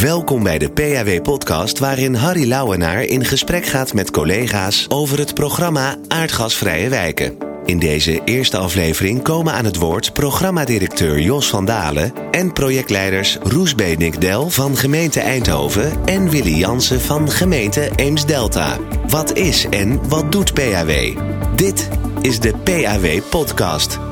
Welkom 0.00 0.42
bij 0.42 0.58
de 0.58 0.70
PAW-podcast 0.70 1.78
waarin 1.78 2.14
Harry 2.14 2.48
Lauwenaar 2.48 3.02
in 3.02 3.24
gesprek 3.24 3.66
gaat 3.66 3.94
met 3.94 4.10
collega's 4.10 4.86
over 4.88 5.18
het 5.18 5.34
programma 5.34 5.96
Aardgasvrije 6.08 6.88
Wijken. 6.88 7.36
In 7.64 7.78
deze 7.78 8.20
eerste 8.24 8.56
aflevering 8.56 9.22
komen 9.22 9.52
aan 9.52 9.64
het 9.64 9.76
woord 9.76 10.12
programmadirecteur 10.12 11.20
Jos 11.20 11.48
van 11.48 11.64
Dalen 11.64 12.12
en 12.30 12.52
projectleiders 12.52 13.36
Roes 13.42 13.74
Benink-Del 13.74 14.50
van 14.50 14.76
gemeente 14.76 15.20
Eindhoven 15.20 16.04
en 16.04 16.30
Willy 16.30 16.58
Jansen 16.58 17.00
van 17.00 17.30
gemeente 17.30 17.90
Eems-Delta. 17.96 18.78
Wat 19.08 19.36
is 19.36 19.66
en 19.70 20.08
wat 20.08 20.32
doet 20.32 20.54
PAW? 20.54 21.18
Dit 21.56 21.88
is 22.20 22.40
de 22.40 22.54
PAW-podcast. 22.64 24.09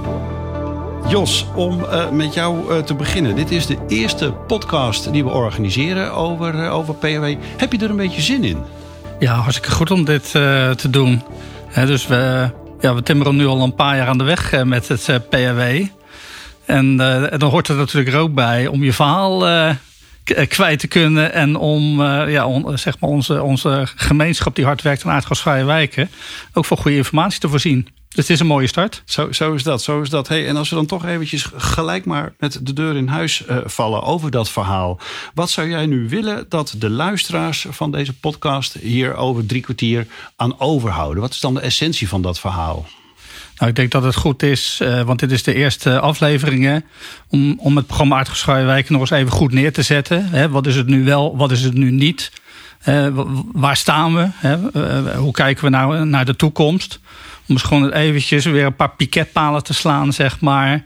Jos, 1.09 1.47
om 1.55 1.81
uh, 1.81 2.11
met 2.11 2.35
jou 2.35 2.73
uh, 2.73 2.79
te 2.79 2.95
beginnen. 2.95 3.37
Dit 3.37 3.51
is 3.51 3.67
de 3.67 3.77
eerste 3.89 4.33
podcast 4.33 5.13
die 5.13 5.25
we 5.25 5.31
organiseren 5.31 6.13
over, 6.13 6.55
uh, 6.55 6.75
over 6.75 6.95
PAW. 6.95 7.35
Heb 7.57 7.73
je 7.73 7.79
er 7.79 7.91
een 7.91 7.97
beetje 7.97 8.21
zin 8.21 8.45
in? 8.45 8.59
Ja, 9.19 9.35
hartstikke 9.35 9.71
goed 9.71 9.91
om 9.91 10.05
dit 10.05 10.31
te 10.31 10.91
doen. 10.91 11.23
dus 11.75 12.07
we, 12.07 12.51
ja, 12.81 12.95
we 12.95 13.03
timmeren 13.03 13.37
nu 13.37 13.47
al 13.47 13.63
een 13.63 13.75
paar 13.75 13.97
jaar 13.97 14.07
aan 14.07 14.19
de 14.19 14.25
weg 14.25 14.65
met 14.65 14.89
het 14.89 15.29
PAW. 15.29 15.85
En, 16.65 16.97
dan 17.39 17.51
hoort 17.51 17.69
er 17.69 17.77
natuurlijk 17.77 18.17
ook 18.17 18.35
bij 18.35 18.67
om 18.67 18.85
je 18.85 18.93
verhaal 18.93 19.47
kwijt 20.49 20.79
te 20.79 20.87
kunnen. 20.87 21.33
En 21.33 21.57
om 21.57 22.03
ja, 22.03 22.47
on, 22.47 22.79
zeg 22.79 23.01
maar 23.01 23.11
onze, 23.11 23.43
onze 23.43 23.87
gemeenschap 23.95 24.55
die 24.55 24.65
hard 24.65 24.83
werkt 24.83 25.05
aan 25.05 25.13
aardgasvrije 25.13 25.65
wijken... 25.65 26.11
ook 26.53 26.65
voor 26.65 26.77
goede 26.77 26.97
informatie 26.97 27.41
te 27.41 27.49
voorzien. 27.49 27.89
Dus 28.09 28.27
het 28.27 28.31
is 28.31 28.41
een 28.41 28.47
mooie 28.47 28.67
start. 28.67 29.03
Zo, 29.05 29.33
zo 29.33 29.53
is 29.53 29.63
dat, 29.63 29.83
zo 29.83 30.01
is 30.01 30.11
dat. 30.11 30.29
Hey, 30.29 30.47
en 30.47 30.57
als 30.57 30.69
we 30.69 30.75
dan 30.75 30.87
toch 30.87 31.05
eventjes 31.05 31.51
gelijk 31.57 32.05
maar 32.05 32.35
met 32.39 32.61
de 32.63 32.73
deur 32.73 32.97
in 32.97 33.09
huis 33.09 33.43
vallen 33.65 34.03
over 34.03 34.31
dat 34.31 34.51
verhaal. 34.51 35.01
Wat 35.35 35.51
zou 35.51 35.69
jij 35.69 35.87
nu 35.87 36.09
willen 36.09 36.47
dat 36.49 36.75
de 36.79 36.91
luisteraars 36.91 37.67
van 37.71 37.91
deze 37.91 38.19
podcast 38.19 38.75
hier 38.75 39.15
over 39.15 39.47
drie 39.47 39.63
kwartier 39.63 40.07
aan 40.37 40.61
overhouden? 40.61 41.23
Wat 41.23 41.33
is 41.33 41.41
dan 41.41 41.55
de 41.55 41.61
essentie 41.61 42.09
van 42.09 42.23
dat 42.23 42.41
verhaal? 42.41 42.87
Nou, 43.59 43.71
ik 43.71 43.77
denk 43.77 43.91
dat 43.91 44.03
het 44.03 44.17
goed 44.17 44.43
is, 44.43 44.81
uh, 44.83 45.03
want 45.03 45.19
dit 45.19 45.31
is 45.31 45.43
de 45.43 45.55
eerste 45.55 46.01
afleveringen, 46.01 46.85
om, 47.29 47.59
om 47.59 47.77
het 47.77 47.87
programma 47.87 48.17
Aardgeschreven 48.17 48.67
Wijken 48.67 48.93
nog 48.93 49.01
eens 49.01 49.11
even 49.11 49.33
goed 49.33 49.53
neer 49.53 49.73
te 49.73 49.83
zetten. 49.83 50.29
Hè, 50.29 50.49
wat 50.49 50.67
is 50.67 50.77
het 50.77 50.87
nu 50.87 51.05
wel, 51.05 51.37
wat 51.37 51.51
is 51.51 51.63
het 51.63 51.75
nu 51.75 51.91
niet? 51.91 52.33
Uh, 52.89 53.07
waar 53.53 53.77
staan 53.77 54.15
we? 54.15 54.29
Hè? 54.35 54.57
hoe 55.17 55.33
kijken 55.33 55.65
we 55.65 55.71
nou 55.71 56.05
naar 56.05 56.25
de 56.25 56.37
toekomst? 56.37 57.01
Om 57.49 57.55
eens 57.55 57.63
gewoon 57.63 57.93
eventjes 57.93 58.45
weer 58.45 58.65
een 58.65 58.77
paar 58.77 58.95
piketpalen 58.97 59.63
te 59.63 59.75
slaan, 59.75 60.13
zeg 60.13 60.41
maar. 60.41 60.85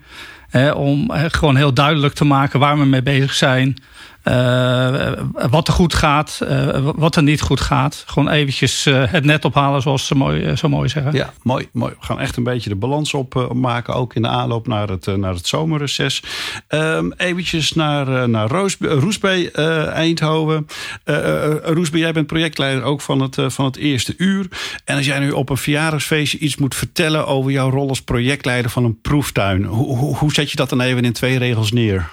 om 0.74 1.10
gewoon 1.12 1.56
heel 1.56 1.72
duidelijk 1.74 2.14
te 2.14 2.24
maken 2.24 2.60
waar 2.60 2.78
we 2.78 2.84
mee 2.84 3.02
bezig 3.02 3.34
zijn. 3.34 3.76
Uh, 4.24 5.12
wat 5.50 5.68
er 5.68 5.74
goed 5.74 5.94
gaat, 5.94 6.40
uh, 6.42 6.90
wat 6.94 7.16
er 7.16 7.22
niet 7.22 7.40
goed 7.40 7.60
gaat. 7.60 8.04
Gewoon 8.06 8.28
eventjes 8.28 8.86
uh, 8.86 9.02
het 9.06 9.24
net 9.24 9.44
ophalen, 9.44 9.82
zoals 9.82 10.06
ze 10.06 10.14
mooi, 10.14 10.56
zo 10.56 10.68
mooi 10.68 10.88
zeggen. 10.88 11.12
Ja, 11.12 11.32
mooi, 11.42 11.68
mooi. 11.72 11.94
We 12.00 12.06
gaan 12.06 12.20
echt 12.20 12.36
een 12.36 12.42
beetje 12.42 12.68
de 12.68 12.76
balans 12.76 13.14
opmaken, 13.14 13.94
ook 13.94 14.14
in 14.14 14.22
de 14.22 14.28
aanloop 14.28 14.66
naar 14.66 14.88
het, 14.88 15.06
naar 15.06 15.34
het 15.34 15.46
zomerreces. 15.46 16.22
Um, 16.68 17.12
eventjes 17.16 17.72
naar, 17.72 18.28
naar 18.28 18.48
Roos, 18.48 18.76
Roesbee, 18.80 19.50
Eindhoven. 19.50 20.66
Roesbee, 21.62 22.00
jij 22.00 22.12
bent 22.12 22.26
projectleider 22.26 22.82
ook 22.82 23.00
van 23.00 23.20
het, 23.20 23.36
van 23.46 23.64
het 23.64 23.76
eerste 23.76 24.14
uur. 24.16 24.46
En 24.84 24.96
als 24.96 25.06
jij 25.06 25.18
nu 25.18 25.30
op 25.30 25.48
een 25.48 25.56
verjaardagsfeestje 25.56 26.38
iets 26.38 26.56
moet 26.56 26.74
vertellen 26.74 27.26
over 27.26 27.50
jouw 27.50 27.70
rol 27.70 27.88
als 27.88 28.02
projectleider 28.02 28.70
van 28.70 28.84
een 28.84 29.00
proeftuin. 29.00 29.64
Hoe, 29.64 29.96
hoe, 29.96 30.16
hoe 30.16 30.32
zet 30.32 30.50
je 30.50 30.56
dat 30.56 30.68
dan 30.68 30.80
even 30.80 31.04
in 31.04 31.12
twee 31.12 31.38
regels 31.38 31.72
neer? 31.72 32.08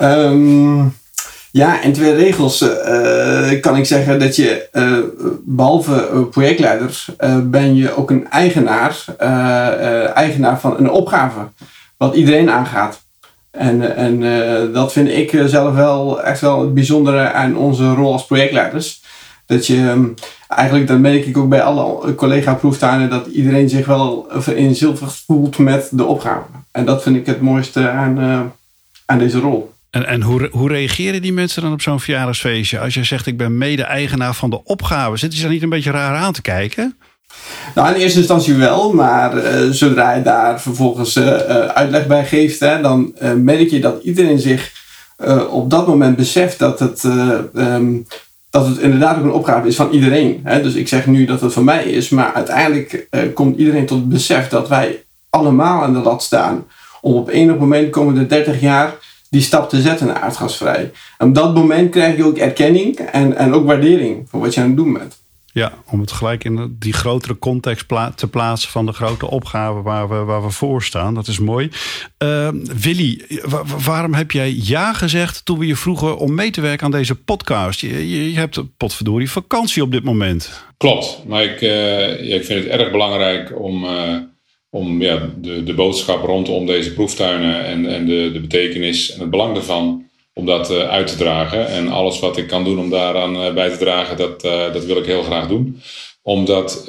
Um, 0.00 1.00
ja, 1.52 1.82
in 1.82 1.92
twee 1.92 2.14
regels 2.14 2.62
uh, 2.62 3.60
kan 3.60 3.76
ik 3.76 3.84
zeggen 3.84 4.18
dat 4.18 4.36
je 4.36 4.68
uh, 4.72 4.98
behalve 5.44 6.26
projectleider 6.30 7.04
ben 7.42 7.74
je 7.74 7.96
ook 7.96 8.10
een 8.10 8.30
eigenaar, 8.30 9.04
eigenaar 10.14 10.60
van 10.60 10.76
een 10.78 10.90
opgave, 10.90 11.40
wat 11.96 12.14
iedereen 12.14 12.50
aangaat. 12.50 13.00
En, 13.50 13.96
en 13.96 14.20
dat 14.72 14.92
vind 14.92 15.08
ik 15.08 15.42
zelf 15.46 15.74
wel 15.74 16.22
echt 16.22 16.40
wel 16.40 16.60
het 16.60 16.74
bijzondere 16.74 17.32
aan 17.32 17.56
onze 17.56 17.94
rol 17.94 18.12
als 18.12 18.26
projectleiders. 18.26 19.02
Dat 19.46 19.66
je 19.66 19.78
um, 19.78 20.14
eigenlijk, 20.48 20.86
dat 20.86 20.98
merk 20.98 21.26
ik 21.26 21.36
ook 21.36 21.48
bij 21.48 21.62
alle 21.62 22.14
collega-proeftuinen, 22.14 23.10
dat 23.10 23.26
iedereen 23.26 23.68
zich 23.68 23.86
wel 23.86 24.26
vereenzelvigd 24.30 25.22
voelt 25.26 25.58
met 25.58 25.88
de 25.90 26.04
opgave. 26.04 26.44
En 26.70 26.84
dat 26.84 27.02
vind 27.02 27.16
ik 27.16 27.26
het 27.26 27.40
mooiste 27.40 27.88
aan, 27.88 28.52
aan 29.06 29.18
deze 29.18 29.38
rol. 29.38 29.71
En, 29.92 30.06
en 30.06 30.22
hoe, 30.22 30.48
hoe 30.52 30.68
reageren 30.68 31.22
die 31.22 31.32
mensen 31.32 31.62
dan 31.62 31.72
op 31.72 31.82
zo'n 31.82 32.00
verjaardagsfeestje? 32.00 32.78
Als 32.78 32.94
je 32.94 33.04
zegt, 33.04 33.26
ik 33.26 33.36
ben 33.36 33.58
mede-eigenaar 33.58 34.34
van 34.34 34.50
de 34.50 34.64
opgave. 34.64 35.16
Zitten 35.16 35.38
ze 35.38 35.44
dan 35.44 35.52
niet 35.52 35.62
een 35.62 35.68
beetje 35.68 35.90
raar 35.90 36.16
aan 36.16 36.32
te 36.32 36.42
kijken? 36.42 36.96
Nou, 37.74 37.94
in 37.94 38.00
eerste 38.00 38.18
instantie 38.18 38.54
wel, 38.54 38.92
maar 38.92 39.36
uh, 39.36 39.70
zodra 39.70 40.14
je 40.14 40.22
daar 40.22 40.60
vervolgens 40.60 41.16
uh, 41.16 41.26
uitleg 41.66 42.06
bij 42.06 42.24
geeft, 42.24 42.60
hè, 42.60 42.80
dan 42.80 43.14
merk 43.36 43.70
je 43.70 43.80
dat 43.80 44.02
iedereen 44.02 44.38
zich 44.38 44.72
op 45.50 45.70
dat 45.70 45.86
moment 45.86 46.16
beseft 46.16 46.58
dat 46.58 46.78
het, 46.78 47.04
um, 47.54 48.06
dat 48.50 48.66
het 48.66 48.78
inderdaad 48.78 49.18
ook 49.18 49.24
een 49.24 49.30
opgave 49.30 49.68
is 49.68 49.76
van 49.76 49.90
iedereen. 49.90 50.40
Hè. 50.44 50.62
Dus 50.62 50.74
ik 50.74 50.88
zeg 50.88 51.06
nu 51.06 51.24
dat 51.24 51.40
het 51.40 51.52
van 51.52 51.64
mij 51.64 51.84
is, 51.84 52.08
maar 52.08 52.32
uiteindelijk 52.32 53.08
komt 53.34 53.58
iedereen 53.58 53.86
tot 53.86 53.98
het 53.98 54.08
besef 54.08 54.48
dat 54.48 54.68
wij 54.68 55.04
allemaal 55.30 55.82
aan 55.82 55.92
de 55.92 55.98
lat 55.98 56.22
staan 56.22 56.66
om 57.00 57.14
op 57.14 57.28
enig 57.28 57.58
moment 57.58 57.90
komende 57.90 58.26
30 58.26 58.60
jaar 58.60 58.94
die 59.32 59.40
stap 59.40 59.68
te 59.68 59.80
zetten 59.80 60.06
naar 60.06 60.20
aardgasvrij. 60.20 60.90
En 61.18 61.28
op 61.28 61.34
dat 61.34 61.54
moment 61.54 61.90
krijg 61.90 62.16
je 62.16 62.24
ook 62.24 62.36
erkenning 62.36 62.98
en, 62.98 63.36
en 63.36 63.52
ook 63.52 63.66
waardering 63.66 64.28
voor 64.28 64.40
wat 64.40 64.54
je 64.54 64.60
aan 64.60 64.66
het 64.66 64.76
doen 64.76 64.92
bent. 64.92 65.20
Ja, 65.52 65.72
om 65.90 66.00
het 66.00 66.12
gelijk 66.12 66.44
in 66.44 66.76
die 66.78 66.92
grotere 66.92 67.38
context 67.38 67.86
te 68.14 68.28
plaatsen 68.30 68.70
van 68.70 68.86
de 68.86 68.92
grote 68.92 69.30
opgave 69.30 69.82
waar 69.82 70.08
we, 70.08 70.14
waar 70.14 70.42
we 70.42 70.50
voor 70.50 70.82
staan. 70.82 71.14
Dat 71.14 71.26
is 71.26 71.38
mooi. 71.38 71.70
Uh, 72.18 72.48
Willy, 72.82 73.40
waarom 73.84 74.14
heb 74.14 74.30
jij 74.30 74.54
ja 74.62 74.92
gezegd 74.92 75.44
toen 75.44 75.58
we 75.58 75.66
je 75.66 75.76
vroegen 75.76 76.18
om 76.18 76.34
mee 76.34 76.50
te 76.50 76.60
werken 76.60 76.84
aan 76.84 76.90
deze 76.90 77.14
podcast? 77.14 77.80
Je, 77.80 78.30
je 78.30 78.38
hebt 78.38 78.76
potverdorie 78.76 79.30
vakantie 79.30 79.82
op 79.82 79.92
dit 79.92 80.04
moment. 80.04 80.64
Klopt, 80.76 81.22
maar 81.26 81.42
ik, 81.42 81.60
uh, 81.60 82.28
ja, 82.28 82.36
ik 82.36 82.44
vind 82.44 82.64
het 82.64 82.72
erg 82.72 82.90
belangrijk 82.90 83.60
om. 83.60 83.84
Uh 83.84 84.16
om 84.74 85.02
ja, 85.02 85.30
de, 85.40 85.62
de 85.62 85.74
boodschap 85.74 86.24
rondom 86.24 86.66
deze 86.66 86.92
proeftuinen 86.92 87.64
en, 87.64 87.86
en 87.86 88.06
de, 88.06 88.30
de 88.32 88.40
betekenis 88.40 89.12
en 89.12 89.20
het 89.20 89.30
belang 89.30 89.54
daarvan, 89.54 90.10
om 90.34 90.46
dat 90.46 90.70
uh, 90.70 90.88
uit 90.88 91.06
te 91.06 91.16
dragen. 91.16 91.68
En 91.68 91.88
alles 91.88 92.20
wat 92.20 92.36
ik 92.36 92.46
kan 92.46 92.64
doen 92.64 92.78
om 92.78 92.90
daaraan 92.90 93.36
uh, 93.36 93.54
bij 93.54 93.70
te 93.70 93.76
dragen, 93.76 94.16
dat, 94.16 94.44
uh, 94.44 94.72
dat 94.72 94.84
wil 94.84 94.96
ik 94.96 95.06
heel 95.06 95.22
graag 95.22 95.48
doen. 95.48 95.80
Omdat 96.22 96.84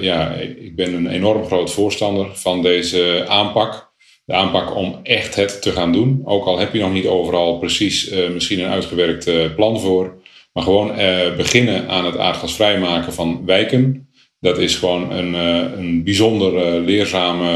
ja, 0.00 0.32
ik 0.34 0.76
ben 0.76 0.94
een 0.94 1.06
enorm 1.06 1.44
groot 1.44 1.70
voorstander 1.70 2.26
van 2.32 2.62
deze 2.62 3.24
aanpak. 3.28 3.92
De 4.24 4.34
aanpak 4.34 4.76
om 4.76 5.00
echt 5.02 5.34
het 5.34 5.62
te 5.62 5.72
gaan 5.72 5.92
doen. 5.92 6.22
Ook 6.24 6.46
al 6.46 6.58
heb 6.58 6.72
je 6.72 6.80
nog 6.80 6.92
niet 6.92 7.06
overal 7.06 7.58
precies 7.58 8.10
misschien 8.32 8.60
een 8.60 8.70
uitgewerkt 8.70 9.54
plan 9.54 9.80
voor. 9.80 10.14
Maar 10.52 10.62
gewoon 10.62 10.92
beginnen 11.36 11.88
aan 11.88 12.04
het 12.04 12.18
aardgasvrij 12.18 12.78
maken 12.78 13.12
van 13.12 13.42
wijken 13.46 14.05
dat 14.46 14.58
is 14.58 14.76
gewoon 14.76 15.12
een, 15.12 15.34
uh, 15.34 15.78
een 15.78 16.04
bijzonder 16.04 16.52
uh, 16.52 16.84
leerzame 16.84 17.50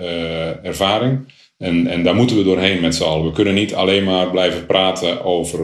uh, 0.00 0.64
ervaring. 0.64 1.34
En, 1.58 1.86
en 1.86 2.02
daar 2.02 2.14
moeten 2.14 2.36
we 2.36 2.44
doorheen 2.44 2.80
met 2.80 2.94
z'n 2.94 3.02
allen. 3.02 3.26
We 3.26 3.32
kunnen 3.32 3.54
niet 3.54 3.74
alleen 3.74 4.04
maar 4.04 4.30
blijven 4.30 4.66
praten 4.66 5.24
over 5.24 5.62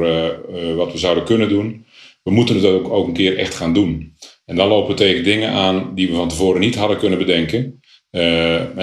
wat 0.77 0.93
we 0.93 0.99
zouden 0.99 1.25
kunnen 1.25 1.49
doen. 1.49 1.85
We 2.23 2.31
moeten 2.31 2.55
het 2.55 2.65
ook, 2.65 2.93
ook 2.93 3.07
een 3.07 3.13
keer 3.13 3.39
echt 3.39 3.55
gaan 3.55 3.73
doen. 3.73 4.17
En 4.45 4.57
dan 4.57 4.69
lopen 4.69 4.91
we 4.91 4.97
tegen 4.97 5.25
dingen 5.25 5.51
aan 5.51 5.93
die 5.95 6.09
we 6.09 6.15
van 6.15 6.29
tevoren 6.29 6.61
niet 6.61 6.75
hadden 6.75 6.99
kunnen 6.99 7.19
bedenken. 7.19 7.81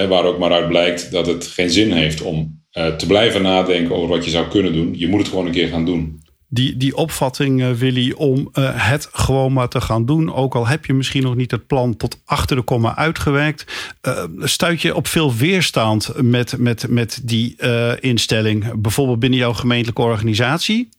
waar 0.08 0.26
ook 0.26 0.40
maar 0.40 0.52
uit 0.52 0.68
blijkt 0.68 1.12
dat 1.12 1.28
het 1.28 1.48
geen 1.48 1.70
zin 1.70 1.92
heeft 1.92 2.22
om 2.22 2.64
te 2.72 3.06
blijven 3.08 3.42
nadenken 3.42 3.96
over 3.96 4.10
wat 4.10 4.26
je 4.26 4.32
zou 4.32 4.48
kunnen 4.48 4.74
doen. 4.74 4.96
Je 4.98 5.08
moet 5.08 5.20
het 5.20 5.30
gewoon 5.30 5.46
een 5.46 5.52
keer 5.52 5.68
gaan 5.68 5.86
doen 5.86 6.20
die, 6.50 6.78
die 6.78 6.96
opvatting, 6.96 7.62
uh, 7.62 7.72
Willy, 7.72 8.12
om 8.12 8.50
uh, 8.54 8.70
het 8.90 9.10
gewoon 9.12 9.54
maar 9.54 9.68
te 9.68 9.82
gaan 9.82 10.06
doen. 10.06 10.34
Ook 10.34 10.56
al 10.56 10.68
heb 10.68 10.86
je 10.86 10.94
misschien 10.94 11.24
nog 11.24 11.36
niet 11.36 11.52
het 11.52 11.68
plan 11.68 11.98
tot 11.98 12.22
achter 12.26 12.56
de 12.56 12.62
komma 12.62 12.96
uitgewerkt. 12.96 13.66
Uh, 14.08 14.24
stuit 14.40 14.82
je 14.82 14.96
op 14.96 15.08
veel 15.08 15.36
weerstand 15.36 16.12
met, 16.22 16.58
met, 16.58 16.86
met 16.88 17.20
die 17.24 17.56
instelling? 18.00 18.82
Bijvoorbeeld 18.82 19.20
binnen 19.20 19.40
jouw 19.40 19.54
gemeentelijke 19.54 20.02
organisatie? 20.02 20.90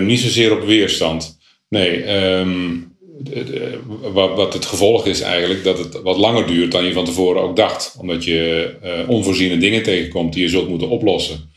niet 0.00 0.20
zozeer 0.20 0.52
op 0.52 0.66
weerstand. 0.66 1.38
Nee, 1.68 2.14
um, 2.14 2.94
wat, 4.12 4.36
wat, 4.36 4.52
het 4.52 4.66
gevolg 4.66 5.06
is 5.06 5.20
eigenlijk 5.20 5.64
dat 5.64 5.78
het 5.78 6.02
wat 6.02 6.16
langer 6.16 6.46
duurt 6.46 6.72
dan 6.72 6.84
je 6.84 6.92
van 6.92 7.04
tevoren 7.04 7.42
ook 7.42 7.56
dacht. 7.56 7.96
Omdat 7.98 8.24
je 8.24 8.74
onvoorziene 9.08 9.58
dingen 9.58 9.82
tegenkomt 9.82 10.32
die 10.32 10.42
je 10.42 10.48
zult 10.48 10.68
moeten 10.68 10.88
oplossen. 10.88 11.50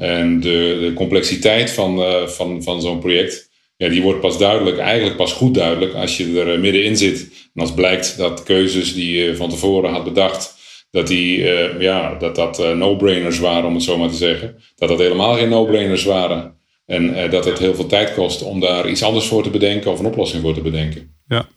En 0.00 0.40
de, 0.40 0.92
complexiteit 0.94 1.70
van, 1.70 1.98
uh, 1.98 2.26
van, 2.26 2.62
van 2.62 2.80
zo'n 2.80 2.98
project, 2.98 3.50
ja, 3.76 3.88
die 3.88 4.02
wordt 4.02 4.20
pas 4.20 4.38
duidelijk, 4.38 4.78
eigenlijk 4.78 5.16
pas 5.16 5.32
goed 5.32 5.54
duidelijk 5.54 5.94
als 5.94 6.16
je 6.16 6.40
er 6.40 6.54
uh, 6.54 6.60
middenin 6.60 6.96
zit. 6.96 7.20
En 7.54 7.60
als 7.60 7.74
blijkt 7.74 8.16
dat 8.16 8.42
keuzes 8.42 8.94
die 8.94 9.18
je 9.18 9.36
van 9.36 9.48
tevoren 9.48 9.90
had 9.90 10.04
bedacht, 10.04 10.58
dat 10.90 11.06
die, 11.06 11.38
uh, 11.38 11.80
ja, 11.80 12.14
dat, 12.14 12.34
dat 12.34 12.74
no-brainers 12.76 13.38
waren, 13.38 13.68
om 13.68 13.74
het 13.74 13.82
zo 13.82 13.98
maar 13.98 14.08
te 14.08 14.14
zeggen. 14.14 14.56
Dat 14.74 14.88
dat 14.88 14.98
helemaal 14.98 15.34
geen 15.34 15.48
no-brainers 15.48 16.04
waren. 16.04 16.58
En 16.86 17.30
dat 17.30 17.44
het 17.44 17.58
heel 17.58 17.74
veel 17.74 17.86
tijd 17.86 18.14
kost 18.14 18.42
om 18.42 18.60
daar 18.60 18.88
iets 18.88 19.02
anders 19.02 19.26
voor 19.26 19.42
te 19.42 19.50
bedenken 19.50 19.90
of 19.90 19.98
een 19.98 20.06
oplossing 20.06 20.42
voor 20.42 20.54
te 20.54 20.60
bedenken. 20.60 21.16
Ja, 21.28 21.48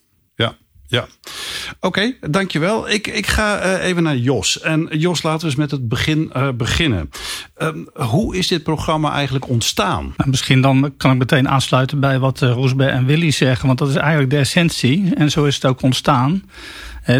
ja. 0.93 1.07
Oké, 1.79 2.13
dankjewel. 2.21 2.89
Ik, 2.89 3.07
ik 3.07 3.27
ga 3.27 3.65
uh, 3.65 3.85
even 3.85 4.03
naar 4.03 4.15
Jos. 4.15 4.59
En 4.59 4.87
Jos, 4.91 5.23
laten 5.23 5.39
we 5.39 5.45
eens 5.45 5.55
met 5.55 5.71
het 5.71 5.87
begin 5.87 6.31
uh, 6.35 6.47
beginnen. 6.53 7.09
Uh, 7.57 7.69
hoe 7.93 8.37
is 8.37 8.47
dit 8.47 8.63
programma 8.63 9.11
eigenlijk 9.11 9.49
ontstaan? 9.49 10.13
Nou, 10.17 10.29
misschien 10.29 10.61
dan 10.61 10.93
kan 10.97 11.11
ik 11.11 11.17
meteen 11.17 11.49
aansluiten 11.49 11.99
bij 11.99 12.19
wat 12.19 12.41
uh, 12.41 12.51
Roesbe 12.51 12.85
en 12.85 13.05
Willy 13.05 13.31
zeggen. 13.31 13.67
Want 13.67 13.79
dat 13.79 13.89
is 13.89 13.95
eigenlijk 13.95 14.29
de 14.29 14.37
essentie. 14.37 15.15
En 15.15 15.31
zo 15.31 15.45
is 15.45 15.55
het 15.55 15.65
ook 15.65 15.81
ontstaan. 15.81 16.43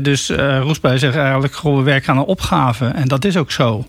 dus 0.02 0.30
Roesbe 0.60 0.98
zegt 0.98 1.16
eigenlijk, 1.16 1.62
we 1.62 1.82
werken 1.82 2.10
aan 2.10 2.18
een 2.18 2.24
opgave. 2.24 2.86
En 2.86 3.08
dat 3.08 3.26
is 3.26 3.38
ook 3.38 3.52
zo. 3.52 3.88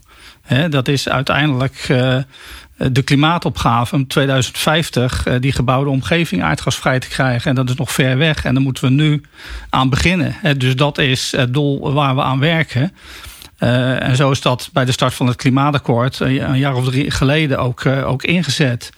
dat 0.70 0.88
is 0.88 1.08
uiteindelijk 1.08 1.86
eh, 1.88 2.16
de 2.76 3.02
klimaatopgave 3.02 3.94
om 3.94 4.06
2050 4.06 5.26
eh, 5.26 5.34
die 5.40 5.52
gebouwde 5.52 5.90
omgeving 5.90 6.42
aardgasvrij 6.42 6.98
te 6.98 7.08
krijgen. 7.08 7.50
En 7.50 7.56
dat 7.56 7.68
is 7.68 7.74
nog 7.74 7.92
ver 7.92 8.18
weg. 8.18 8.44
En 8.44 8.54
daar 8.54 8.62
moeten 8.62 8.84
we 8.84 8.90
nu 8.90 9.22
aan 9.70 9.88
beginnen. 9.88 10.34
Dus 10.56 10.76
dat 10.76 10.98
is 10.98 11.32
het 11.36 11.54
doel 11.54 11.92
waar 11.92 12.14
we 12.14 12.22
aan 12.22 12.38
werken. 12.38 12.92
Uh, 13.58 14.02
en 14.02 14.16
zo 14.16 14.30
is 14.30 14.40
dat 14.40 14.70
bij 14.72 14.84
de 14.84 14.92
start 14.92 15.14
van 15.14 15.26
het 15.26 15.36
klimaatakkoord 15.36 16.20
een 16.20 16.58
jaar 16.58 16.74
of 16.74 16.84
drie 16.84 17.10
geleden 17.10 17.58
ook, 17.58 17.86
ook 17.86 18.22
ingezet. 18.22 18.90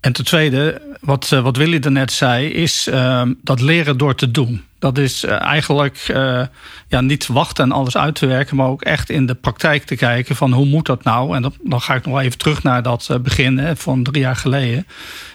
En 0.00 0.12
ten 0.12 0.24
tweede, 0.24 0.82
wat, 1.00 1.28
wat 1.28 1.56
Willy 1.56 1.76
net 1.76 2.12
zei, 2.12 2.46
is 2.48 2.88
uh, 2.88 3.22
dat 3.42 3.60
leren 3.60 3.96
door 3.96 4.14
te 4.14 4.30
doen. 4.30 4.64
Dat 4.82 4.98
is 4.98 5.24
uh, 5.24 5.42
eigenlijk 5.42 6.08
uh, 6.10 6.42
ja, 6.88 7.00
niet 7.00 7.26
wachten 7.26 7.64
en 7.64 7.72
alles 7.72 7.96
uit 7.96 8.14
te 8.14 8.26
werken, 8.26 8.56
maar 8.56 8.66
ook 8.66 8.82
echt 8.82 9.10
in 9.10 9.26
de 9.26 9.34
praktijk 9.34 9.84
te 9.84 9.96
kijken 9.96 10.36
van 10.36 10.52
hoe 10.52 10.66
moet 10.66 10.86
dat 10.86 11.04
nou? 11.04 11.36
En 11.36 11.52
dan 11.62 11.80
ga 11.80 11.94
ik 11.94 12.06
nog 12.06 12.20
even 12.20 12.38
terug 12.38 12.62
naar 12.62 12.82
dat 12.82 13.08
uh, 13.10 13.18
begin 13.18 13.58
hè, 13.58 13.76
van 13.76 14.02
drie 14.02 14.22
jaar 14.22 14.36
geleden. 14.36 14.86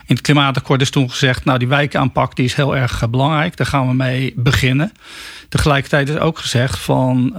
In 0.05 0.15
het 0.15 0.21
klimaatakkoord 0.21 0.81
is 0.81 0.89
toen 0.89 1.09
gezegd, 1.09 1.45
nou 1.45 1.59
die 1.59 1.67
wijkaanpak 1.67 2.35
die 2.35 2.45
is 2.45 2.53
heel 2.53 2.75
erg 2.75 3.09
belangrijk, 3.09 3.57
daar 3.57 3.67
gaan 3.67 3.87
we 3.87 3.93
mee 3.93 4.33
beginnen. 4.35 4.91
Tegelijkertijd 5.49 6.09
is 6.09 6.17
ook 6.17 6.39
gezegd 6.39 6.79
van 6.79 7.33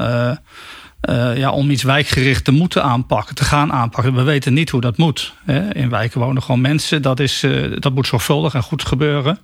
ja, 1.34 1.50
om 1.50 1.70
iets 1.70 1.82
wijkgericht 1.82 2.44
te 2.44 2.50
moeten 2.50 2.82
aanpakken, 2.82 3.34
te 3.34 3.44
gaan 3.44 3.72
aanpakken. 3.72 4.14
We 4.14 4.22
weten 4.22 4.54
niet 4.54 4.70
hoe 4.70 4.80
dat 4.80 4.96
moet. 4.96 5.34
Hè. 5.44 5.74
In 5.74 5.90
wijken 5.90 6.20
wonen 6.20 6.42
gewoon 6.42 6.60
mensen. 6.60 7.02
Dat, 7.02 7.20
is, 7.20 7.44
dat 7.78 7.94
moet 7.94 8.06
zorgvuldig 8.06 8.54
en 8.54 8.62
goed 8.62 8.84
gebeuren. 8.84 9.38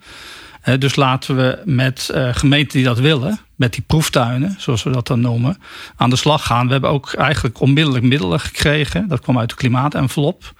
Dus 0.78 0.96
laten 0.96 1.36
we 1.36 1.62
met 1.64 2.10
gemeenten 2.32 2.76
die 2.76 2.86
dat 2.86 2.98
willen, 2.98 3.40
met 3.54 3.72
die 3.72 3.84
proeftuinen, 3.86 4.54
zoals 4.58 4.82
we 4.82 4.90
dat 4.90 5.06
dan 5.06 5.20
noemen, 5.20 5.58
aan 5.96 6.10
de 6.10 6.16
slag 6.16 6.46
gaan. 6.46 6.66
We 6.66 6.72
hebben 6.72 6.90
ook 6.90 7.12
eigenlijk 7.12 7.60
onmiddellijk 7.60 8.04
middelen 8.04 8.40
gekregen. 8.40 9.08
Dat 9.08 9.20
kwam 9.20 9.38
uit 9.38 9.48
de 9.48 9.54
klimaatenvelop. 9.54 10.52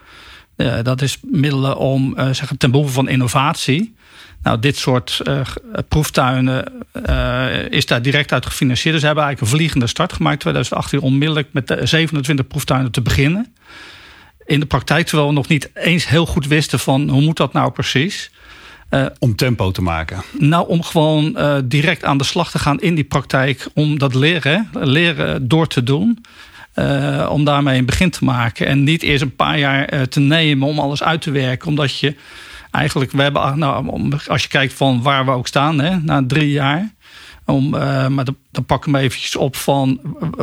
dat 0.82 1.02
is 1.02 1.18
middelen 1.22 1.76
om 1.76 2.14
zeggen, 2.16 2.56
ten 2.56 2.70
behoeve 2.70 2.92
van 2.92 3.08
innovatie. 3.08 3.94
Nou, 4.42 4.58
dit 4.58 4.76
soort 4.76 5.22
proeftuinen 5.88 6.72
is 7.70 7.86
daar 7.86 8.02
direct 8.02 8.32
uit 8.32 8.46
gefinancierd. 8.46 8.92
Dus 8.92 9.00
ze 9.00 9.06
hebben 9.06 9.24
eigenlijk 9.24 9.52
een 9.52 9.58
vliegende 9.58 9.86
start 9.86 10.12
gemaakt 10.12 10.40
2018 10.40 11.00
onmiddellijk 11.00 11.48
met 11.52 11.76
27 11.82 12.46
proeftuinen 12.46 12.90
te 12.90 13.02
beginnen. 13.02 13.54
In 14.46 14.60
de 14.60 14.66
praktijk, 14.66 15.06
terwijl 15.06 15.28
we 15.28 15.34
nog 15.34 15.48
niet 15.48 15.70
eens 15.74 16.08
heel 16.08 16.26
goed 16.26 16.46
wisten 16.46 16.78
van 16.78 17.08
hoe 17.08 17.22
moet 17.22 17.36
dat 17.36 17.52
nou 17.52 17.72
precies. 17.72 18.30
Uh, 18.90 19.06
om 19.18 19.36
tempo 19.36 19.70
te 19.70 19.82
maken? 19.82 20.22
Nou, 20.38 20.68
om 20.68 20.82
gewoon 20.82 21.36
direct 21.64 22.04
aan 22.04 22.18
de 22.18 22.24
slag 22.24 22.50
te 22.50 22.58
gaan 22.58 22.80
in 22.80 22.94
die 22.94 23.04
praktijk. 23.04 23.66
Om 23.74 23.98
dat 23.98 24.14
leren, 24.14 24.68
leren 24.72 25.48
door 25.48 25.66
te 25.66 25.82
doen. 25.82 26.24
om 27.28 27.44
daarmee 27.44 27.78
een 27.78 27.86
begin 27.86 28.10
te 28.10 28.24
maken. 28.24 28.66
En 28.66 28.84
niet 28.84 29.02
eerst 29.02 29.22
een 29.22 29.36
paar 29.36 29.58
jaar 29.58 30.08
te 30.08 30.20
nemen 30.20 30.68
om 30.68 30.78
alles 30.78 31.02
uit 31.02 31.22
te 31.22 31.30
werken. 31.30 31.68
Omdat 31.68 31.98
je 31.98 32.14
eigenlijk, 32.70 33.12
we 33.12 33.22
hebben, 33.22 33.58
nou, 33.58 34.12
als 34.26 34.42
je 34.42 34.48
kijkt 34.48 34.72
van 34.72 35.02
waar 35.02 35.24
we 35.24 35.30
ook 35.30 35.46
staan, 35.46 35.80
hè, 35.80 35.96
na 36.00 36.24
drie 36.26 36.50
jaar. 36.50 36.92
Om, 37.46 37.74
uh, 37.74 38.06
maar 38.08 38.24
dan, 38.24 38.36
dan 38.50 38.64
pak 38.64 38.78
ik 38.78 38.84
hem 38.84 39.02
eventjes 39.02 39.36
op 39.36 39.56
van 39.56 40.00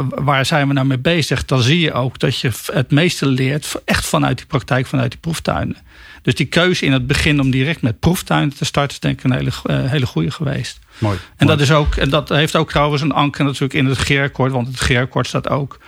waar 0.09 0.45
zijn 0.45 0.67
we 0.67 0.73
nou 0.73 0.87
mee 0.87 0.99
bezig. 0.99 1.45
Dan 1.45 1.61
zie 1.61 1.79
je 1.79 1.93
ook 1.93 2.19
dat 2.19 2.39
je 2.39 2.51
het 2.73 2.91
meeste 2.91 3.25
leert 3.25 3.75
echt 3.85 4.05
vanuit 4.05 4.37
die 4.37 4.45
praktijk, 4.45 4.87
vanuit 4.87 5.11
die 5.11 5.19
proeftuinen. 5.19 5.77
Dus 6.21 6.35
die 6.35 6.45
keuze 6.45 6.85
in 6.85 6.91
het 6.91 7.07
begin 7.07 7.39
om 7.39 7.51
direct 7.51 7.81
met 7.81 7.99
proeftuinen 7.99 8.55
te 8.55 8.65
starten, 8.65 8.91
is 8.91 8.99
denk 8.99 9.17
ik 9.17 9.23
een 9.23 9.33
hele, 9.33 9.51
uh, 9.65 9.91
hele 9.91 10.05
goede 10.05 10.31
geweest. 10.31 10.79
Mooi. 10.97 11.17
En 11.35 11.47
dat, 11.47 11.61
is 11.61 11.71
ook, 11.71 11.95
en 11.95 12.09
dat 12.09 12.29
heeft 12.29 12.55
ook 12.55 12.69
trouwens 12.69 13.01
een 13.01 13.11
anker 13.11 13.45
natuurlijk 13.45 13.73
in 13.73 13.85
het 13.85 13.97
GR-akkoord, 13.97 14.51
want 14.51 14.67
het 14.67 14.79
GR-akkoord 14.79 15.27
staat 15.27 15.49
ook 15.49 15.79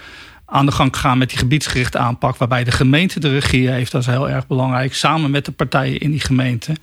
aan 0.46 0.66
de 0.66 0.72
gang 0.72 0.98
gaan 0.98 1.18
met 1.18 1.30
die 1.30 1.38
gebiedsgerichte 1.38 1.98
aanpak, 1.98 2.38
waarbij 2.38 2.64
de 2.64 2.72
gemeente 2.72 3.20
de 3.20 3.30
regie 3.30 3.70
heeft. 3.70 3.92
Dat 3.92 4.02
is 4.02 4.08
heel 4.08 4.30
erg 4.30 4.48
belangrijk. 4.48 4.94
Samen 4.94 5.32
met 5.32 5.46
de 5.46 5.52
partijen 5.52 6.00
in 6.00 6.12
die 6.12 6.20
gemeente. 6.20 6.76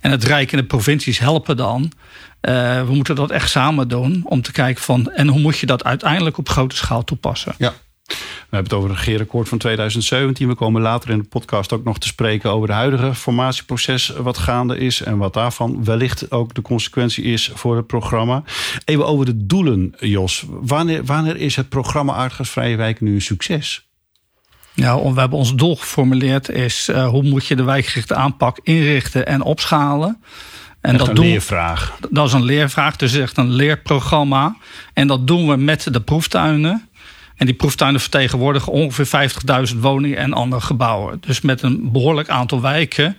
En 0.00 0.10
het 0.10 0.24
Rijk 0.24 0.52
en 0.52 0.58
de 0.58 0.64
provincies 0.64 1.18
helpen 1.18 1.56
dan. 1.56 1.82
Uh, 1.82 2.84
we 2.86 2.94
moeten 2.94 3.14
dat 3.14 3.30
echt 3.30 3.50
samen 3.50 3.88
doen 3.88 4.22
om 4.24 4.42
te 4.42 4.52
kijken 4.52 4.82
van 4.82 5.10
en 5.10 5.28
hoe 5.28 5.40
moet 5.40 5.58
je 5.58 5.66
dat 5.66 5.84
uiteindelijk 5.84 6.38
op 6.38 6.48
grote 6.48 6.76
schaal 6.76 7.04
toepassen. 7.04 7.54
Ja. 7.58 7.72
We 8.10 8.56
hebben 8.56 8.70
het 8.70 8.72
over 8.72 8.88
het 8.88 8.98
regeerakkoord 8.98 9.48
van 9.48 9.58
2017. 9.58 10.48
We 10.48 10.54
komen 10.54 10.82
later 10.82 11.10
in 11.10 11.18
de 11.18 11.24
podcast 11.24 11.72
ook 11.72 11.84
nog 11.84 11.98
te 11.98 12.06
spreken 12.06 12.50
over 12.50 12.68
het 12.68 12.76
huidige 12.76 13.14
formatieproces 13.14 14.08
wat 14.08 14.38
gaande 14.38 14.78
is 14.78 15.02
en 15.02 15.18
wat 15.18 15.34
daarvan 15.34 15.84
wellicht 15.84 16.30
ook 16.30 16.54
de 16.54 16.62
consequentie 16.62 17.24
is 17.24 17.50
voor 17.54 17.76
het 17.76 17.86
programma. 17.86 18.42
Even 18.84 19.06
over 19.06 19.26
de 19.26 19.46
doelen, 19.46 19.94
Jos. 19.98 20.44
Wanneer, 20.48 21.04
wanneer 21.04 21.36
is 21.36 21.56
het 21.56 21.68
programma 21.68 22.12
Aardgasvrije 22.12 22.76
Wijk 22.76 23.00
nu 23.00 23.14
een 23.14 23.22
succes? 23.22 23.88
Nou, 24.74 25.14
we 25.14 25.20
hebben 25.20 25.38
ons 25.38 25.54
doel 25.54 25.76
geformuleerd 25.76 26.48
is 26.48 26.88
uh, 26.88 27.08
hoe 27.08 27.22
moet 27.22 27.46
je 27.46 27.56
de 27.56 27.62
wijkgerichte 27.62 28.14
aanpak 28.14 28.58
inrichten 28.62 29.26
en 29.26 29.42
opschalen. 29.42 30.22
En 30.80 30.96
dat 30.96 31.08
een 31.08 31.14
doen, 31.14 31.24
leervraag. 31.24 31.98
Dat 32.10 32.26
is 32.26 32.32
een 32.32 32.44
leervraag, 32.44 32.96
dus 32.96 33.14
echt 33.14 33.36
een 33.36 33.50
leerprogramma. 33.50 34.56
En 34.92 35.06
dat 35.06 35.26
doen 35.26 35.48
we 35.48 35.56
met 35.56 35.92
de 35.92 36.00
proeftuinen. 36.00 36.88
En 37.40 37.46
die 37.46 37.54
proeftuinen 37.54 38.00
vertegenwoordigen 38.00 38.72
ongeveer 38.72 39.30
50.000 39.72 39.78
woningen 39.78 40.18
en 40.18 40.32
andere 40.32 40.60
gebouwen. 40.60 41.20
Dus 41.26 41.40
met 41.40 41.62
een 41.62 41.92
behoorlijk 41.92 42.28
aantal 42.28 42.60
wijken 42.60 43.16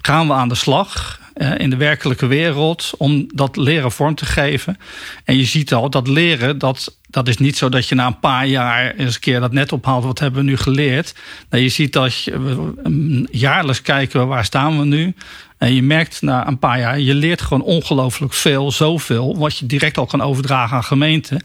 gaan 0.00 0.26
we 0.26 0.32
aan 0.32 0.48
de 0.48 0.54
slag 0.54 1.20
eh, 1.34 1.58
in 1.58 1.70
de 1.70 1.76
werkelijke 1.76 2.26
wereld 2.26 2.92
om 2.98 3.26
dat 3.34 3.56
leren 3.56 3.92
vorm 3.92 4.14
te 4.14 4.24
geven. 4.24 4.78
En 5.24 5.36
je 5.36 5.44
ziet 5.44 5.74
al 5.74 5.90
dat 5.90 6.08
leren, 6.08 6.58
dat, 6.58 6.96
dat 7.08 7.28
is 7.28 7.36
niet 7.36 7.56
zo 7.56 7.68
dat 7.68 7.88
je 7.88 7.94
na 7.94 8.06
een 8.06 8.20
paar 8.20 8.46
jaar 8.46 8.94
eens 8.94 9.14
een 9.14 9.20
keer 9.20 9.40
dat 9.40 9.52
net 9.52 9.72
ophaalt. 9.72 10.04
Wat 10.04 10.18
hebben 10.18 10.44
we 10.44 10.50
nu 10.50 10.56
geleerd? 10.56 11.14
Nee, 11.50 11.62
je 11.62 11.68
ziet 11.68 11.92
dat 11.92 12.22
je, 12.22 13.26
jaarlijks 13.30 13.82
kijken 13.82 14.20
we 14.20 14.26
waar 14.26 14.44
staan 14.44 14.78
we 14.78 14.84
nu. 14.84 15.14
En 15.58 15.74
je 15.74 15.82
merkt 15.82 16.22
na 16.22 16.46
een 16.46 16.58
paar 16.58 16.78
jaar, 16.78 17.00
je 17.00 17.14
leert 17.14 17.42
gewoon 17.42 17.62
ongelooflijk 17.62 18.32
veel, 18.32 18.70
zoveel, 18.70 19.38
wat 19.38 19.58
je 19.58 19.66
direct 19.66 19.98
al 19.98 20.06
kan 20.06 20.22
overdragen 20.22 20.76
aan 20.76 20.84
gemeenten. 20.84 21.44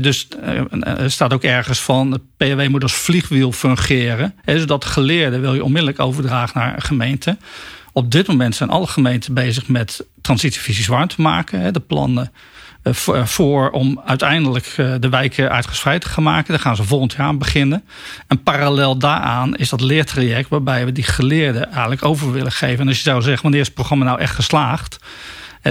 Dus 0.00 0.28
eh, 0.42 1.00
er 1.00 1.10
staat 1.10 1.32
ook 1.32 1.42
ergens 1.42 1.80
van, 1.80 2.20
PW 2.36 2.68
moet 2.68 2.82
als 2.82 2.92
vliegwiel 2.92 3.52
fungeren. 3.52 4.34
Zodat 4.44 4.84
geleerden 4.84 5.40
wil 5.40 5.54
je 5.54 5.64
onmiddellijk 5.64 6.00
overdragen 6.00 6.60
naar 6.60 6.82
gemeenten. 6.82 7.38
Op 7.92 8.10
dit 8.10 8.26
moment 8.26 8.54
zijn 8.54 8.70
alle 8.70 8.86
gemeenten 8.86 9.34
bezig 9.34 9.68
met 9.68 10.06
transitievisies 10.20 10.86
warm 10.86 11.08
te 11.08 11.20
maken. 11.20 11.72
De 11.72 11.80
plannen 11.80 12.32
eh, 12.82 12.92
eh, 13.06 13.26
voor 13.26 13.70
om 13.70 14.00
uiteindelijk 14.04 14.74
de 14.76 15.08
wijken 15.08 15.50
uitgespreid 15.50 16.00
te 16.00 16.08
gaan 16.08 16.22
maken. 16.22 16.52
Daar 16.52 16.62
gaan 16.62 16.76
ze 16.76 16.84
volgend 16.84 17.12
jaar 17.12 17.26
aan 17.26 17.38
beginnen. 17.38 17.84
En 18.26 18.42
parallel 18.42 18.98
daaraan 18.98 19.56
is 19.56 19.68
dat 19.68 19.80
leertraject 19.80 20.48
waarbij 20.48 20.84
we 20.84 20.92
die 20.92 21.04
geleerden 21.04 21.70
eigenlijk 21.70 22.04
over 22.04 22.32
willen 22.32 22.52
geven. 22.52 22.78
En 22.78 22.88
als 22.88 22.96
je 22.96 23.02
zou 23.02 23.22
zeggen, 23.22 23.42
wanneer 23.42 23.60
is 23.60 23.66
het 23.66 23.74
programma 23.74 24.04
nou 24.04 24.20
echt 24.20 24.34
geslaagd? 24.34 24.98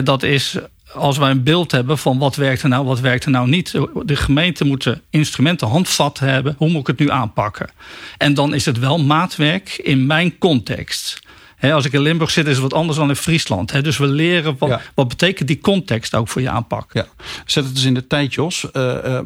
Dat 0.03 0.23
is 0.23 0.57
als 0.93 1.17
wij 1.17 1.29
een 1.29 1.43
beeld 1.43 1.71
hebben 1.71 1.97
van 1.97 2.17
wat 2.17 2.35
werkt 2.35 2.63
er 2.63 2.69
nou, 2.69 2.85
wat 2.85 2.99
werkt 2.99 3.25
er 3.25 3.31
nou 3.31 3.49
niet. 3.49 3.71
De 4.05 4.15
gemeente 4.15 4.65
moeten 4.65 5.01
instrumenten 5.09 5.67
handvat 5.67 6.19
hebben. 6.19 6.55
Hoe 6.57 6.69
moet 6.69 6.81
ik 6.81 6.87
het 6.87 6.99
nu 6.99 7.11
aanpakken? 7.11 7.69
En 8.17 8.33
dan 8.33 8.53
is 8.53 8.65
het 8.65 8.79
wel 8.79 8.99
maatwerk 8.99 9.77
in 9.83 10.05
mijn 10.05 10.37
context. 10.37 11.19
Als 11.61 11.85
ik 11.85 11.93
in 11.93 12.01
Limburg 12.01 12.31
zit, 12.31 12.47
is 12.47 12.53
het 12.53 12.61
wat 12.61 12.73
anders 12.73 12.97
dan 12.97 13.09
in 13.09 13.15
Friesland. 13.15 13.83
dus 13.83 13.97
we 13.97 14.07
leren 14.07 14.55
wat, 14.57 14.81
wat 14.95 15.07
betekent 15.07 15.47
die 15.47 15.59
context 15.59 16.15
ook 16.15 16.27
voor 16.27 16.41
je 16.41 16.49
aanpak. 16.49 16.93
Ja. 16.93 17.05
Zet 17.45 17.65
het 17.65 17.75
dus 17.75 17.83
in 17.83 17.93
de 17.93 18.07
tijd, 18.07 18.33
Jos. 18.33 18.65
Uh, 18.73 19.19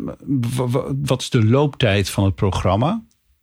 wat 1.03 1.21
is 1.21 1.29
de 1.29 1.45
looptijd 1.45 2.09
van 2.09 2.23
het 2.23 2.35
programma? 2.35 3.01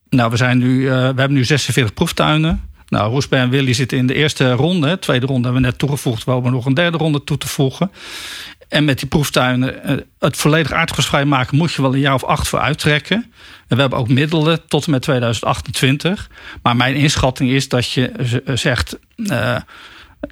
Nou, 0.08 0.30
we, 0.30 0.36
zijn 0.36 0.58
nu, 0.58 0.80
uh, 0.80 0.88
we 0.90 0.94
hebben 0.96 1.32
nu 1.32 1.44
46 1.44 1.94
proeftuinen. 1.94 2.68
Nou, 2.88 3.10
Roesberg 3.10 3.42
en 3.42 3.50
Willy 3.50 3.72
zitten 3.72 3.98
in 3.98 4.06
de 4.06 4.14
eerste 4.14 4.52
ronde. 4.52 4.88
De 4.88 4.98
tweede 4.98 5.26
ronde 5.26 5.44
hebben 5.44 5.62
we 5.62 5.68
net 5.68 5.78
toegevoegd. 5.78 6.24
We 6.24 6.30
hopen 6.30 6.52
nog 6.52 6.66
een 6.66 6.74
derde 6.74 6.98
ronde 6.98 7.24
toe 7.24 7.38
te 7.38 7.48
voegen. 7.48 7.90
En 8.68 8.84
met 8.84 8.98
die 8.98 9.08
proeftuinen, 9.08 9.82
eh, 9.82 9.96
het 10.18 10.36
volledig 10.36 10.72
aardgasvrij 10.72 11.24
maken, 11.24 11.56
moet 11.56 11.72
je 11.72 11.82
wel 11.82 11.94
een 11.94 12.00
jaar 12.00 12.14
of 12.14 12.24
acht 12.24 12.48
voor 12.48 12.60
uittrekken. 12.60 13.16
En 13.68 13.76
we 13.76 13.80
hebben 13.80 13.98
ook 13.98 14.08
middelen 14.08 14.66
tot 14.68 14.84
en 14.84 14.90
met 14.90 15.02
2028. 15.02 16.30
Maar 16.62 16.76
mijn 16.76 16.94
inschatting 16.94 17.50
is 17.50 17.68
dat 17.68 17.92
je 17.92 18.12
zegt. 18.54 18.98
Uh, 19.16 19.56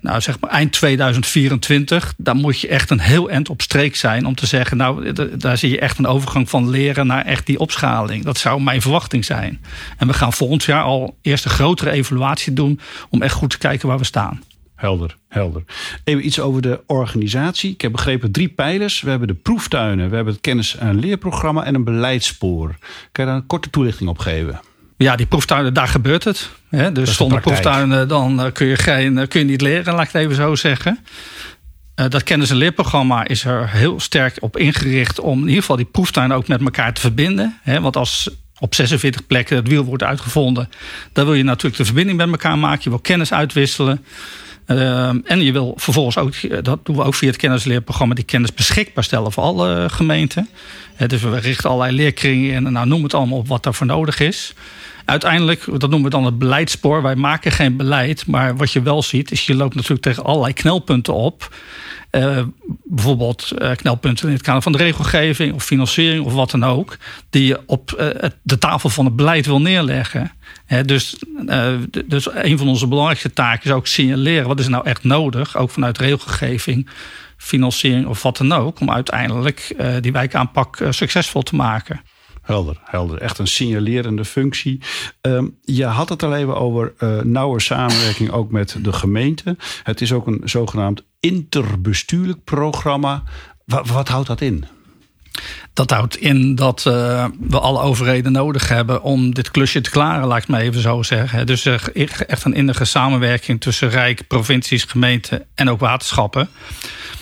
nou 0.01 0.21
zeg 0.21 0.41
maar 0.41 0.51
eind 0.51 0.73
2024, 0.73 2.15
dan 2.17 2.37
moet 2.37 2.61
je 2.61 2.69
echt 2.69 2.91
een 2.91 3.01
heel 3.01 3.31
eind 3.31 3.49
op 3.49 3.63
streek 3.63 3.97
zijn 3.97 4.27
om 4.27 4.35
te 4.35 4.47
zeggen, 4.47 4.77
nou 4.77 5.13
daar 5.37 5.59
zie 5.59 5.71
je 5.71 5.79
echt 5.79 5.99
een 5.99 6.07
overgang 6.07 6.51
van 6.51 6.71
leren 6.71 7.07
naar 7.07 7.25
echt 7.25 7.47
die 7.47 7.59
opschaling. 7.59 8.25
Dat 8.25 8.39
zou 8.39 8.61
mijn 8.61 8.83
verwachting 8.83 9.25
zijn. 9.25 9.65
En 9.97 10.07
we 10.07 10.13
gaan 10.13 10.33
volgend 10.33 10.65
jaar 10.65 10.83
al 10.83 11.17
eerst 11.23 11.45
een 11.45 11.51
grotere 11.51 11.91
evaluatie 11.91 12.53
doen 12.53 12.81
om 13.11 13.23
echt 13.23 13.35
goed 13.35 13.51
te 13.51 13.59
kijken 13.59 13.89
waar 13.89 13.99
we 13.99 14.05
staan. 14.05 14.43
Helder, 14.77 15.17
helder. 15.29 15.65
Even 16.05 16.27
iets 16.27 16.41
over 16.41 16.63
de 16.63 16.81
organisatie. 16.87 17.73
Ik 17.73 17.81
heb 17.81 17.93
begrepen 17.93 18.33
drie 18.33 18.49
pijlers. 18.49 19.01
We 19.01 19.11
hebben 19.11 19.29
de 19.29 19.35
proeftuinen, 19.35 20.09
we 20.09 20.15
hebben 20.15 20.33
het 20.33 20.43
kennis- 20.43 20.77
en 20.77 20.99
leerprogramma 20.99 21.65
en 21.65 21.75
een 21.75 21.85
beleidsspoor. 21.85 22.77
Kan 23.13 23.25
je 23.25 23.31
daar 23.31 23.41
een 23.41 23.47
korte 23.47 23.71
toelichting 23.71 24.09
op 24.09 24.19
geven? 24.19 24.61
Ja, 24.97 25.17
die 25.17 25.27
proeftuinen, 25.27 25.75
daar 25.75 25.89
gebeurt 25.89 26.25
het. 26.25 26.51
Dus 26.93 27.17
zonder 27.17 27.41
proeftuinen 27.41 28.09
dan 28.09 28.41
eh, 28.41 28.53
kun 28.53 28.67
je, 28.67 28.77
geen, 28.77 29.19
eh, 29.19 29.29
kun 29.29 29.41
je 29.41 29.47
niet 29.47 29.61
leren, 29.61 29.95
laat 29.95 30.07
ik 30.07 30.13
het 30.13 30.23
even 30.23 30.35
zo 30.35 30.55
zeggen. 30.55 30.99
Eh, 31.95 32.09
dat 32.09 32.23
kennis- 32.23 32.51
en 32.51 32.57
leerprogramma 32.57 33.27
is 33.27 33.45
er 33.45 33.71
heel 33.71 34.01
sterk 34.01 34.37
op 34.41 34.57
ingericht 34.57 35.21
om 35.21 35.39
in 35.39 35.47
ieder 35.47 35.61
geval 35.61 35.77
die 35.77 35.85
proeftuinen 35.85 36.37
ook 36.37 36.49
met 36.49 36.61
elkaar 36.61 36.93
te 36.93 37.01
verbinden. 37.01 37.61
Want 37.65 37.97
als 37.97 38.31
op 38.59 38.75
46 38.75 39.27
plekken 39.27 39.57
het 39.57 39.69
wiel 39.69 39.85
wordt 39.85 40.03
uitgevonden, 40.03 40.69
dan 41.13 41.25
wil 41.25 41.35
je 41.35 41.43
natuurlijk 41.43 41.77
de 41.77 41.85
verbinding 41.85 42.19
met 42.19 42.29
elkaar 42.29 42.59
maken. 42.59 42.81
Je 42.83 42.91
wil 42.91 42.99
kennis 42.99 43.33
uitwisselen. 43.33 44.05
En 44.67 45.43
je 45.43 45.53
wil 45.53 45.75
vervolgens 45.77 46.19
ook, 46.19 46.65
dat 46.65 46.79
doen 46.83 46.97
we 46.97 47.03
ook 47.03 47.15
via 47.15 47.29
het 47.29 47.37
kennisleerprogramma, 47.37 48.15
die 48.15 48.25
kennis 48.25 48.55
beschikbaar 48.55 49.05
stellen 49.05 49.33
voor 49.33 49.43
alle 49.43 49.89
gemeenten. 49.91 50.49
dus 51.07 51.23
we 51.23 51.39
richten 51.39 51.71
allerlei 51.71 51.97
leerkringen 51.97 52.55
in 52.55 52.67
en 52.67 52.73
nou, 52.73 52.87
noem 52.87 53.03
het 53.03 53.15
allemaal 53.15 53.39
op 53.39 53.49
wat 53.49 53.63
daarvoor 53.63 53.87
nodig 53.87 54.21
is 54.21 54.55
uiteindelijk, 55.07 55.65
dat 55.65 55.91
noemen 55.91 56.03
we 56.03 56.17
dan 56.17 56.25
het 56.25 56.39
beleidspoor. 56.39 57.03
Wij 57.03 57.17
maken 57.17 57.53
geen 57.53 57.77
beleid, 57.77 58.27
maar 58.27 58.57
wat 58.57 58.73
je 58.73 58.83
wel 58.83 59.03
ziet, 59.03 59.31
is 59.31 59.47
je 59.47 59.55
loopt 59.55 59.75
natuurlijk 59.75 60.03
tegen 60.03 60.25
allerlei 60.25 60.53
knelpunten 60.53 61.15
op. 61.15 61.55
Uh, 62.11 62.39
bijvoorbeeld 62.85 63.53
uh, 63.59 63.71
knelpunten 63.71 64.27
in 64.27 64.35
het 64.35 64.43
kader 64.43 64.63
van 64.63 64.73
de 64.73 64.79
regelgeving 64.79 65.55
of 65.55 65.65
financiering 65.65 66.25
of 66.25 66.33
wat 66.33 66.51
dan 66.51 66.65
ook, 66.65 66.97
die 67.31 67.47
je 67.47 67.61
op 67.67 68.15
de 68.43 68.59
tafel 68.59 68.89
van 68.89 69.05
het 69.05 69.17
beleid 69.17 69.47
wil 69.47 69.61
neerleggen. 69.61 70.33
Dus, 70.85 71.17
dus 72.07 72.29
een 72.33 72.59
van 72.59 72.69
onze 72.69 72.87
belangrijkste 72.87 73.33
taken 73.33 73.65
is 73.65 73.77
ook 73.77 73.87
signaleren 73.87 74.47
wat 74.47 74.61
is 74.61 74.69
nou 74.69 74.85
echt 74.85 75.05
nodig, 75.05 75.57
ook 75.57 75.71
vanuit 75.71 75.99
regelgeving, 75.99 76.89
financiering 77.37 78.07
of 78.07 78.23
wat 78.23 78.37
dan 78.37 78.53
ook, 78.53 78.81
om 78.81 78.91
uiteindelijk 78.91 79.77
die 80.01 80.13
wijkaanpak 80.13 80.79
succesvol 80.91 81.43
te 81.43 81.55
maken. 81.55 82.01
Helder, 82.43 82.77
helder. 82.85 83.21
Echt 83.21 83.39
een 83.39 83.47
signalerende 83.47 84.25
functie. 84.25 84.83
Um, 85.21 85.59
je 85.63 85.85
had 85.85 86.09
het 86.09 86.23
al 86.23 86.35
even 86.35 86.57
over 86.57 86.95
nauwe 87.25 87.61
samenwerking 87.61 88.31
ook 88.31 88.51
met 88.51 88.77
de 88.83 88.93
gemeente. 88.93 89.57
Het 89.83 90.01
is 90.01 90.13
ook 90.13 90.27
een 90.27 90.41
zogenaamd 90.45 91.03
interbestuurlijk 91.21 92.45
programma. 92.45 93.23
Wat 93.65 94.09
houdt 94.09 94.27
dat 94.27 94.41
in? 94.41 94.65
Dat 95.73 95.91
houdt 95.91 96.17
in 96.17 96.55
dat 96.55 96.85
uh, 96.89 97.25
we 97.41 97.61
alle 97.61 97.81
overheden 97.81 98.33
nodig 98.33 98.69
hebben 98.69 99.03
om 99.03 99.35
dit 99.35 99.51
klusje 99.51 99.81
te 99.81 99.91
klaren, 99.91 100.27
laat 100.27 100.39
ik 100.39 100.49
maar 100.49 100.61
even 100.61 100.81
zo 100.81 101.03
zeggen. 101.03 101.47
Dus 101.47 101.67
echt 101.67 102.45
een 102.45 102.55
innige 102.55 102.85
samenwerking 102.85 103.61
tussen 103.61 103.91
Rijk, 103.91 104.27
provincies, 104.27 104.85
gemeenten 104.85 105.45
en 105.55 105.71
ook 105.71 105.81
waterschappen. 105.81 106.49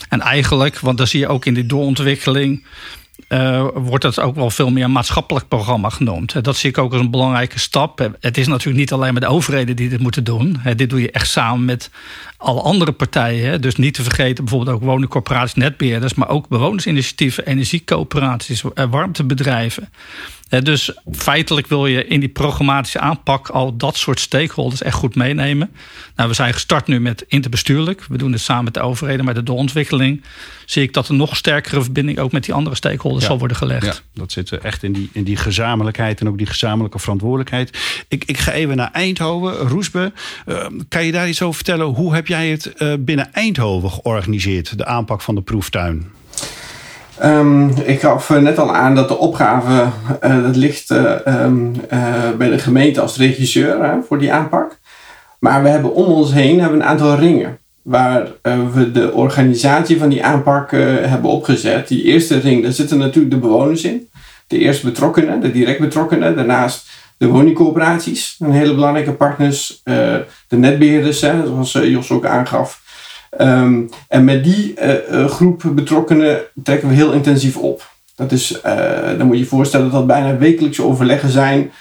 En 0.08 0.20
eigenlijk, 0.20 0.78
want 0.78 0.98
dan 0.98 1.06
zie 1.06 1.20
je 1.20 1.28
ook 1.28 1.44
in 1.44 1.54
die 1.54 1.66
doorontwikkeling 1.66 2.64
uh, 3.28 3.66
wordt 3.74 4.04
dat 4.04 4.20
ook 4.20 4.34
wel 4.34 4.50
veel 4.50 4.70
meer 4.70 4.84
een 4.84 4.92
maatschappelijk 4.92 5.48
programma 5.48 5.88
genoemd. 5.88 6.44
Dat 6.44 6.56
zie 6.56 6.70
ik 6.70 6.78
ook 6.78 6.92
als 6.92 7.00
een 7.00 7.10
belangrijke 7.10 7.58
stap. 7.58 8.10
Het 8.20 8.38
is 8.38 8.46
natuurlijk 8.46 8.78
niet 8.78 8.92
alleen 8.92 9.12
maar 9.12 9.20
de 9.20 9.26
overheden 9.26 9.76
die 9.76 9.88
dit 9.88 10.00
moeten 10.00 10.24
doen. 10.24 10.60
Dit 10.76 10.90
doe 10.90 11.00
je 11.00 11.10
echt 11.10 11.28
samen 11.28 11.64
met 11.64 11.90
alle 12.36 12.60
andere 12.60 12.92
partijen. 12.92 13.60
Dus 13.60 13.76
niet 13.76 13.94
te 13.94 14.02
vergeten 14.02 14.44
bijvoorbeeld 14.44 14.76
ook 14.76 14.82
woningcorporaties, 14.82 15.54
netbeheerders... 15.54 16.14
maar 16.14 16.28
ook 16.28 16.48
bewonersinitiatieven, 16.48 17.46
energiecoöperaties, 17.46 18.62
eh, 18.74 18.84
warmtebedrijven. 18.90 19.88
Dus 20.62 20.92
feitelijk 21.12 21.66
wil 21.66 21.86
je 21.86 22.06
in 22.06 22.20
die 22.20 22.28
programmatische 22.28 22.98
aanpak 22.98 23.48
al 23.48 23.76
dat 23.76 23.96
soort 23.96 24.20
stakeholders 24.20 24.82
echt 24.82 24.96
goed 24.96 25.14
meenemen. 25.14 25.70
Nou, 26.16 26.28
we 26.28 26.34
zijn 26.34 26.52
gestart 26.52 26.86
nu 26.86 27.00
met 27.00 27.24
interbestuurlijk. 27.28 28.04
We 28.08 28.18
doen 28.18 28.32
het 28.32 28.40
samen 28.40 28.64
met 28.64 28.74
de 28.74 28.80
overheden, 28.80 29.24
maar 29.24 29.34
de 29.34 29.42
doorontwikkeling 29.42 30.22
zie 30.64 30.82
ik 30.82 30.92
dat 30.92 31.08
er 31.08 31.14
nog 31.14 31.36
sterkere 31.36 31.82
verbinding 31.82 32.18
ook 32.18 32.32
met 32.32 32.44
die 32.44 32.54
andere 32.54 32.76
stakeholders 32.76 33.24
zal 33.24 33.38
worden 33.38 33.56
gelegd. 33.56 33.84
Ja, 33.84 33.94
dat 34.14 34.32
zit 34.32 34.50
echt 34.50 34.82
in 34.82 34.92
die, 34.92 35.10
in 35.12 35.24
die 35.24 35.36
gezamenlijkheid 35.36 36.20
en 36.20 36.28
ook 36.28 36.38
die 36.38 36.46
gezamenlijke 36.46 36.98
verantwoordelijkheid. 36.98 37.78
Ik, 38.08 38.24
ik 38.24 38.38
ga 38.38 38.52
even 38.52 38.76
naar 38.76 38.90
Eindhoven. 38.92 39.54
Roesbe, 39.54 40.12
uh, 40.46 40.66
kan 40.88 41.04
je 41.04 41.12
daar 41.12 41.28
iets 41.28 41.42
over 41.42 41.54
vertellen? 41.54 41.86
Hoe 41.86 42.14
heb 42.14 42.26
jij 42.26 42.48
het 42.50 42.72
uh, 42.78 42.94
binnen 42.98 43.32
Eindhoven 43.32 43.90
georganiseerd, 43.90 44.78
de 44.78 44.86
aanpak 44.86 45.20
van 45.20 45.34
de 45.34 45.42
proeftuin? 45.42 46.10
Um, 47.22 47.70
ik 47.84 48.00
gaf 48.00 48.30
net 48.30 48.58
al 48.58 48.74
aan 48.74 48.94
dat 48.94 49.08
de 49.08 49.18
opgave 49.18 49.86
dat 50.20 50.56
ligt 50.56 50.90
uh, 50.90 51.14
um, 51.26 51.72
uh, 51.92 52.30
bij 52.38 52.50
de 52.50 52.58
gemeente 52.58 53.00
als 53.00 53.16
regisseur 53.16 53.98
voor 54.06 54.18
die 54.18 54.32
aanpak. 54.32 54.78
Maar 55.38 55.62
we 55.62 55.68
hebben 55.68 55.94
om 55.94 56.04
ons 56.04 56.32
heen 56.32 56.60
hebben 56.60 56.80
een 56.80 56.86
aantal 56.86 57.14
ringen 57.16 57.58
waar 57.82 58.26
we 58.72 58.90
de 58.92 59.12
organisatie 59.12 59.98
van 59.98 60.08
die 60.08 60.24
aanpak 60.24 60.70
hebben 60.70 61.30
opgezet. 61.30 61.88
Die 61.88 62.02
eerste 62.02 62.38
ring, 62.38 62.62
daar 62.62 62.72
zitten 62.72 62.98
natuurlijk 62.98 63.34
de 63.34 63.40
bewoners 63.40 63.84
in. 63.84 64.08
De 64.46 64.58
eerste 64.58 64.86
betrokkenen, 64.86 65.40
de 65.40 65.50
direct 65.50 65.80
betrokkenen. 65.80 66.36
Daarnaast 66.36 66.88
de 67.16 67.26
woningcoöperaties, 67.26 68.36
een 68.38 68.52
hele 68.52 68.74
belangrijke 68.74 69.12
partners. 69.12 69.80
de 69.84 70.26
netbeheerders, 70.48 71.20
hè, 71.20 71.46
zoals 71.46 71.72
Jos 71.72 72.10
ook 72.10 72.26
aangaf. 72.26 72.83
Um, 73.40 73.88
en 74.08 74.24
met 74.24 74.44
die 74.44 74.74
uh, 75.10 75.26
groep 75.26 75.62
betrokkenen 75.74 76.38
trekken 76.62 76.88
we 76.88 76.94
heel 76.94 77.12
intensief 77.12 77.56
op. 77.56 77.92
Dat 78.16 78.32
is, 78.32 78.60
uh, 78.66 79.18
dan 79.18 79.26
moet 79.26 79.36
je 79.36 79.42
je 79.42 79.48
voorstellen 79.48 79.90
dat 79.90 79.94
dat 79.94 80.06
bijna 80.06 80.38
wekelijkse 80.38 80.82
overleggen 80.82 81.30
zijn 81.30 81.72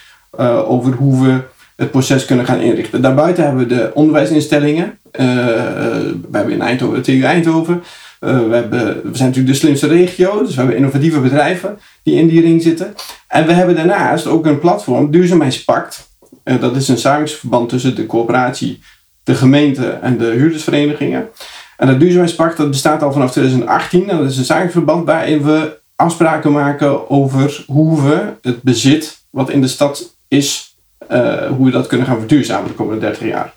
over 0.68 0.94
hoe 0.94 1.26
we 1.26 1.40
het 1.76 1.92
proces 1.92 2.26
kunnen 2.26 2.46
gaan 2.46 2.60
inrichten. 2.60 3.02
Daarbuiten 3.02 3.44
hebben 3.44 3.68
we 3.68 3.76
de 3.76 3.92
onderwijsinstellingen. 3.94 4.98
we 5.12 6.28
hebben 6.32 6.54
in 6.54 6.62
Eindhoven, 6.62 7.02
TU 7.02 7.24
Eindhoven. 7.24 7.84
we, 8.20 8.28
hebben, 8.28 8.80
we 8.80 9.18
zijn 9.18 9.30
natuurlijk 9.30 9.48
de 9.48 9.54
slimste 9.54 9.88
regio, 9.88 10.40
dus 10.40 10.50
we 10.50 10.58
hebben 10.58 10.76
innovatieve 10.76 11.20
bedrijven 11.20 11.80
die 12.04 12.16
in 12.16 12.28
die 12.28 12.42
ring 12.42 12.62
zitten. 12.62 12.94
En 13.28 13.46
we 13.46 13.54
hebben 13.54 13.76
daarnaast 13.76 14.28
ook 14.28 14.46
een 14.46 14.60
platform, 14.60 15.12
Duurzaamheidspact. 15.12 16.10
dat 16.44 16.76
is 16.76 16.88
een 16.88 16.98
samenwerkingsverband 16.98 17.70
tussen 17.70 17.96
de 17.96 18.06
coöperatie 18.06 18.82
de 19.24 19.36
gemeente 19.36 19.90
en 19.90 20.18
de 20.18 20.26
huurdersverenigingen. 20.26 21.30
En 21.78 21.88
dat 21.88 22.00
duurzaamheidspact 22.00 22.58
dat 22.58 22.70
bestaat 22.70 23.04
al 23.04 23.12
vanaf 23.12 23.32
2018. 23.32 24.10
En 24.10 24.18
dat 24.18 24.30
is 24.30 24.38
een 24.38 24.44
zakenverband 24.44 25.06
waarin 25.06 25.44
we 25.44 25.80
afspraken 25.96 26.52
maken 26.52 27.10
over 27.10 27.64
hoe 27.68 28.02
we 28.02 28.34
het 28.42 28.62
bezit 28.62 29.26
wat 29.30 29.50
in 29.50 29.62
de 29.62 29.68
stad 29.68 30.16
is, 30.28 30.76
uh, 31.12 31.48
hoe 31.48 31.66
we 31.66 31.72
dat 31.72 31.88
kunnen 31.88 32.08
gaan 32.08 32.20
verduurzamen 32.20 32.68
de 32.68 32.74
komende 32.74 33.00
30 33.00 33.28
jaar. 33.28 33.54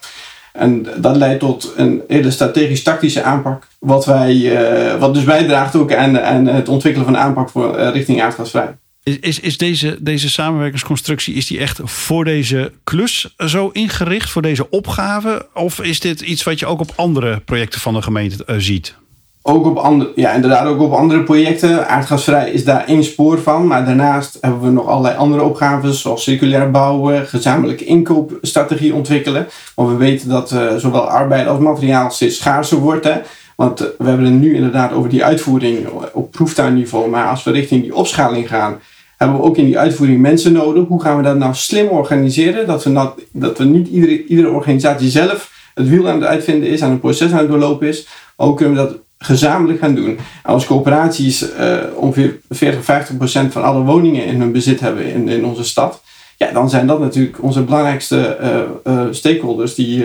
En 0.53 0.87
dat 0.97 1.17
leidt 1.17 1.41
tot 1.41 1.73
een 1.77 2.03
hele 2.09 2.31
strategisch-tactische 2.31 3.23
aanpak, 3.23 3.67
wat, 3.79 4.05
wij, 4.05 4.35
uh, 4.35 5.01
wat 5.01 5.15
dus 5.15 5.25
bijdraagt 5.25 5.77
ook 5.77 5.95
aan, 5.95 6.47
het 6.47 6.69
ontwikkelen 6.69 7.07
van 7.07 7.17
een 7.17 7.21
aanpak 7.21 7.51
voor, 7.51 7.79
uh, 7.79 7.91
richting 7.91 8.23
aardgasvrij. 8.23 8.77
Is, 9.07 9.19
is, 9.19 9.41
is 9.41 9.59
deze, 9.59 9.97
deze 10.01 10.31
samenwerkingsconstructie 10.31 11.35
is 11.35 11.47
die 11.47 11.59
echt 11.59 11.81
voor 11.83 12.25
deze 12.25 12.73
klus 12.85 13.35
zo 13.37 13.69
ingericht, 13.73 14.31
voor 14.31 14.43
deze 14.43 14.71
opgave? 14.71 15.47
Of 15.55 15.81
is 15.81 16.01
dit 16.01 16.21
iets 16.21 16.43
wat 16.43 16.59
je 16.59 16.67
ook 16.67 16.81
op 16.81 16.93
andere 16.97 17.41
projecten 17.41 17.81
van 17.81 17.95
de 17.95 18.03
gemeente 18.03 18.45
uh, 18.47 18.57
ziet? 18.59 18.95
Ook 19.43 19.67
op 19.67 19.77
andere, 19.77 20.13
ja, 20.15 20.33
inderdaad, 20.33 20.67
ook 20.67 20.81
op 20.81 20.93
andere 20.93 21.23
projecten. 21.23 21.89
Aardgasvrij 21.89 22.51
is 22.51 22.65
daar 22.65 22.85
één 22.85 23.05
spoor 23.05 23.39
van. 23.39 23.67
Maar 23.67 23.85
daarnaast 23.85 24.39
hebben 24.41 24.61
we 24.61 24.71
nog 24.71 24.87
allerlei 24.87 25.17
andere 25.17 25.43
opgaves, 25.43 26.01
zoals 26.01 26.23
circulair 26.23 26.71
bouwen, 26.71 27.27
gezamenlijke 27.27 27.85
inkoopstrategie 27.85 28.95
ontwikkelen. 28.95 29.47
Want 29.75 29.89
we 29.89 29.97
weten 29.97 30.29
dat 30.29 30.53
uh, 30.53 30.77
zowel 30.77 31.09
arbeid 31.09 31.47
als 31.47 31.59
materiaal 31.59 32.11
steeds 32.11 32.37
schaarser 32.37 32.79
wordt. 32.79 33.05
Hè. 33.05 33.21
Want 33.57 33.83
uh, 33.83 33.89
we 33.99 34.09
hebben 34.09 34.27
het 34.27 34.41
nu 34.41 34.55
inderdaad 34.55 34.93
over 34.93 35.11
die 35.11 35.25
uitvoering 35.25 35.89
op 36.13 36.31
proeftuinniveau. 36.31 37.11
Maar 37.11 37.29
als 37.29 37.45
we 37.45 37.51
richting 37.51 37.83
die 37.83 37.95
opschaling 37.95 38.49
gaan, 38.49 38.79
hebben 39.17 39.37
we 39.37 39.43
ook 39.43 39.57
in 39.57 39.65
die 39.65 39.79
uitvoering 39.79 40.21
mensen 40.21 40.53
nodig. 40.53 40.87
Hoe 40.89 41.03
gaan 41.03 41.17
we 41.17 41.23
dat 41.23 41.37
nou 41.37 41.55
slim 41.55 41.89
organiseren? 41.89 42.67
Dat 42.67 42.85
we, 42.85 42.91
nou, 42.91 43.11
dat 43.33 43.59
we 43.59 43.65
niet 43.65 43.89
iedere, 43.89 44.25
iedere 44.27 44.51
organisatie 44.51 45.11
zelf 45.11 45.55
het 45.75 45.89
wiel 45.89 46.09
aan 46.09 46.21
het 46.21 46.25
uitvinden 46.25 46.69
is, 46.69 46.83
aan 46.83 46.91
een 46.91 47.01
proces 47.01 47.33
aan 47.33 47.39
het 47.39 47.49
doorlopen 47.49 47.89
is. 47.89 48.07
Maar 48.37 48.55
kunnen 48.55 48.75
we 48.77 48.81
dat 48.81 48.97
gezamenlijk 49.19 49.79
gaan 49.79 49.95
doen? 49.95 50.19
En 50.43 50.53
als 50.53 50.67
coöperaties 50.67 51.53
uh, 51.53 51.79
ongeveer 51.95 52.39
40, 52.49 52.85
50 52.85 53.17
procent 53.17 53.53
van 53.53 53.63
alle 53.63 53.83
woningen 53.83 54.25
in 54.25 54.41
hun 54.41 54.53
bezit 54.53 54.81
hebben 54.81 55.05
in, 55.05 55.29
in 55.29 55.45
onze 55.45 55.65
stad. 55.65 56.03
Ja, 56.37 56.53
dan 56.53 56.71
zijn 56.71 56.87
dat 56.87 57.01
natuurlijk 57.01 57.43
onze 57.43 57.63
belangrijkste 57.63 58.39
uh, 58.43 58.95
uh, 58.95 59.07
stakeholders 59.11 59.75
die, 59.75 60.05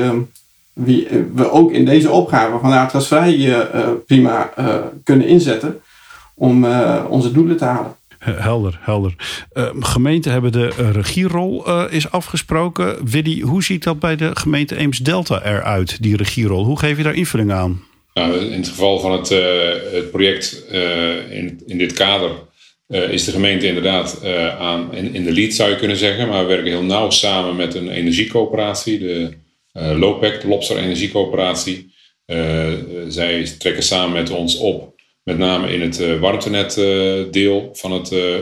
wie, 0.73 1.07
we 1.33 1.51
ook 1.51 1.71
in 1.71 1.85
deze 1.85 2.11
opgave 2.11 2.59
van 2.59 2.71
aardgasvrij 2.71 3.67
prima 4.05 4.53
kunnen 5.03 5.27
inzetten 5.27 5.81
om 6.33 6.65
onze 7.09 7.31
doelen 7.31 7.57
te 7.57 7.65
halen. 7.65 7.95
Helder, 8.23 8.79
helder. 8.81 9.15
Uh, 9.53 9.69
gemeenten 9.79 10.31
hebben 10.31 10.51
de 10.51 10.67
regierol 10.91 11.67
uh, 11.67 11.83
is 11.89 12.11
afgesproken. 12.11 13.09
Willy, 13.09 13.39
hoe 13.39 13.63
ziet 13.63 13.83
dat 13.83 13.99
bij 13.99 14.15
de 14.15 14.29
gemeente 14.33 14.75
Eems-Delta 14.75 15.43
eruit, 15.43 16.01
die 16.01 16.15
regierol? 16.15 16.65
Hoe 16.65 16.79
geef 16.79 16.97
je 16.97 17.03
daar 17.03 17.13
invulling 17.13 17.51
aan? 17.51 17.83
Nou, 18.13 18.37
in 18.37 18.57
het 18.57 18.67
geval 18.67 18.99
van 18.99 19.11
het, 19.11 19.31
uh, 19.31 19.39
het 19.91 20.11
project 20.11 20.65
in, 21.29 21.61
in 21.65 21.77
dit 21.77 21.93
kader 21.93 22.31
is 22.87 23.23
de 23.23 23.31
gemeente 23.31 23.67
inderdaad 23.67 24.25
aan, 24.59 24.93
in, 24.93 25.13
in 25.13 25.23
de 25.23 25.33
lead, 25.33 25.53
zou 25.53 25.69
je 25.69 25.75
kunnen 25.75 25.97
zeggen. 25.97 26.27
Maar 26.27 26.41
we 26.41 26.47
werken 26.47 26.71
heel 26.71 26.83
nauw 26.83 27.09
samen 27.09 27.55
met 27.55 27.75
een 27.75 27.89
energiecoöperatie, 27.89 28.99
de 28.99 29.33
LOPEC, 29.73 30.41
de 30.41 30.47
Lobster 30.47 30.77
Energiecoöperatie. 30.77 31.93
zij 33.07 33.55
trekken 33.57 33.83
samen 33.83 34.13
met 34.13 34.29
ons 34.29 34.57
op 34.57 34.90
met 35.23 35.37
name 35.37 35.73
in 35.73 35.81
het 35.81 35.99
uh, 35.99 36.19
warmtenet 36.19 36.77
uh, 36.77 37.23
deel 37.31 37.69
van 37.73 37.91
het 37.91 38.11
uh, 38.11 38.35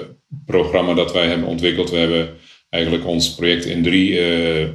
programma 0.46 0.94
dat 0.94 1.14
wij 1.14 1.28
hebben 1.28 1.48
ontwikkeld. 1.48 1.90
We 1.90 1.98
hebben 1.98 2.30
eigenlijk 2.70 3.06
ons 3.06 3.36
project 3.36 3.66
in 3.66 3.84
drie, 3.84 4.20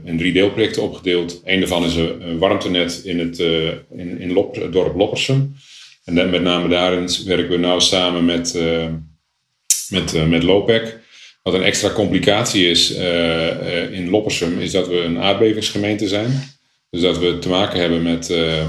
in 0.05 0.19
drie 0.19 0.33
deelprojecten 0.33 0.83
opgedeeld. 0.83 1.41
Eén 1.45 1.61
daarvan 1.61 1.85
is 1.85 1.95
een 1.97 2.39
warmtenet 2.39 3.01
in 3.05 3.19
het 3.19 3.39
in, 3.97 4.21
in 4.21 4.33
Lop, 4.33 4.69
dorp 4.73 4.97
Loppersum. 4.97 5.55
En 6.05 6.15
dan, 6.15 6.31
met 6.31 6.43
name 6.43 6.69
daarin 6.69 7.09
werken 7.27 7.49
we 7.49 7.57
nou 7.57 7.81
samen 7.81 8.25
met, 8.25 8.59
met, 9.89 10.29
met 10.29 10.43
Lopec. 10.43 10.99
Wat 11.43 11.55
een 11.55 11.63
extra 11.63 11.91
complicatie 11.91 12.71
is 12.71 12.91
in 13.91 14.11
Loppersum 14.11 14.61
is 14.61 14.71
dat 14.71 14.89
we 14.89 15.01
een 15.01 15.19
aardbevingsgemeente 15.19 16.09
zijn. 16.09 16.43
Dus 16.91 17.01
dat 17.01 17.19
we 17.19 17.39
te 17.39 17.49
maken 17.49 17.81
hebben 17.81 18.03
met 18.03 18.27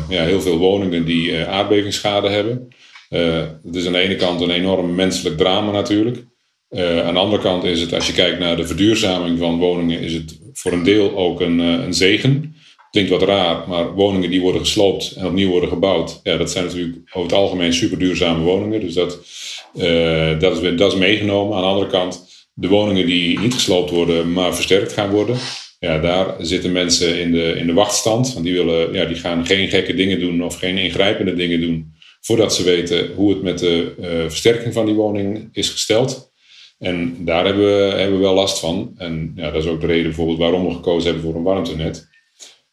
ja, 0.09 0.23
heel 0.23 0.41
veel 0.41 0.57
woningen 0.57 1.05
die 1.05 1.37
aardbevingsschade 1.37 2.29
hebben. 2.29 2.69
Uh, 3.09 3.43
het 3.63 3.75
is 3.75 3.85
aan 3.85 3.93
de 3.93 3.99
ene 3.99 4.15
kant 4.15 4.41
een 4.41 4.51
enorm 4.51 4.95
menselijk 4.95 5.37
drama 5.37 5.71
natuurlijk. 5.71 6.17
Uh, 6.69 7.05
aan 7.05 7.13
de 7.13 7.19
andere 7.19 7.41
kant 7.41 7.63
is 7.63 7.81
het, 7.81 7.93
als 7.93 8.07
je 8.07 8.13
kijkt 8.13 8.39
naar 8.39 8.57
de 8.57 8.67
verduurzaming 8.67 9.39
van 9.39 9.57
woningen, 9.57 9.99
is 9.99 10.13
het 10.13 10.39
voor 10.53 10.71
een 10.71 10.83
deel 10.83 11.17
ook 11.17 11.41
een, 11.41 11.59
uh, 11.59 11.83
een 11.83 11.93
zegen. 11.93 12.55
Klinkt 12.91 13.11
wat 13.11 13.21
raar, 13.23 13.67
maar 13.67 13.93
woningen 13.93 14.29
die 14.29 14.41
worden 14.41 14.61
gesloopt 14.61 15.11
en 15.11 15.25
opnieuw 15.25 15.49
worden 15.49 15.69
gebouwd, 15.69 16.19
ja, 16.23 16.37
dat 16.37 16.51
zijn 16.51 16.65
natuurlijk 16.65 16.97
over 17.05 17.29
het 17.29 17.39
algemeen 17.39 17.73
super 17.73 17.99
duurzame 17.99 18.43
woningen. 18.43 18.79
Dus 18.79 18.93
dat, 18.93 19.11
dat, 20.39 20.61
is, 20.63 20.77
dat 20.77 20.91
is 20.91 20.99
meegenomen. 20.99 21.55
Aan 21.55 21.61
de 21.61 21.67
andere 21.67 21.87
kant, 21.87 22.25
de 22.53 22.67
woningen 22.67 23.05
die 23.05 23.39
niet 23.39 23.53
gesloopt 23.53 23.89
worden, 23.89 24.33
maar 24.33 24.55
versterkt 24.55 24.93
gaan 24.93 25.09
worden, 25.09 25.37
ja, 25.79 25.99
daar 25.99 26.35
zitten 26.39 26.71
mensen 26.71 27.19
in 27.19 27.31
de, 27.31 27.53
in 27.57 27.67
de 27.67 27.73
wachtstand. 27.73 28.33
Want 28.33 28.45
die, 28.45 28.53
willen, 28.53 28.93
ja, 28.93 29.05
die 29.05 29.17
gaan 29.17 29.45
geen 29.45 29.67
gekke 29.69 29.93
dingen 29.93 30.19
doen 30.19 30.43
of 30.43 30.59
geen 30.59 30.77
ingrijpende 30.77 31.33
dingen 31.33 31.61
doen 31.61 31.94
voordat 32.25 32.55
ze 32.55 32.63
weten 32.63 33.13
hoe 33.15 33.29
het 33.29 33.41
met 33.41 33.59
de 33.59 33.93
uh, 33.99 34.07
versterking 34.07 34.73
van 34.73 34.85
die 34.85 34.95
woning 34.95 35.49
is 35.51 35.69
gesteld. 35.69 36.33
En 36.79 37.25
daar 37.25 37.45
hebben 37.45 37.65
we, 37.65 37.95
hebben 37.95 38.17
we 38.17 38.23
wel 38.23 38.33
last 38.33 38.59
van. 38.59 38.93
En 38.97 39.31
ja, 39.35 39.51
dat 39.51 39.63
is 39.63 39.69
ook 39.69 39.81
de 39.81 39.87
reden 39.87 40.03
bijvoorbeeld 40.03 40.37
waarom 40.37 40.67
we 40.67 40.73
gekozen 40.73 41.11
hebben 41.11 41.23
voor 41.23 41.35
een 41.35 41.45
warmtenet. 41.45 42.07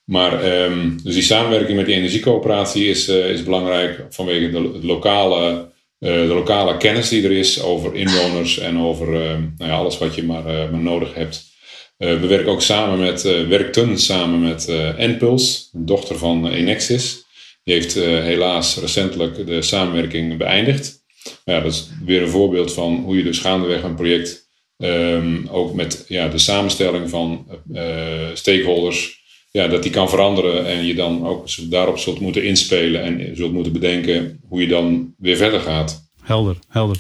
Maar 0.05 0.63
um, 0.65 1.01
dus 1.03 1.15
die 1.15 1.23
samenwerking 1.23 1.77
met 1.77 1.87
die 1.87 1.95
energiecoöperatie 1.95 2.89
is, 2.89 3.09
uh, 3.09 3.31
is 3.31 3.43
belangrijk 3.43 4.07
vanwege 4.11 4.51
de, 4.51 4.87
lokale, 4.87 5.69
uh, 5.99 6.13
de 6.13 6.35
lokale 6.35 6.77
kennis 6.77 7.09
die 7.09 7.25
er 7.25 7.33
is 7.33 7.63
over 7.63 7.95
inwoners 7.95 8.59
en 8.59 8.79
over 8.79 9.09
nou 9.09 9.71
ja, 9.71 9.77
alles 9.77 9.99
wat 9.99 10.15
je 10.15 10.25
maar, 10.25 10.45
maar 10.45 10.81
nodig 10.81 11.15
hebt. 11.15 11.51
we 11.97 12.27
werken 12.27 12.53
ook 12.53 12.63
samen 12.63 12.99
met, 12.99 13.23
werkten 13.49 13.99
samen 13.99 14.41
met 14.41 14.69
Enpuls, 14.97 15.71
dochter 15.73 16.19
van 16.19 16.49
Enexis. 16.49 17.25
Die 17.65 17.75
heeft 17.75 17.97
uh, 17.97 18.05
helaas 18.05 18.77
recentelijk 18.77 19.47
de 19.47 19.63
samenwerking 19.63 20.37
beëindigd. 20.37 21.05
ja, 21.45 21.61
dat 21.61 21.73
is 21.73 21.91
weer 22.05 22.23
een 22.23 22.29
voorbeeld 22.29 22.73
van 22.73 22.97
hoe 22.97 23.17
je 23.17 23.23
dus 23.23 23.39
gaandeweg 23.39 23.83
een 23.83 23.95
project 23.95 24.43
um, 24.77 25.49
ook 25.51 25.75
met 25.75 26.05
ja, 26.09 26.29
de 26.29 26.39
samenstelling 26.39 27.11
van 27.11 27.47
uh, 27.73 28.29
stakeholders, 28.35 29.21
ja, 29.51 29.69
dat 29.69 29.83
die 29.83 29.93
kan 29.93 30.09
veranderen 30.09 30.67
en 30.67 30.85
je 30.85 30.95
dan 30.95 31.27
ook 31.27 31.71
daarop 31.71 31.99
zult 31.99 32.21
moeten 32.21 32.45
inspelen 32.45 33.03
en 33.03 33.37
zult 33.37 33.53
moeten 33.53 33.73
bedenken 33.73 34.41
hoe 34.49 34.61
je 34.61 34.69
dan 34.69 35.15
weer 35.19 35.37
verder 35.37 35.61
gaat. 35.61 36.02
Helder, 36.23 36.57
helder. 36.69 36.97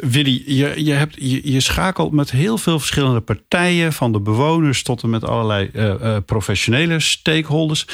Willy, 0.00 0.42
je, 0.46 0.84
je, 0.84 0.92
hebt, 0.92 1.14
je, 1.18 1.52
je, 1.52 1.60
schakelt 1.60 2.12
met 2.12 2.30
heel 2.30 2.58
veel 2.58 2.78
verschillende 2.78 3.20
partijen, 3.20 3.92
van 3.92 4.12
de 4.12 4.20
bewoners 4.20 4.82
tot 4.82 5.02
en 5.02 5.10
met 5.10 5.24
allerlei 5.24 5.70
uh, 5.72 5.84
uh, 5.84 6.16
professionele 6.26 7.00
stakeholders. 7.00 7.86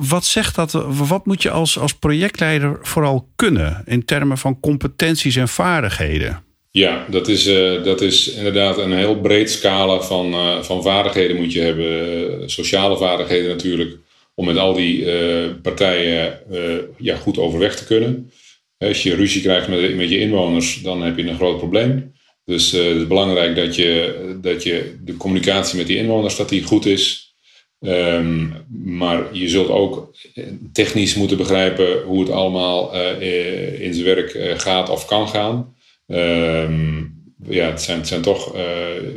wat 0.00 0.24
zegt 0.24 0.54
dat? 0.54 0.72
Wat 0.88 1.26
moet 1.26 1.42
je 1.42 1.50
als, 1.50 1.78
als 1.78 1.94
projectleider 1.94 2.78
vooral 2.82 3.28
kunnen 3.36 3.82
in 3.86 4.04
termen 4.04 4.38
van 4.38 4.60
competenties 4.60 5.36
en 5.36 5.48
vaardigheden? 5.48 6.44
Ja, 6.70 7.04
dat 7.10 7.28
is, 7.28 7.46
uh, 7.46 7.82
dat 7.82 8.00
is 8.00 8.28
inderdaad 8.28 8.78
een 8.78 8.92
heel 8.92 9.20
breed 9.20 9.50
scala 9.50 10.00
van, 10.00 10.34
van 10.64 10.82
vaardigheden 10.82 11.36
moet 11.36 11.52
je 11.52 11.60
hebben. 11.60 12.50
sociale 12.50 12.96
vaardigheden 12.96 13.48
natuurlijk, 13.48 13.96
om 14.34 14.46
met 14.46 14.56
al 14.56 14.74
die 14.74 15.04
partijen 15.54 16.38
ja, 16.98 17.16
goed 17.16 17.38
overweg 17.38 17.76
te 17.76 17.84
kunnen. 17.84 18.30
Als 18.78 19.02
je 19.02 19.14
ruzie 19.14 19.42
krijgt 19.42 19.68
met, 19.68 19.96
met 19.96 20.10
je 20.10 20.18
inwoners, 20.18 20.82
dan 20.82 21.02
heb 21.02 21.16
je 21.16 21.26
een 21.26 21.36
groot 21.36 21.58
probleem. 21.58 22.14
Dus 22.44 22.74
uh, 22.74 22.84
het 22.84 22.96
is 22.96 23.06
belangrijk 23.06 23.56
dat 23.56 23.76
je, 23.76 24.38
dat 24.40 24.62
je 24.62 24.96
de 25.04 25.16
communicatie 25.16 25.78
met 25.78 25.86
die 25.86 25.96
inwoners 25.96 26.36
dat 26.36 26.48
die 26.48 26.62
goed 26.62 26.86
is. 26.86 27.34
Um, 27.80 28.52
maar 28.84 29.36
je 29.36 29.48
zult 29.48 29.68
ook 29.68 30.16
technisch 30.72 31.14
moeten 31.14 31.36
begrijpen 31.36 32.02
hoe 32.02 32.20
het 32.20 32.30
allemaal 32.30 32.94
uh, 32.94 33.80
in 33.80 33.94
zijn 33.94 34.06
werk 34.06 34.60
gaat 34.60 34.90
of 34.90 35.06
kan 35.06 35.28
gaan. 35.28 35.74
Um, 36.06 37.24
ja, 37.48 37.70
het 37.70 37.82
zijn, 37.82 37.98
het 37.98 38.08
zijn 38.08 38.22
toch, 38.22 38.56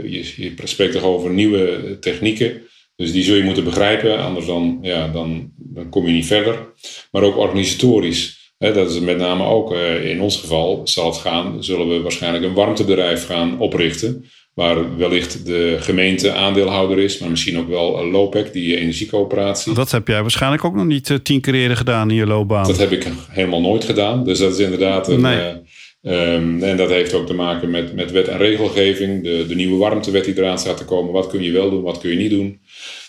je, 0.03 0.33
je 0.37 0.53
spreekt 0.63 0.93
toch 0.93 1.03
over 1.03 1.31
nieuwe 1.31 1.97
technieken. 1.99 2.61
Dus 2.95 3.11
die 3.11 3.23
zul 3.23 3.35
je 3.35 3.43
moeten 3.43 3.63
begrijpen, 3.63 4.19
anders 4.19 4.45
dan, 4.45 4.79
ja, 4.81 5.07
dan, 5.07 5.51
dan 5.55 5.89
kom 5.89 6.05
je 6.05 6.13
niet 6.13 6.25
verder. 6.25 6.73
Maar 7.11 7.23
ook 7.23 7.37
organisatorisch 7.37 8.38
dat 8.59 8.89
is 8.89 8.99
met 8.99 9.17
name 9.17 9.43
ook 9.43 9.73
eh, 9.73 10.09
in 10.09 10.21
ons 10.21 10.37
geval 10.37 10.81
zal 10.83 11.05
het 11.05 11.17
gaan, 11.17 11.63
zullen 11.63 11.89
we 11.89 12.01
waarschijnlijk 12.01 12.43
een 12.43 12.53
warmtebedrijf 12.53 13.25
gaan 13.25 13.59
oprichten. 13.59 14.25
Waar 14.53 14.97
wellicht 14.97 15.45
de 15.45 15.77
gemeente 15.79 16.33
aandeelhouder 16.33 16.99
is, 16.99 17.17
maar 17.17 17.29
misschien 17.29 17.57
ook 17.57 17.67
wel 17.67 18.05
Lopec, 18.05 18.53
die 18.53 18.77
energiecoöperatie. 18.77 19.73
Dat 19.73 19.91
heb 19.91 20.07
jij 20.07 20.21
waarschijnlijk 20.21 20.63
ook 20.63 20.75
nog 20.75 20.85
niet 20.85 21.09
eh, 21.09 21.17
tien 21.17 21.41
keer 21.41 21.53
eerder 21.53 21.77
gedaan 21.77 22.09
in 22.09 22.15
je 22.15 22.25
loopbaan. 22.25 22.67
Dat 22.67 22.77
heb 22.77 22.91
ik 22.91 23.07
helemaal 23.29 23.61
nooit 23.61 23.83
gedaan. 23.83 24.23
Dus 24.23 24.39
dat 24.39 24.53
is 24.53 24.59
inderdaad 24.59 25.07
een. 25.07 25.21
Nee. 25.21 25.53
Um, 26.01 26.63
en 26.63 26.77
dat 26.77 26.89
heeft 26.89 27.13
ook 27.13 27.27
te 27.27 27.33
maken 27.33 27.69
met, 27.69 27.95
met 27.95 28.11
wet 28.11 28.27
en 28.27 28.37
regelgeving. 28.37 29.23
De, 29.23 29.45
de 29.47 29.55
nieuwe 29.55 29.77
warmtewet 29.77 30.25
die 30.25 30.37
eraan 30.37 30.59
staat 30.59 30.77
te 30.77 30.85
komen. 30.85 31.13
Wat 31.13 31.27
kun 31.27 31.43
je 31.43 31.51
wel 31.51 31.69
doen, 31.69 31.81
wat 31.81 31.97
kun 31.97 32.09
je 32.09 32.15
niet 32.15 32.29
doen. 32.29 32.59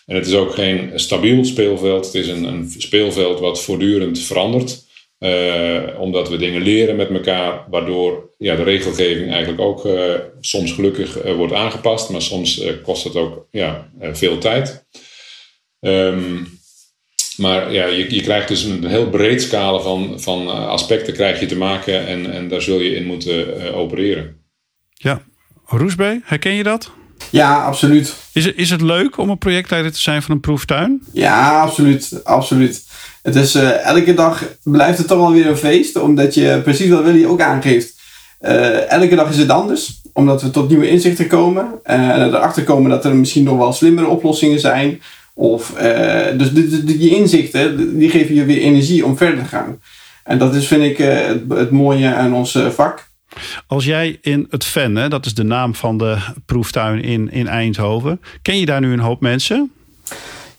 En 0.06 0.16
het 0.16 0.26
is 0.26 0.34
ook 0.34 0.54
geen 0.54 0.90
stabiel 0.94 1.44
speelveld. 1.44 2.04
Het 2.04 2.14
is 2.14 2.28
een, 2.28 2.44
een 2.44 2.72
speelveld 2.78 3.40
wat 3.40 3.62
voortdurend 3.62 4.18
verandert. 4.18 4.88
Uh, 5.20 6.00
omdat 6.00 6.28
we 6.28 6.36
dingen 6.36 6.62
leren 6.62 6.96
met 6.96 7.10
elkaar, 7.10 7.64
waardoor 7.70 8.34
ja, 8.38 8.56
de 8.56 8.62
regelgeving 8.62 9.30
eigenlijk 9.30 9.60
ook 9.60 9.84
uh, 9.84 10.14
soms 10.40 10.72
gelukkig 10.72 11.24
uh, 11.24 11.34
wordt 11.34 11.52
aangepast, 11.52 12.10
maar 12.10 12.22
soms 12.22 12.64
kost 12.82 13.04
het 13.04 13.16
ook 13.16 13.46
ja, 13.50 13.90
veel 14.00 14.38
tijd. 14.38 14.86
Um, 15.80 16.58
maar 17.36 17.72
ja, 17.72 17.86
je, 17.86 18.14
je 18.14 18.22
krijgt 18.22 18.48
dus 18.48 18.62
een 18.62 18.86
heel 18.86 19.08
breed 19.08 19.42
scala 19.42 19.78
van, 19.78 20.20
van 20.20 20.48
aspecten 20.48 21.12
krijg 21.12 21.40
je 21.40 21.46
te 21.46 21.56
maken 21.56 22.06
en, 22.06 22.32
en 22.32 22.48
daar 22.48 22.62
zul 22.62 22.80
je 22.80 22.94
in 22.94 23.06
moeten 23.06 23.74
opereren. 23.74 24.36
Ja, 24.92 25.22
Roesbee, 25.64 26.20
herken 26.24 26.52
je 26.52 26.62
dat? 26.62 26.90
Ja, 27.30 27.64
absoluut. 27.64 28.16
Is 28.32 28.44
het, 28.44 28.56
is 28.56 28.70
het 28.70 28.80
leuk 28.80 29.18
om 29.18 29.30
een 29.30 29.38
projectleider 29.38 29.92
te 29.92 30.00
zijn 30.00 30.22
van 30.22 30.34
een 30.34 30.40
proeftuin? 30.40 31.02
Ja, 31.12 31.60
absoluut. 31.60 32.20
absoluut. 32.24 32.84
Het 33.22 33.36
is, 33.36 33.56
uh, 33.56 33.86
elke 33.86 34.14
dag 34.14 34.44
blijft 34.62 34.98
het 34.98 35.06
toch 35.06 35.18
wel 35.18 35.32
weer 35.32 35.46
een 35.46 35.56
feest, 35.56 35.96
omdat 35.96 36.34
je 36.34 36.60
precies 36.62 36.88
wat 36.88 37.02
Willy 37.02 37.24
ook 37.24 37.40
aangeeft. 37.40 38.00
Uh, 38.40 38.90
elke 38.90 39.14
dag 39.16 39.30
is 39.30 39.36
het 39.36 39.50
anders, 39.50 40.00
omdat 40.12 40.42
we 40.42 40.50
tot 40.50 40.68
nieuwe 40.68 40.88
inzichten 40.88 41.26
komen. 41.26 41.64
Uh, 41.84 42.08
en 42.08 42.26
erachter 42.26 42.64
komen 42.64 42.90
dat 42.90 43.04
er 43.04 43.16
misschien 43.16 43.44
nog 43.44 43.56
wel 43.56 43.72
slimmere 43.72 44.08
oplossingen 44.08 44.60
zijn. 44.60 45.02
Of, 45.34 45.72
dus 46.36 46.52
die, 46.52 46.84
die, 46.84 47.16
inzichten, 47.16 47.98
die 47.98 48.10
geven 48.10 48.34
je 48.34 48.44
weer 48.44 48.60
energie 48.60 49.04
om 49.04 49.16
verder 49.16 49.38
te 49.38 49.48
gaan. 49.48 49.80
En 50.24 50.38
dat 50.38 50.54
is, 50.54 50.66
vind 50.66 50.82
ik, 50.82 50.96
het, 50.96 51.42
het 51.48 51.70
mooie 51.70 52.14
aan 52.14 52.34
ons 52.34 52.58
vak. 52.68 53.08
Als 53.66 53.84
jij 53.84 54.18
in 54.20 54.46
het 54.50 54.64
Ven, 54.64 55.10
dat 55.10 55.26
is 55.26 55.34
de 55.34 55.42
naam 55.42 55.74
van 55.74 55.98
de 55.98 56.16
proeftuin 56.46 57.02
in, 57.02 57.30
in 57.30 57.48
Eindhoven, 57.48 58.20
ken 58.42 58.58
je 58.58 58.66
daar 58.66 58.80
nu 58.80 58.92
een 58.92 58.98
hoop 58.98 59.20
mensen? 59.20 59.70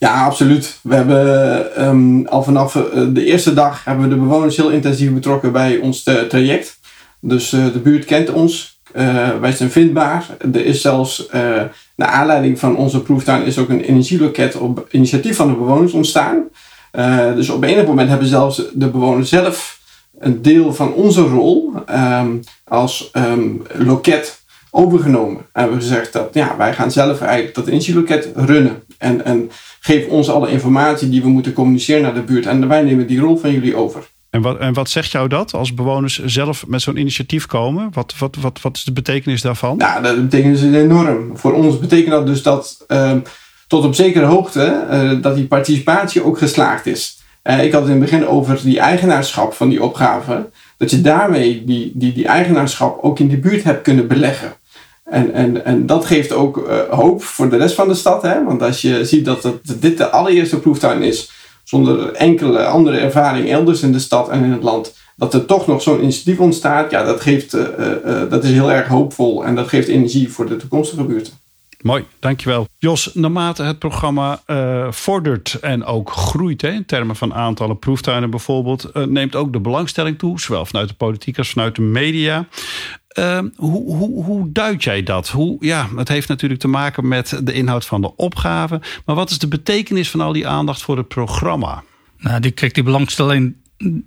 Ja, 0.01 0.25
absoluut. 0.25 0.79
We 0.83 0.95
hebben 0.95 1.87
um, 1.87 2.27
al 2.27 2.43
vanaf 2.43 2.75
uh, 2.75 2.83
de 3.09 3.25
eerste 3.25 3.53
dag 3.53 3.83
hebben 3.85 4.03
we 4.03 4.15
de 4.15 4.21
bewoners 4.21 4.57
heel 4.57 4.69
intensief 4.69 5.13
betrokken 5.13 5.51
bij 5.51 5.77
ons 5.77 6.07
uh, 6.07 6.21
traject. 6.21 6.79
Dus 7.19 7.51
uh, 7.51 7.65
de 7.73 7.79
buurt 7.79 8.05
kent 8.05 8.29
ons. 8.29 8.79
wij 9.41 9.51
zijn 9.51 9.71
vindbaar. 9.71 10.25
Er 10.53 10.65
is 10.65 10.81
zelfs, 10.81 11.27
naar 11.95 12.07
aanleiding 12.07 12.59
van 12.59 12.75
onze 12.75 13.01
proeftuin, 13.01 13.45
is 13.45 13.57
ook 13.57 13.69
een 13.69 13.81
energieloket 13.81 14.55
op 14.55 14.87
initiatief 14.91 15.35
van 15.35 15.47
de 15.47 15.53
bewoners 15.53 15.91
ontstaan. 15.91 16.43
dus 17.35 17.49
op 17.49 17.63
enig 17.63 17.85
moment 17.85 18.09
hebben 18.09 18.27
zelfs 18.27 18.61
de 18.73 18.89
bewoners 18.89 19.29
zelf 19.29 19.79
een 20.19 20.41
deel 20.41 20.73
van 20.73 20.93
onze 20.93 21.21
rol 21.21 21.73
ehm, 21.85 22.37
als 22.63 23.09
ehm, 23.11 23.49
loket 23.73 24.41
overgenomen. 24.71 25.37
En 25.37 25.45
we 25.53 25.59
hebben 25.59 25.81
gezegd 25.81 26.13
dat 26.13 26.29
ja, 26.33 26.57
wij 26.57 26.73
gaan 26.73 26.91
zelf 26.91 27.21
eigenlijk 27.21 27.55
dat 27.55 27.67
initiatiefloket 27.67 28.29
runnen. 28.35 28.83
En, 28.97 29.25
en 29.25 29.51
geef 29.84 30.08
ons 30.08 30.30
alle 30.30 30.52
informatie 30.52 31.10
die 31.10 31.22
we 31.22 31.30
moeten 31.30 31.54
communiceren 31.54 32.02
naar 32.02 32.13
de 32.13 32.22
buurt. 32.22 32.46
En 32.46 32.67
wij 32.67 32.82
nemen 32.82 33.08
die 33.08 33.20
rol 33.20 33.38
van 33.38 33.52
jullie 33.52 33.76
over. 33.76 34.10
En 34.30 34.41
wat, 34.41 34.60
en 34.60 34.74
wat 34.74 34.89
zegt 34.89 35.12
jou 35.12 35.28
dat 35.28 35.54
als 35.54 35.74
bewoners 35.74 36.24
zelf 36.26 36.67
met 36.67 36.82
zo'n 36.82 36.98
initiatief 36.98 37.46
komen? 37.46 37.89
Wat, 37.94 38.13
wat, 38.17 38.36
wat, 38.36 38.62
wat 38.62 38.76
is 38.76 38.84
de 38.84 38.91
betekenis 38.91 39.41
daarvan? 39.41 39.78
Nou, 39.78 40.04
dat 40.04 40.22
betekent 40.22 40.58
is 40.58 40.63
enorm. 40.63 41.38
Voor 41.38 41.54
ons 41.54 41.80
betekent 41.80 42.12
dat 42.12 42.26
dus 42.26 42.44
dat 42.44 42.86
uh, 42.88 43.12
tot 43.67 43.86
op 43.86 43.96
zekere 43.96 44.26
hoogte 44.26 44.86
uh, 44.91 45.22
dat 45.22 45.36
die 45.36 45.48
participatie 45.48 46.24
ook 46.24 46.38
geslaagd 46.38 46.86
is. 46.86 47.20
Uh, 47.44 47.63
ik 47.63 47.72
had 47.72 47.82
het 47.82 47.91
in 47.91 48.02
het 48.02 48.10
begin 48.10 48.28
over 48.28 48.60
die 48.63 48.80
eigenaarschap 48.80 49.54
van 49.54 49.70
die 49.70 49.84
opgave. 49.84 50.50
Dat 50.78 50.91
je 50.91 51.02
daarmee 51.02 51.63
die, 51.65 51.91
die, 51.96 52.13
die 52.13 52.28
eigenaarschap 52.28 53.04
ook 53.04 53.20
in 53.20 53.28
de 53.28 53.38
buurt 53.38 53.63
hebt 53.63 53.82
kunnen 53.82 54.08
beleggen. 54.08 54.54
En, 55.12 55.34
en, 55.34 55.65
en 55.65 55.86
dat 55.86 56.06
geeft 56.06 56.32
ook 56.32 56.58
uh, 56.58 56.80
hoop 56.89 57.24
voor 57.24 57.50
de 57.50 57.58
rest 57.58 57.76
van 57.76 57.88
de 57.88 57.93
stad. 57.93 58.21
Hè? 58.21 58.43
Want 58.43 58.62
als 58.62 58.82
je 58.82 59.06
ziet 59.06 59.26
dat 59.26 59.54
dit 59.80 59.97
de 59.97 60.10
allereerste 60.10 60.60
proeftuin 60.60 61.02
is, 61.02 61.32
zonder 61.63 62.13
enkele 62.13 62.65
andere 62.65 62.97
ervaring 62.97 63.50
elders 63.50 63.82
in 63.82 63.91
de 63.91 64.00
stad 64.00 64.30
en 64.30 64.43
in 64.43 64.52
het 64.52 64.63
land, 64.63 64.93
dat 65.15 65.34
er 65.34 65.45
toch 65.45 65.67
nog 65.67 65.82
zo'n 65.82 66.02
initiatief 66.02 66.39
ontstaat, 66.39 66.91
ja, 66.91 67.04
dat, 67.04 67.21
geeft, 67.21 67.56
uh, 67.56 67.62
uh, 68.06 68.21
dat 68.30 68.43
is 68.43 68.52
heel 68.52 68.71
erg 68.71 68.88
hoopvol 68.88 69.45
en 69.45 69.56
dat 69.56 69.67
geeft 69.67 69.88
energie 69.88 70.32
voor 70.32 70.47
de 70.47 70.58
toekomstige 70.58 71.04
buurten. 71.04 71.34
Mooi, 71.82 72.06
dankjewel. 72.20 72.67
Jos, 72.78 73.13
naarmate 73.13 73.63
het 73.63 73.80
programma 73.80 74.41
uh, 74.48 74.91
vordert 74.91 75.54
en 75.54 75.84
ook 75.84 76.12
groeit, 76.12 76.62
hè, 76.62 76.70
in 76.70 76.86
termen 76.86 77.15
van 77.15 77.34
aantallen 77.34 77.80
proeftuinen 77.80 78.30
bijvoorbeeld, 78.30 78.89
uh, 78.94 79.04
neemt 79.04 79.36
ook 79.36 79.54
de 79.54 79.60
belangstelling 79.60 80.17
toe, 80.17 80.39
zowel 80.39 80.65
vanuit 80.65 80.89
de 80.89 80.94
politiek 80.94 81.38
als 81.38 81.50
vanuit 81.50 81.76
de 81.76 81.82
media. 81.82 82.48
Uh, 83.20 83.39
hoe, 83.56 83.96
hoe, 83.96 84.24
hoe 84.24 84.52
duid 84.52 84.84
jij 84.84 85.04
dat? 85.04 85.30
Hoe, 85.30 85.58
ja, 85.60 85.88
het 85.96 86.08
heeft 86.08 86.28
natuurlijk 86.28 86.60
te 86.60 86.67
maken 86.67 87.08
met 87.08 87.39
de 87.44 87.54
inhoud 87.54 87.86
van 87.86 88.02
de 88.02 88.15
opgave. 88.15 88.82
Maar 89.06 89.15
wat 89.15 89.30
is 89.30 89.39
de 89.39 89.48
betekenis 89.48 90.10
van 90.10 90.22
al 90.22 90.34
die 90.34 90.48
aandacht 90.48 90.82
voor 90.82 90.98
het 90.98 91.08
programma? 91.08 91.84
Nou, 92.17 92.39
die, 92.39 92.52
kijk, 92.52 92.74
die 92.74 92.84
belangstelling 92.84 93.56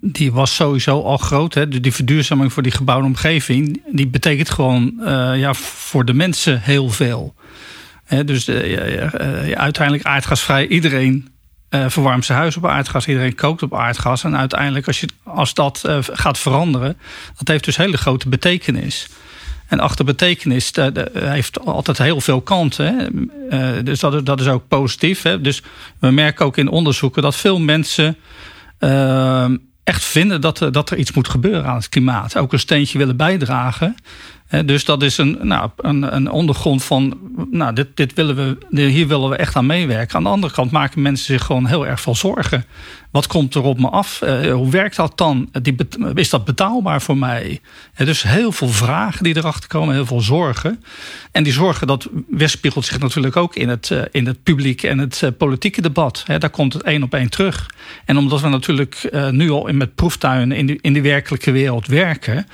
die 0.01 0.33
was 0.33 0.55
sowieso 0.55 1.03
al 1.03 1.17
groot. 1.17 1.55
Hè? 1.55 1.69
Die 1.69 1.93
verduurzaming 1.93 2.53
voor 2.53 2.63
die 2.63 2.73
gebouwde 2.73 3.07
omgeving, 3.07 3.83
die 3.91 4.07
betekent 4.07 4.51
gewoon 4.51 4.93
uh, 5.01 5.39
ja, 5.39 5.55
voor 5.55 6.05
de 6.05 6.15
mensen 6.15 6.61
heel 6.61 6.91
veel. 6.91 7.35
He, 8.05 8.25
dus 8.25 8.49
uh, 8.49 8.73
uh, 8.73 9.53
uiteindelijk 9.53 10.07
aardgasvrij. 10.07 10.67
Iedereen 10.67 11.29
verwarmt 11.87 12.25
zijn 12.25 12.39
huis 12.39 12.57
op 12.57 12.67
aardgas. 12.67 13.07
Iedereen 13.07 13.35
kookt 13.35 13.63
op 13.63 13.75
aardgas. 13.75 14.25
En 14.25 14.37
uiteindelijk 14.37 14.87
als, 14.87 15.01
je, 15.01 15.09
als 15.23 15.55
dat 15.55 15.85
gaat 16.13 16.39
veranderen... 16.39 16.97
dat 17.37 17.49
heeft 17.49 17.65
dus 17.65 17.77
hele 17.77 17.97
grote 17.97 18.29
betekenis. 18.29 19.09
En 19.67 19.81
achter 19.81 20.05
betekenis 20.05 20.73
heeft 21.15 21.61
altijd 21.61 21.99
heel 21.99 22.21
veel 22.21 22.41
kanten. 22.41 23.11
Hè? 23.51 23.83
dus 23.83 24.01
dat, 24.01 24.27
dat 24.27 24.41
is 24.41 24.47
ook 24.47 24.69
positief. 24.69 25.23
Hè? 25.23 25.41
Dus 25.41 25.63
we 25.99 26.11
merken 26.11 26.47
ook 26.47 26.57
in 26.57 26.69
onderzoeken 26.69 27.23
dat 27.23 27.37
veel 27.37 27.61
mensen 27.61 28.17
echt 29.85 30.05
vinden 30.05 30.41
dat 30.41 30.61
er, 30.61 30.73
dat 30.73 30.91
er 30.91 30.97
iets 30.97 31.13
moet 31.13 31.29
gebeuren 31.29 31.67
aan 31.67 31.77
het 31.77 31.89
klimaat. 31.89 32.37
Ook 32.37 32.53
een 32.53 32.59
steentje 32.59 32.99
willen 32.99 33.17
bijdragen. 33.17 33.95
Dus 34.65 34.85
dat 34.85 35.03
is 35.03 35.19
een, 35.19 35.39
nou, 35.43 35.71
een, 35.77 36.15
een 36.15 36.31
ondergrond 36.31 36.85
van, 36.85 37.19
nou, 37.51 37.73
dit, 37.73 37.97
dit 37.97 38.15
willen 38.15 38.59
we, 38.71 38.81
hier 38.83 39.09
willen 39.09 39.29
we 39.29 39.37
echt 39.37 39.57
aan 39.57 39.67
meewerken. 39.67 40.17
Aan 40.17 40.23
de 40.23 40.29
andere 40.29 40.53
kant 40.53 40.71
maken 40.71 41.03
mensen 41.03 41.27
zich 41.27 41.45
gewoon 41.45 41.67
heel 41.67 41.87
erg 41.87 42.01
veel 42.01 42.15
zorgen. 42.15 42.65
Wat 43.11 43.27
komt 43.27 43.55
er 43.55 43.63
op 43.63 43.79
me 43.79 43.89
af? 43.89 44.21
Uh, 44.25 44.53
hoe 44.53 44.71
werkt 44.71 44.97
dat 44.97 45.19
dan? 45.19 45.49
Die, 45.63 45.77
is 46.15 46.31
dat 46.31 46.45
betaalbaar 46.45 47.03
voor 47.03 47.17
mij? 47.17 47.61
Dus 47.97 48.23
heel 48.23 48.53
veel 48.53 48.69
vragen 48.69 49.25
die 49.25 49.37
erachter 49.37 49.69
komen, 49.69 49.95
heel 49.95 50.07
veel 50.07 50.21
zorgen. 50.21 50.85
En 51.33 51.43
die 51.43 51.53
zorgen, 51.53 51.87
dat 51.87 52.09
weerspiegelt 52.29 52.85
zich 52.85 52.99
natuurlijk 52.99 53.37
ook 53.37 53.55
in 53.55 53.69
het, 53.69 53.91
uh, 53.91 54.03
in 54.11 54.27
het 54.27 54.43
publiek 54.43 54.83
en 54.83 54.99
het 54.99 55.33
politieke 55.39 55.83
debat. 55.83 56.25
Daar 56.39 56.51
komt 56.51 56.73
het 56.73 56.83
één 56.83 57.03
op 57.03 57.15
één 57.15 57.31
terug. 57.31 57.71
En 58.05 58.17
omdat 58.17 58.41
we 58.41 58.49
natuurlijk 58.49 59.11
nu 59.31 59.51
al 59.51 59.69
met 59.73 59.95
proeftuinen 59.95 60.57
in, 60.57 60.67
die, 60.67 60.79
in 60.81 60.93
die 60.93 61.03
werkelijke 61.03 61.51
wereld 61.51 61.87
werken 61.87 62.47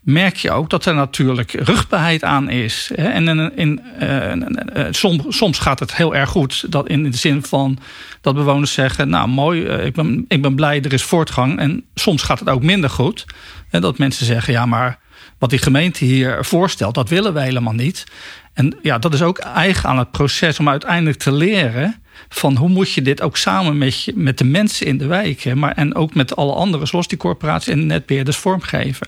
merk 0.00 0.36
je 0.36 0.50
ook 0.50 0.70
dat 0.70 0.86
er 0.86 0.94
natuurlijk 0.94 1.52
rugbaarheid 1.52 2.24
aan 2.24 2.50
is. 2.50 2.90
En 2.94 3.28
in, 3.28 3.56
in, 3.56 3.80
uh, 4.02 4.84
soms, 4.90 5.22
soms 5.28 5.58
gaat 5.58 5.78
het 5.78 5.96
heel 5.96 6.14
erg 6.14 6.30
goed. 6.30 6.72
Dat 6.72 6.88
in 6.88 7.10
de 7.10 7.16
zin 7.16 7.42
van 7.42 7.78
dat 8.20 8.34
bewoners 8.34 8.72
zeggen: 8.72 9.08
Nou, 9.08 9.28
mooi, 9.28 9.64
ik 9.64 9.94
ben, 9.94 10.24
ik 10.28 10.42
ben 10.42 10.54
blij, 10.54 10.82
er 10.82 10.92
is 10.92 11.02
voortgang. 11.02 11.58
En 11.58 11.84
soms 11.94 12.22
gaat 12.22 12.38
het 12.38 12.48
ook 12.48 12.62
minder 12.62 12.90
goed. 12.90 13.24
En 13.70 13.80
dat 13.80 13.98
mensen 13.98 14.26
zeggen: 14.26 14.52
Ja, 14.52 14.66
maar 14.66 14.98
wat 15.38 15.50
die 15.50 15.58
gemeente 15.58 16.04
hier 16.04 16.44
voorstelt, 16.44 16.94
dat 16.94 17.08
willen 17.08 17.34
we 17.34 17.40
helemaal 17.40 17.72
niet. 17.72 18.04
En 18.52 18.78
ja, 18.82 18.98
dat 18.98 19.14
is 19.14 19.22
ook 19.22 19.38
eigen 19.38 19.88
aan 19.88 19.98
het 19.98 20.10
proces 20.10 20.58
om 20.58 20.68
uiteindelijk 20.68 21.18
te 21.18 21.32
leren 21.32 22.02
van 22.28 22.56
hoe 22.56 22.68
moet 22.68 22.92
je 22.92 23.02
dit 23.02 23.22
ook 23.22 23.36
samen 23.36 23.78
met, 23.78 24.04
je, 24.04 24.12
met 24.16 24.38
de 24.38 24.44
mensen 24.44 24.86
in 24.86 24.98
de 24.98 25.06
wijken, 25.06 25.58
maar 25.58 25.72
en 25.72 25.94
ook 25.94 26.14
met 26.14 26.36
alle 26.36 26.52
anderen, 26.52 26.86
zoals 26.86 27.08
die 27.08 27.18
corporaties 27.18 27.72
en 27.72 27.86
netbeheerders 27.86 28.36
vormgeven. 28.36 29.06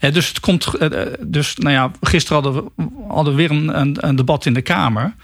Ja, 0.00 0.10
dus 0.10 0.28
het 0.28 0.40
komt. 0.40 0.70
Dus 1.20 1.56
nou 1.56 1.74
ja, 1.74 1.90
gisteren 2.00 2.42
hadden 2.42 2.64
we, 2.76 2.88
hadden 3.08 3.36
we 3.36 3.48
weer 3.48 3.50
een, 3.50 4.06
een, 4.08 4.16
debat 4.16 4.46
in 4.46 4.54
de 4.54 4.62
Kamer. 4.62 5.14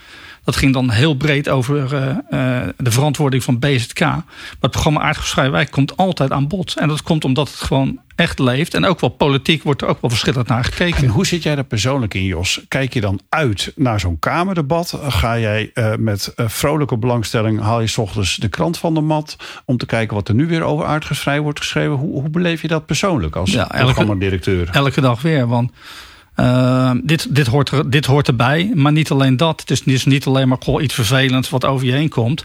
Dat 0.47 0.55
ging 0.55 0.73
dan 0.73 0.89
heel 0.89 1.15
breed 1.15 1.49
over 1.49 1.93
uh, 1.93 2.01
uh, 2.29 2.67
de 2.77 2.91
verantwoording 2.91 3.43
van 3.43 3.59
BZK. 3.59 3.99
Maar 3.99 4.23
het 4.59 4.71
programma 4.71 5.01
Aardgasvrij 5.01 5.51
Wijk 5.51 5.71
komt 5.71 5.97
altijd 5.97 6.31
aan 6.31 6.47
bod. 6.47 6.77
En 6.77 6.87
dat 6.87 7.01
komt 7.01 7.25
omdat 7.25 7.47
het 7.47 7.59
gewoon 7.59 7.99
echt 8.15 8.39
leeft. 8.39 8.73
En 8.73 8.85
ook 8.85 8.99
wel 8.99 9.09
politiek 9.09 9.63
wordt 9.63 9.81
er 9.81 9.87
ook 9.87 10.01
wel 10.01 10.09
verschillend 10.09 10.47
naar 10.47 10.63
gekeken. 10.63 11.03
En 11.03 11.09
hoe 11.09 11.25
zit 11.25 11.43
jij 11.43 11.55
daar 11.55 11.63
persoonlijk 11.63 12.13
in, 12.13 12.23
Jos? 12.23 12.61
Kijk 12.67 12.93
je 12.93 13.01
dan 13.01 13.19
uit 13.29 13.71
naar 13.75 13.99
zo'n 13.99 14.19
Kamerdebat? 14.19 14.99
Ga 15.07 15.39
jij 15.39 15.71
uh, 15.73 15.95
met 15.95 16.33
vrolijke 16.35 16.97
belangstelling, 16.97 17.61
haal 17.61 17.81
je 17.81 17.87
s 17.87 17.97
ochtends 17.97 18.35
de 18.35 18.49
krant 18.49 18.77
van 18.77 18.93
de 18.93 19.01
mat... 19.01 19.35
om 19.65 19.77
te 19.77 19.85
kijken 19.85 20.15
wat 20.15 20.27
er 20.27 20.35
nu 20.35 20.47
weer 20.47 20.63
over 20.63 20.85
aardgasvrij 20.85 21.39
wordt 21.39 21.59
geschreven? 21.59 21.95
Hoe, 21.95 22.21
hoe 22.21 22.29
beleef 22.29 22.61
je 22.61 22.67
dat 22.67 22.85
persoonlijk 22.85 23.35
als 23.35 23.51
ja, 23.51 23.65
programmadirecteur? 23.65 24.69
Elke 24.71 25.01
dag 25.01 25.21
weer, 25.21 25.47
want... 25.47 25.71
Uh, 26.39 26.91
dit, 27.03 27.35
dit, 27.35 27.47
hoort 27.47 27.69
er, 27.69 27.89
dit 27.89 28.05
hoort 28.05 28.27
erbij, 28.27 28.71
maar 28.73 28.91
niet 28.91 29.11
alleen 29.11 29.37
dat. 29.37 29.59
Het 29.59 29.71
is, 29.71 29.83
is 29.83 30.05
niet 30.05 30.25
alleen 30.25 30.47
maar 30.47 30.57
goh, 30.59 30.83
iets 30.83 30.93
vervelends 30.93 31.49
wat 31.49 31.65
over 31.65 31.85
je 31.85 31.91
heen 31.91 32.09
komt. 32.09 32.43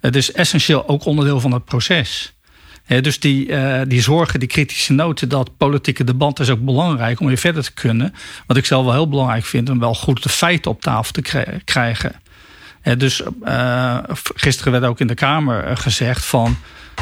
Het 0.00 0.16
is 0.16 0.32
essentieel 0.32 0.88
ook 0.88 1.04
onderdeel 1.04 1.40
van 1.40 1.52
het 1.52 1.64
proces. 1.64 2.34
Dus 2.86 3.20
die, 3.20 3.46
uh, 3.48 3.80
die 3.86 4.02
zorgen, 4.02 4.40
die 4.40 4.48
kritische 4.48 4.92
noten, 4.92 5.28
dat 5.28 5.56
politieke 5.56 6.04
debat 6.04 6.40
is 6.40 6.50
ook 6.50 6.64
belangrijk 6.64 7.20
om 7.20 7.26
weer 7.26 7.36
verder 7.36 7.62
te 7.62 7.72
kunnen. 7.72 8.14
Wat 8.46 8.56
ik 8.56 8.64
zelf 8.64 8.84
wel 8.84 8.92
heel 8.92 9.08
belangrijk 9.08 9.44
vind, 9.44 9.70
om 9.70 9.78
wel 9.78 9.94
goed 9.94 10.22
de 10.22 10.28
feiten 10.28 10.70
op 10.70 10.80
tafel 10.80 11.12
te 11.12 11.22
krijgen. 11.64 12.12
Dus 12.96 13.22
uh, 13.44 13.98
gisteren 14.34 14.72
werd 14.72 14.84
ook 14.84 15.00
in 15.00 15.06
de 15.06 15.14
Kamer 15.14 15.76
gezegd 15.76 16.24
van 16.24 16.56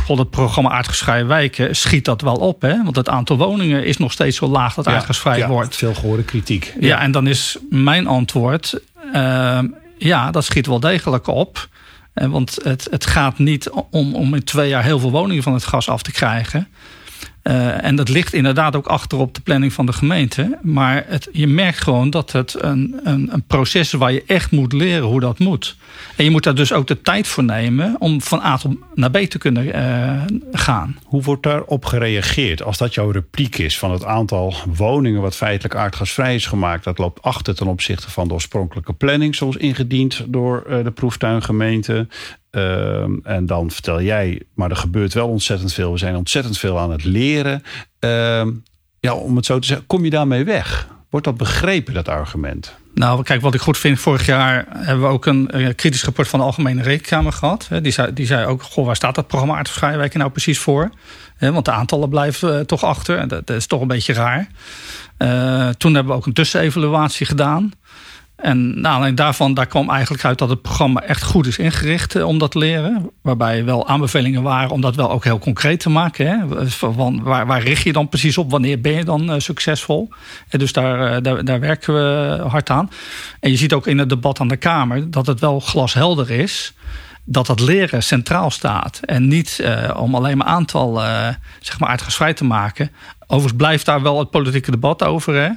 God, 0.04 0.18
het 0.18 0.30
programma 0.30 0.70
Aardgasvrij 0.70 1.26
Wijken 1.26 1.76
schiet 1.76 2.04
dat 2.04 2.20
wel 2.20 2.34
op. 2.34 2.62
Hè? 2.62 2.82
Want 2.82 2.96
het 2.96 3.08
aantal 3.08 3.36
woningen 3.36 3.84
is 3.84 3.96
nog 3.96 4.12
steeds 4.12 4.36
zo 4.36 4.46
laag 4.46 4.74
dat 4.74 4.84
ja, 4.84 4.94
aardgasvrij 4.94 5.38
ja, 5.38 5.48
wordt. 5.48 5.76
Veel 5.76 5.94
gehoorde 5.94 6.22
kritiek. 6.22 6.74
Ja. 6.80 6.86
ja, 6.86 7.00
en 7.00 7.10
dan 7.10 7.26
is 7.26 7.58
mijn 7.70 8.06
antwoord... 8.06 8.80
Uh, 9.14 9.58
ja, 9.98 10.30
dat 10.30 10.44
schiet 10.44 10.66
wel 10.66 10.80
degelijk 10.80 11.26
op. 11.26 11.68
Want 12.14 12.58
het, 12.62 12.86
het 12.90 13.06
gaat 13.06 13.38
niet 13.38 13.70
om, 13.90 14.14
om 14.14 14.34
in 14.34 14.44
twee 14.44 14.68
jaar 14.68 14.84
heel 14.84 14.98
veel 14.98 15.10
woningen 15.10 15.42
van 15.42 15.52
het 15.52 15.64
gas 15.64 15.88
af 15.88 16.02
te 16.02 16.12
krijgen. 16.12 16.68
Uh, 17.44 17.84
en 17.84 17.96
dat 17.96 18.08
ligt 18.08 18.32
inderdaad 18.32 18.76
ook 18.76 18.86
achter 18.86 19.18
op 19.18 19.34
de 19.34 19.40
planning 19.40 19.72
van 19.72 19.86
de 19.86 19.92
gemeente. 19.92 20.58
Maar 20.62 21.04
het, 21.06 21.28
je 21.32 21.46
merkt 21.46 21.78
gewoon 21.78 22.10
dat 22.10 22.32
het 22.32 22.62
een, 22.62 23.00
een, 23.02 23.28
een, 23.32 23.42
proces 23.46 23.80
is 23.80 23.92
waar 23.92 24.12
je 24.12 24.22
echt 24.26 24.50
moet 24.50 24.72
leren 24.72 25.06
hoe 25.06 25.20
dat 25.20 25.38
moet. 25.38 25.76
En 26.16 26.24
je 26.24 26.30
moet 26.30 26.42
daar 26.42 26.54
dus 26.54 26.72
ook 26.72 26.86
de 26.86 27.00
tijd 27.00 27.26
voor 27.26 27.44
nemen 27.44 27.96
om 27.98 28.20
van 28.20 28.40
A 28.40 28.56
tot 28.56 28.76
naar 28.94 29.10
B 29.10 29.16
te 29.16 29.38
kunnen 29.38 29.66
uh, 29.66 30.22
gaan. 30.52 30.98
Hoe 31.04 31.22
wordt 31.22 31.42
daarop 31.42 31.84
gereageerd 31.84 32.62
als 32.62 32.78
dat 32.78 32.94
jouw 32.94 33.10
repliek 33.10 33.58
is 33.58 33.78
van 33.78 33.90
het 33.90 34.04
aantal 34.04 34.54
woningen 34.74 35.20
wat 35.20 35.36
feitelijk 35.36 35.74
aardgasvrij 35.74 36.34
is 36.34 36.46
gemaakt? 36.46 36.84
Dat 36.84 36.98
loopt 36.98 37.22
achter 37.22 37.54
ten 37.54 37.66
opzichte 37.66 38.10
van 38.10 38.28
de 38.28 38.34
oorspronkelijke 38.34 38.92
planning, 38.92 39.34
zoals 39.34 39.56
ingediend 39.56 40.24
door 40.26 40.64
uh, 40.68 40.84
de 40.84 40.90
proeftuingemeente. 40.90 42.06
Uh, 42.56 43.04
en 43.22 43.46
dan 43.46 43.70
vertel 43.70 44.02
jij, 44.02 44.42
maar 44.54 44.70
er 44.70 44.76
gebeurt 44.76 45.14
wel 45.14 45.28
ontzettend 45.28 45.72
veel. 45.72 45.92
We 45.92 45.98
zijn 45.98 46.16
ontzettend 46.16 46.58
veel 46.58 46.78
aan 46.78 46.90
het 46.90 47.04
leren. 47.04 47.62
Uh, 48.00 48.46
ja, 49.00 49.14
om 49.14 49.36
het 49.36 49.46
zo 49.46 49.58
te 49.58 49.66
zeggen, 49.66 49.86
kom 49.86 50.04
je 50.04 50.10
daarmee 50.10 50.44
weg? 50.44 50.88
Wordt 51.10 51.26
dat 51.26 51.36
begrepen, 51.36 51.94
dat 51.94 52.08
argument? 52.08 52.74
Nou, 52.94 53.22
kijk, 53.22 53.40
wat 53.40 53.54
ik 53.54 53.60
goed 53.60 53.78
vind, 53.78 54.00
vorig 54.00 54.26
jaar 54.26 54.66
hebben 54.68 55.04
we 55.04 55.12
ook 55.12 55.26
een, 55.26 55.64
een 55.64 55.74
kritisch 55.74 56.04
rapport 56.04 56.28
van 56.28 56.38
de 56.38 56.44
Algemene 56.44 56.82
Rekenkamer 56.82 57.32
gehad. 57.32 57.68
Die 57.82 57.92
zei, 57.92 58.12
die 58.12 58.26
zei 58.26 58.46
ook, 58.46 58.62
goh, 58.62 58.86
waar 58.86 58.96
staat 58.96 59.14
dat 59.14 59.26
programma 59.26 59.56
Aardgasvrijwijken 59.56 60.18
nou 60.18 60.30
precies 60.30 60.58
voor? 60.58 60.90
Want 61.38 61.64
de 61.64 61.70
aantallen 61.70 62.08
blijven 62.08 62.58
uh, 62.58 62.60
toch 62.60 62.84
achter 62.84 63.28
dat, 63.28 63.50
is 63.50 63.66
toch 63.66 63.80
een 63.80 63.86
beetje 63.86 64.12
raar. 64.12 64.48
Uh, 65.18 65.68
toen 65.68 65.94
hebben 65.94 66.12
we 66.12 66.18
ook 66.18 66.26
een 66.26 66.32
tussenevaluatie 66.32 67.26
gedaan. 67.26 67.72
En 68.44 68.80
nou, 68.80 69.14
daarvan 69.14 69.54
daar 69.54 69.66
kwam 69.66 69.90
eigenlijk 69.90 70.24
uit 70.24 70.38
dat 70.38 70.48
het 70.48 70.62
programma 70.62 71.00
echt 71.00 71.22
goed 71.22 71.46
is 71.46 71.58
ingericht 71.58 72.22
om 72.22 72.38
dat 72.38 72.54
leren. 72.54 73.10
Waarbij 73.22 73.64
wel 73.64 73.88
aanbevelingen 73.88 74.42
waren 74.42 74.70
om 74.70 74.80
dat 74.80 74.94
wel 74.94 75.10
ook 75.10 75.24
heel 75.24 75.38
concreet 75.38 75.80
te 75.80 75.90
maken. 75.90 76.26
Hè? 76.26 76.66
Waar, 77.22 77.46
waar 77.46 77.62
richt 77.62 77.82
je 77.82 77.92
dan 77.92 78.08
precies 78.08 78.38
op? 78.38 78.50
Wanneer 78.50 78.80
ben 78.80 78.92
je 78.92 79.04
dan 79.04 79.40
succesvol? 79.40 80.08
En 80.48 80.58
dus 80.58 80.72
daar, 80.72 81.22
daar, 81.22 81.44
daar 81.44 81.60
werken 81.60 81.94
we 81.94 82.38
hard 82.48 82.70
aan. 82.70 82.90
En 83.40 83.50
je 83.50 83.56
ziet 83.56 83.72
ook 83.72 83.86
in 83.86 83.98
het 83.98 84.08
debat 84.08 84.40
aan 84.40 84.48
de 84.48 84.56
Kamer 84.56 85.10
dat 85.10 85.26
het 85.26 85.40
wel 85.40 85.60
glashelder 85.60 86.30
is 86.30 86.74
dat 87.24 87.46
dat 87.46 87.60
leren 87.60 88.02
centraal 88.02 88.50
staat. 88.50 89.00
En 89.04 89.28
niet 89.28 89.64
om 89.96 90.14
alleen 90.14 90.36
maar 90.36 90.46
aantal 90.46 91.02
uh, 91.02 91.28
zeg 91.60 91.78
maar 91.78 92.34
te 92.34 92.44
maken. 92.44 92.90
Overigens 93.20 93.56
blijft 93.56 93.86
daar 93.86 94.02
wel 94.02 94.18
het 94.18 94.30
politieke 94.30 94.70
debat 94.70 95.02
over. 95.02 95.34
Hè? 95.34 95.50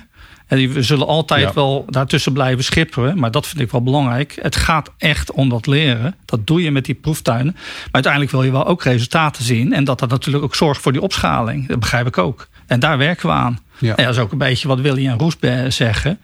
En 0.47 0.73
we 0.73 0.81
zullen 0.81 1.07
altijd 1.07 1.41
ja. 1.41 1.53
wel 1.53 1.85
daartussen 1.89 2.33
blijven 2.33 2.63
schipperen. 2.63 3.19
Maar 3.19 3.31
dat 3.31 3.47
vind 3.47 3.61
ik 3.61 3.71
wel 3.71 3.83
belangrijk. 3.83 4.37
Het 4.41 4.55
gaat 4.55 4.91
echt 4.97 5.31
om 5.31 5.49
dat 5.49 5.67
leren. 5.67 6.15
Dat 6.25 6.47
doe 6.47 6.61
je 6.61 6.71
met 6.71 6.85
die 6.85 6.95
proeftuinen. 6.95 7.53
Maar 7.53 7.87
uiteindelijk 7.91 8.31
wil 8.31 8.43
je 8.43 8.51
wel 8.51 8.65
ook 8.65 8.83
resultaten 8.83 9.43
zien. 9.43 9.73
En 9.73 9.83
dat 9.83 9.99
dat 9.99 10.09
natuurlijk 10.09 10.43
ook 10.43 10.55
zorgt 10.55 10.81
voor 10.81 10.91
die 10.91 11.01
opschaling. 11.01 11.67
Dat 11.67 11.79
begrijp 11.79 12.07
ik 12.07 12.17
ook. 12.17 12.47
En 12.67 12.79
daar 12.79 12.97
werken 12.97 13.27
we 13.27 13.33
aan. 13.33 13.59
Ja. 13.79 13.95
En 13.95 14.05
dat 14.05 14.13
is 14.13 14.19
ook 14.19 14.31
een 14.31 14.37
beetje 14.37 14.67
wat 14.67 14.79
Willy 14.79 15.07
en 15.07 15.17
Roes 15.17 15.37
zeggen. 15.67 16.19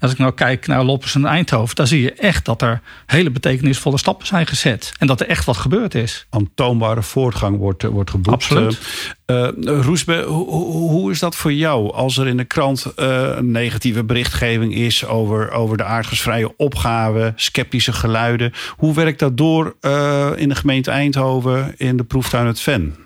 Als 0.00 0.12
ik 0.12 0.18
nou 0.18 0.32
kijk 0.32 0.66
naar 0.66 0.84
Loppers 0.84 1.14
en 1.14 1.24
Eindhoven, 1.24 1.76
dan 1.76 1.86
zie 1.86 2.02
je 2.02 2.12
echt 2.12 2.44
dat 2.44 2.62
er 2.62 2.80
hele 3.06 3.30
betekenisvolle 3.30 3.98
stappen 3.98 4.26
zijn 4.26 4.46
gezet. 4.46 4.92
En 4.98 5.06
dat 5.06 5.20
er 5.20 5.26
echt 5.26 5.44
wat 5.44 5.56
gebeurd 5.56 5.94
is. 5.94 6.26
Aantoonbare 6.30 7.02
voortgang 7.02 7.58
wordt, 7.58 7.84
eh, 7.84 7.90
wordt 7.90 8.10
geboekt. 8.10 8.34
Absoluut. 8.34 8.78
Uh, 9.26 9.48
Roesbe, 9.64 10.22
hoe, 10.22 10.72
hoe 10.72 11.10
is 11.10 11.18
dat 11.18 11.36
voor 11.36 11.52
jou 11.52 11.92
als 11.92 12.18
er 12.18 12.26
in 12.26 12.36
de 12.36 12.44
krant 12.44 12.86
uh, 12.96 13.28
een 13.36 13.50
negatieve 13.50 14.04
berichtgeving 14.04 14.74
is 14.74 15.06
over, 15.06 15.50
over 15.50 15.76
de 15.76 15.84
aardgasvrije 15.84 16.56
opgave, 16.56 17.32
sceptische 17.36 17.92
geluiden? 17.92 18.52
Hoe 18.76 18.94
werkt 18.94 19.18
dat 19.18 19.36
door 19.36 19.76
uh, 19.80 20.30
in 20.36 20.48
de 20.48 20.54
gemeente 20.54 20.90
Eindhoven 20.90 21.74
in 21.76 21.96
de 21.96 22.04
proeftuin 22.04 22.46
het 22.46 22.60
Ven? 22.60 22.96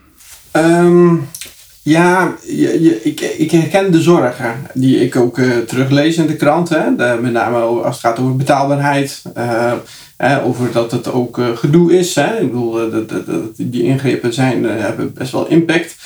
Um, 0.53 1.29
ja, 1.83 2.35
ik, 3.03 3.21
ik 3.21 3.51
herken 3.51 3.93
de 3.93 4.01
zorgen 4.01 4.55
die 4.75 5.01
ik 5.01 5.17
ook 5.17 5.39
uh, 5.39 5.59
teruglees 5.59 6.17
in 6.17 6.27
de 6.27 6.37
krant. 6.37 6.69
Hè? 6.69 6.97
De, 6.97 7.19
met 7.21 7.33
name 7.33 7.59
als 7.59 7.97
het 7.97 8.05
gaat 8.07 8.19
over 8.19 8.37
betaalbaarheid. 8.37 9.23
Hè, 10.17 10.43
over 10.43 10.73
dat 10.73 10.91
het 10.91 11.13
ook 11.13 11.39
uh, 11.39 11.57
gedoe 11.57 11.99
is. 11.99 12.15
Hè? 12.15 12.41
Ik 12.41 12.47
bedoel, 12.47 12.91
dat, 12.91 13.07
die 13.57 13.83
ingrepen 13.83 14.33
zijn, 14.33 14.65
hebben 14.65 15.13
best 15.13 15.33
wel 15.33 15.47
impact. 15.47 15.97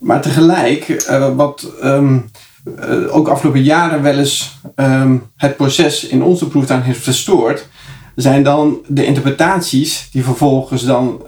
Maar 0.00 0.20
tegelijk, 0.20 1.06
wat 1.36 1.72
um, 1.84 2.30
ook 3.10 3.28
afgelopen 3.28 3.62
jaren 3.62 4.02
wel 4.02 4.18
eens 4.18 4.58
um, 4.76 5.22
het 5.36 5.56
proces 5.56 6.06
in 6.06 6.22
onze 6.22 6.48
proeftuin 6.48 6.82
heeft 6.82 7.02
verstoord 7.02 7.68
zijn 8.14 8.42
dan 8.42 8.78
de 8.86 9.04
interpretaties 9.04 10.08
die 10.12 10.24
vervolgens 10.24 10.84
dan 10.84 11.22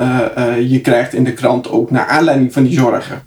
je 0.68 0.80
krijgt 0.82 1.14
in 1.14 1.24
de 1.24 1.32
krant 1.32 1.70
ook 1.70 1.90
naar 1.90 2.06
aanleiding 2.06 2.52
van 2.52 2.62
die 2.62 2.78
zorgen. 2.78 3.22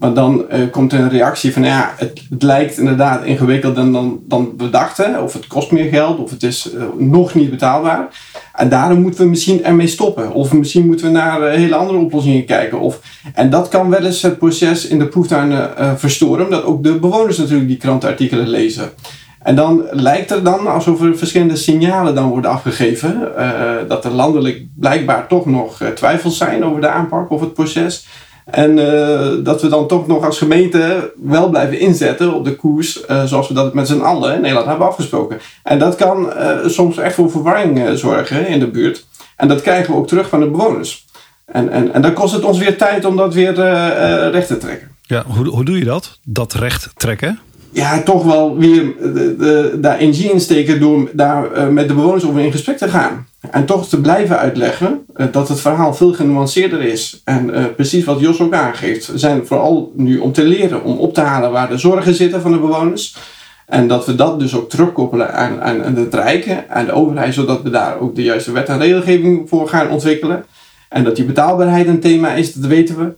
Maar 0.00 0.14
dan 0.14 0.44
uh, 0.52 0.70
komt 0.70 0.92
er 0.92 1.00
een 1.00 1.10
reactie 1.10 1.52
van 1.52 1.62
ja, 1.62 1.94
het, 1.96 2.22
het, 2.30 2.42
lijkt 2.42 2.78
inderdaad 2.78 3.24
ingewikkelder 3.24 3.92
dan, 3.92 4.20
dan 4.28 4.54
we 4.56 4.70
dachten. 4.70 5.22
Of 5.22 5.32
het 5.32 5.46
kost 5.46 5.70
meer 5.70 5.88
geld, 5.88 6.18
of 6.18 6.30
het 6.30 6.42
is 6.42 6.70
uh, 6.74 6.82
nog 6.98 7.34
niet 7.34 7.50
betaalbaar. 7.50 8.08
En 8.54 8.68
daarom 8.68 9.00
moeten 9.00 9.20
we 9.20 9.28
misschien 9.28 9.64
ermee 9.64 9.86
stoppen. 9.86 10.32
Of 10.32 10.52
misschien 10.52 10.86
moeten 10.86 11.06
we 11.06 11.12
naar 11.12 11.40
uh, 11.40 11.50
hele 11.50 11.74
andere 11.74 11.98
oplossingen 11.98 12.44
kijken. 12.44 12.80
Of, 12.80 13.00
en 13.34 13.50
dat 13.50 13.68
kan 13.68 13.90
wel 13.90 14.04
eens 14.04 14.22
het 14.22 14.38
proces 14.38 14.86
in 14.86 14.98
de 14.98 15.06
proeftuinen 15.06 15.98
verstoren. 15.98 16.44
Omdat 16.44 16.64
ook 16.64 16.82
de 16.82 16.98
bewoners 16.98 17.38
natuurlijk 17.38 17.68
die 17.68 17.76
krantenartikelen 17.76 18.48
lezen. 18.48 18.90
En 19.42 19.56
dan 19.56 19.84
lijkt 19.90 20.30
er 20.30 20.42
dan 20.42 20.66
alsof 20.66 21.02
er 21.02 21.18
verschillende 21.18 21.56
signalen 21.56 22.14
dan 22.14 22.28
worden 22.28 22.50
afgegeven. 22.50 23.32
dat 23.88 24.04
er 24.04 24.10
landelijk 24.10 24.62
blijkbaar 24.78 25.26
toch 25.26 25.46
nog 25.46 25.82
twijfels 25.94 26.36
zijn 26.36 26.64
over 26.64 26.80
de 26.80 26.88
aanpak 26.88 27.30
of 27.30 27.40
het 27.40 27.54
proces. 27.54 28.06
En 28.50 28.78
uh, 28.78 29.44
dat 29.44 29.62
we 29.62 29.68
dan 29.68 29.86
toch 29.86 30.06
nog 30.06 30.24
als 30.24 30.38
gemeente 30.38 31.12
wel 31.22 31.48
blijven 31.48 31.78
inzetten 31.78 32.34
op 32.34 32.44
de 32.44 32.56
koers 32.56 33.00
uh, 33.10 33.24
zoals 33.24 33.48
we 33.48 33.54
dat 33.54 33.74
met 33.74 33.86
z'n 33.86 34.00
allen 34.00 34.34
in 34.34 34.40
Nederland 34.40 34.66
hebben 34.66 34.86
afgesproken. 34.86 35.38
En 35.62 35.78
dat 35.78 35.96
kan 35.96 36.26
uh, 36.26 36.66
soms 36.66 36.96
echt 36.96 37.14
voor 37.14 37.30
verwarring 37.30 37.98
zorgen 37.98 38.46
in 38.46 38.58
de 38.58 38.70
buurt. 38.70 39.06
En 39.36 39.48
dat 39.48 39.62
krijgen 39.62 39.92
we 39.92 39.98
ook 39.98 40.08
terug 40.08 40.28
van 40.28 40.40
de 40.40 40.50
bewoners. 40.50 41.06
En, 41.44 41.70
en, 41.70 41.94
en 41.94 42.02
dan 42.02 42.12
kost 42.12 42.34
het 42.34 42.44
ons 42.44 42.58
weer 42.58 42.78
tijd 42.78 43.04
om 43.04 43.16
dat 43.16 43.34
weer 43.34 43.54
recht 44.30 44.46
te 44.46 44.58
trekken. 44.58 44.88
Ja, 45.02 45.24
hoe, 45.26 45.48
hoe 45.48 45.64
doe 45.64 45.78
je 45.78 45.84
dat? 45.84 46.18
Dat 46.24 46.52
recht 46.52 46.90
trekken? 46.94 47.38
Ja, 47.70 48.02
toch 48.02 48.24
wel 48.24 48.56
weer 48.56 48.94
de, 48.98 49.78
daar 49.80 49.98
energie 49.98 50.32
in 50.32 50.40
steken 50.40 50.80
door 50.80 51.10
daar 51.12 51.56
uh, 51.56 51.68
met 51.68 51.88
de 51.88 51.94
bewoners 51.94 52.24
over 52.24 52.40
in 52.40 52.52
gesprek 52.52 52.78
te 52.78 52.88
gaan. 52.88 53.26
En 53.50 53.64
toch 53.64 53.88
te 53.88 54.00
blijven 54.00 54.38
uitleggen 54.38 55.04
uh, 55.16 55.26
dat 55.32 55.48
het 55.48 55.60
verhaal 55.60 55.94
veel 55.94 56.12
genuanceerder 56.12 56.82
is. 56.82 57.20
En 57.24 57.48
uh, 57.48 57.64
precies 57.76 58.04
wat 58.04 58.20
Jos 58.20 58.40
ook 58.40 58.54
aangeeft. 58.54 59.12
Zijn 59.14 59.46
vooral 59.46 59.92
nu 59.94 60.18
om 60.18 60.32
te 60.32 60.44
leren, 60.44 60.84
om 60.84 60.98
op 60.98 61.14
te 61.14 61.20
halen 61.20 61.52
waar 61.52 61.68
de 61.68 61.78
zorgen 61.78 62.14
zitten 62.14 62.40
van 62.40 62.52
de 62.52 62.58
bewoners. 62.58 63.16
En 63.66 63.88
dat 63.88 64.06
we 64.06 64.14
dat 64.14 64.40
dus 64.40 64.54
ook 64.54 64.70
terugkoppelen 64.70 65.34
aan, 65.34 65.60
aan, 65.60 65.84
aan 65.84 65.96
het 65.96 66.14
Rijken, 66.14 66.64
aan 66.68 66.84
de 66.84 66.92
overheid, 66.92 67.34
zodat 67.34 67.62
we 67.62 67.70
daar 67.70 68.00
ook 68.00 68.14
de 68.14 68.22
juiste 68.22 68.52
wet 68.52 68.68
en 68.68 68.78
regelgeving 68.78 69.48
voor 69.48 69.68
gaan 69.68 69.90
ontwikkelen. 69.90 70.44
En 70.88 71.04
dat 71.04 71.16
die 71.16 71.24
betaalbaarheid 71.24 71.86
een 71.86 72.00
thema 72.00 72.32
is, 72.32 72.52
dat 72.52 72.70
weten 72.70 72.98
we. 72.98 73.12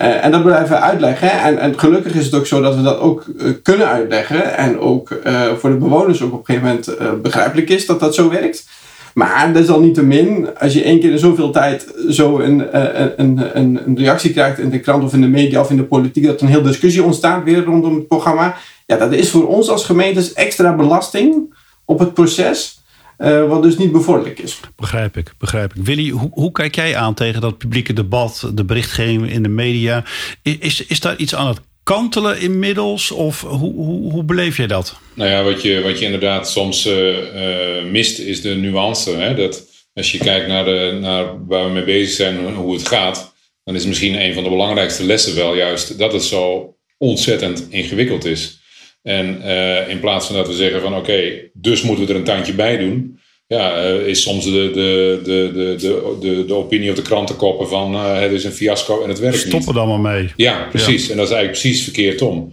Uh, 0.00 0.24
en 0.24 0.30
dat 0.30 0.42
blijven 0.42 0.68
we 0.68 0.80
uitleggen. 0.80 1.30
En, 1.30 1.58
en, 1.58 1.78
gelukkig 1.78 2.14
is 2.14 2.24
het 2.24 2.34
ook 2.34 2.46
zo 2.46 2.60
dat 2.60 2.76
we 2.76 2.82
dat 2.82 2.98
ook 2.98 3.24
uh, 3.26 3.52
kunnen 3.62 3.88
uitleggen. 3.88 4.56
En 4.56 4.78
ook 4.78 5.10
uh, 5.26 5.52
voor 5.58 5.70
de 5.70 5.76
bewoners 5.76 6.22
ook 6.22 6.32
op 6.32 6.38
een 6.38 6.54
gegeven 6.54 6.68
moment 6.68 7.22
begrijpelijk 7.22 7.68
is 7.68 7.86
dat 7.86 8.00
dat 8.00 8.14
zo 8.14 8.30
werkt. 8.30 8.68
Maar 9.14 9.52
desalniettemin, 9.52 10.48
als 10.58 10.72
je 10.72 10.82
één 10.82 11.00
keer 11.00 11.10
in 11.10 11.18
zoveel 11.18 11.50
tijd 11.50 11.94
zo 12.08 12.38
een, 12.38 12.78
een, 13.20 13.56
een, 13.58 13.80
een, 13.86 13.96
reactie 13.98 14.32
krijgt 14.32 14.58
in 14.58 14.70
de 14.70 14.80
krant 14.80 15.04
of 15.04 15.12
in 15.12 15.20
de 15.20 15.26
media 15.26 15.60
of 15.60 15.70
in 15.70 15.76
de 15.76 15.84
politiek, 15.84 16.26
dat 16.26 16.40
een 16.40 16.48
heel 16.48 16.62
discussie 16.62 17.02
ontstaat 17.02 17.44
weer 17.44 17.64
rondom 17.64 17.94
het 17.94 18.08
programma. 18.08 18.56
Ja, 18.86 18.96
dat 18.96 19.12
is 19.12 19.30
voor 19.30 19.46
ons 19.46 19.68
als 19.68 19.84
gemeentes 19.84 20.32
extra 20.32 20.74
belasting 20.76 21.54
op 21.84 21.98
het 21.98 22.14
proces. 22.14 22.81
Uh, 23.18 23.48
wat 23.48 23.62
dus 23.62 23.76
niet 23.76 23.92
bevorderlijk 23.92 24.38
is. 24.38 24.60
Begrijp 24.76 25.16
ik, 25.16 25.32
begrijp 25.38 25.74
ik. 25.74 25.84
Willy, 25.84 26.10
hoe, 26.10 26.30
hoe, 26.32 26.52
kijk 26.52 26.74
jij 26.74 26.96
aan 26.96 27.14
tegen 27.14 27.40
dat 27.40 27.58
publieke 27.58 27.92
debat, 27.92 28.50
de 28.54 28.64
berichtgeving 28.64 29.30
in 29.30 29.42
de 29.42 29.48
media? 29.48 30.04
Is, 30.42 30.86
is 30.86 31.00
daar 31.00 31.16
iets 31.16 31.34
aan 31.34 31.48
het 31.48 31.60
kantelen 31.82 32.40
inmiddels? 32.40 33.10
Of 33.10 33.40
hoe, 33.40 33.74
hoe, 33.74 34.12
hoe 34.12 34.24
beleef 34.24 34.56
jij 34.56 34.66
dat? 34.66 34.98
Nou 35.14 35.30
ja, 35.30 35.42
wat 35.42 35.62
je, 35.62 35.82
wat 35.82 35.98
je 35.98 36.04
inderdaad 36.04 36.50
soms 36.50 36.86
uh, 36.86 37.18
uh, 37.18 37.90
mist, 37.90 38.18
is 38.18 38.40
de 38.40 38.54
nuance. 38.54 39.10
Hè? 39.10 39.34
Dat 39.34 39.64
als 39.94 40.12
je 40.12 40.18
kijkt 40.18 40.48
naar, 40.48 40.64
de, 40.64 40.98
naar 41.00 41.46
waar 41.46 41.64
we 41.64 41.72
mee 41.72 41.84
bezig 41.84 42.14
zijn 42.14 42.46
en 42.46 42.54
hoe 42.54 42.72
het 42.72 42.88
gaat, 42.88 43.34
dan 43.64 43.74
is 43.74 43.86
misschien 43.86 44.20
een 44.20 44.34
van 44.34 44.42
de 44.42 44.50
belangrijkste 44.50 45.04
lessen 45.04 45.34
wel 45.34 45.54
juist 45.54 45.98
dat 45.98 46.12
het 46.12 46.24
zo 46.24 46.74
ontzettend 46.98 47.66
ingewikkeld 47.70 48.24
is. 48.24 48.60
En 49.02 49.40
uh, 49.44 49.88
in 49.88 50.00
plaats 50.00 50.26
van 50.26 50.36
dat 50.36 50.46
we 50.46 50.54
zeggen 50.54 50.80
van 50.80 50.92
oké, 50.92 51.00
okay, 51.00 51.50
dus 51.52 51.82
moeten 51.82 52.06
we 52.06 52.12
er 52.12 52.18
een 52.18 52.24
tandje 52.24 52.54
bij 52.54 52.78
doen. 52.78 53.20
Ja, 53.46 53.84
uh, 53.84 54.06
is 54.06 54.22
soms 54.22 54.44
de, 54.44 54.50
de, 54.50 55.20
de, 55.24 55.50
de, 55.54 55.74
de, 55.78 56.16
de, 56.20 56.44
de 56.44 56.54
opinie 56.54 56.90
op 56.90 56.96
de 56.96 57.02
krantenkoppen 57.02 57.68
van 57.68 57.94
uh, 57.94 58.20
het 58.20 58.32
is 58.32 58.44
een 58.44 58.52
fiasco 58.52 59.02
en 59.02 59.08
het 59.08 59.18
werkt 59.18 59.36
niet. 59.36 59.46
Stoppen 59.46 59.74
dan 59.74 59.88
maar 59.88 60.12
mee. 60.12 60.32
Ja, 60.36 60.66
precies. 60.70 61.04
Ja. 61.04 61.10
En 61.10 61.16
dat 61.16 61.26
is 61.26 61.32
eigenlijk 61.32 61.62
precies 61.62 61.82
verkeerd 61.82 62.22
om. 62.22 62.52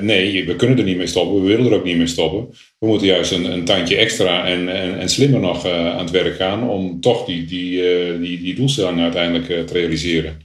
nee, 0.00 0.44
we 0.46 0.56
kunnen 0.56 0.78
er 0.78 0.84
niet 0.84 0.96
mee 0.96 1.06
stoppen. 1.06 1.42
We 1.42 1.48
willen 1.48 1.66
er 1.66 1.78
ook 1.78 1.84
niet 1.84 1.96
mee 1.96 2.06
stoppen. 2.06 2.48
We 2.78 2.86
moeten 2.86 3.06
juist 3.06 3.32
een, 3.32 3.52
een 3.52 3.64
tandje 3.64 3.96
extra 3.96 4.46
en, 4.46 4.68
en, 4.68 4.98
en 4.98 5.08
slimmer 5.08 5.40
nog 5.40 5.66
aan 5.66 5.98
het 5.98 6.10
werk 6.10 6.36
gaan 6.36 6.68
om 6.68 7.00
toch 7.00 7.24
die, 7.24 7.44
die, 7.44 7.82
die, 8.20 8.42
die 8.42 8.54
doelstelling 8.54 9.00
uiteindelijk 9.00 9.66
te 9.66 9.72
realiseren. 9.72 10.40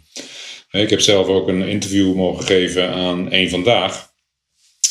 Ik 0.71 0.89
heb 0.89 0.99
zelf 0.99 1.27
ook 1.27 1.47
een 1.47 1.67
interview 1.67 2.15
mogen 2.15 2.45
geven 2.45 2.89
aan 2.89 3.27
Eén 3.29 3.49
Vandaag. 3.49 4.08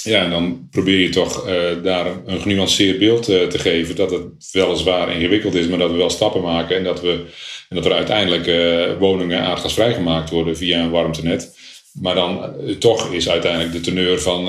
Ja, 0.09 0.25
en 0.25 0.31
dan 0.31 0.69
probeer 0.71 1.01
je 1.01 1.09
toch 1.09 1.49
uh, 1.49 1.55
daar 1.83 2.07
een 2.27 2.41
genuanceerd 2.41 2.99
beeld 2.99 3.29
uh, 3.29 3.47
te 3.47 3.59
geven. 3.59 3.97
Dat 3.97 4.11
het 4.11 4.51
weliswaar 4.53 5.15
ingewikkeld 5.15 5.55
is, 5.55 5.67
maar 5.67 5.79
dat 5.79 5.91
we 5.91 5.97
wel 5.97 6.11
stappen 6.11 6.43
maken. 6.43 6.77
En 6.77 6.85
dat, 6.85 7.01
we, 7.01 7.25
en 7.69 7.77
dat 7.77 7.85
er 7.85 7.93
uiteindelijk 7.93 8.47
uh, 8.47 8.99
woningen 8.99 9.41
aardgasvrij 9.41 9.95
gemaakt 9.95 10.31
worden 10.31 10.57
via 10.57 10.81
een 10.81 10.91
warmtenet. 10.91 11.57
Maar 11.93 12.15
dan 12.15 12.55
toch 12.79 13.13
is 13.13 13.29
uiteindelijk 13.29 13.73
de 13.73 13.81
teneur 13.81 14.21
van 14.21 14.49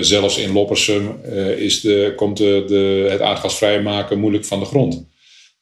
zelfs 0.00 0.38
in 0.38 0.52
Loppersum 0.52 1.20
is 1.56 1.80
de, 1.80 2.12
komt 2.16 2.36
de, 2.36 2.64
de, 2.66 3.06
het 3.10 3.20
aardgasvrij 3.20 3.82
maken 3.82 4.18
moeilijk 4.18 4.44
van 4.44 4.60
de 4.60 4.64
grond. 4.64 5.06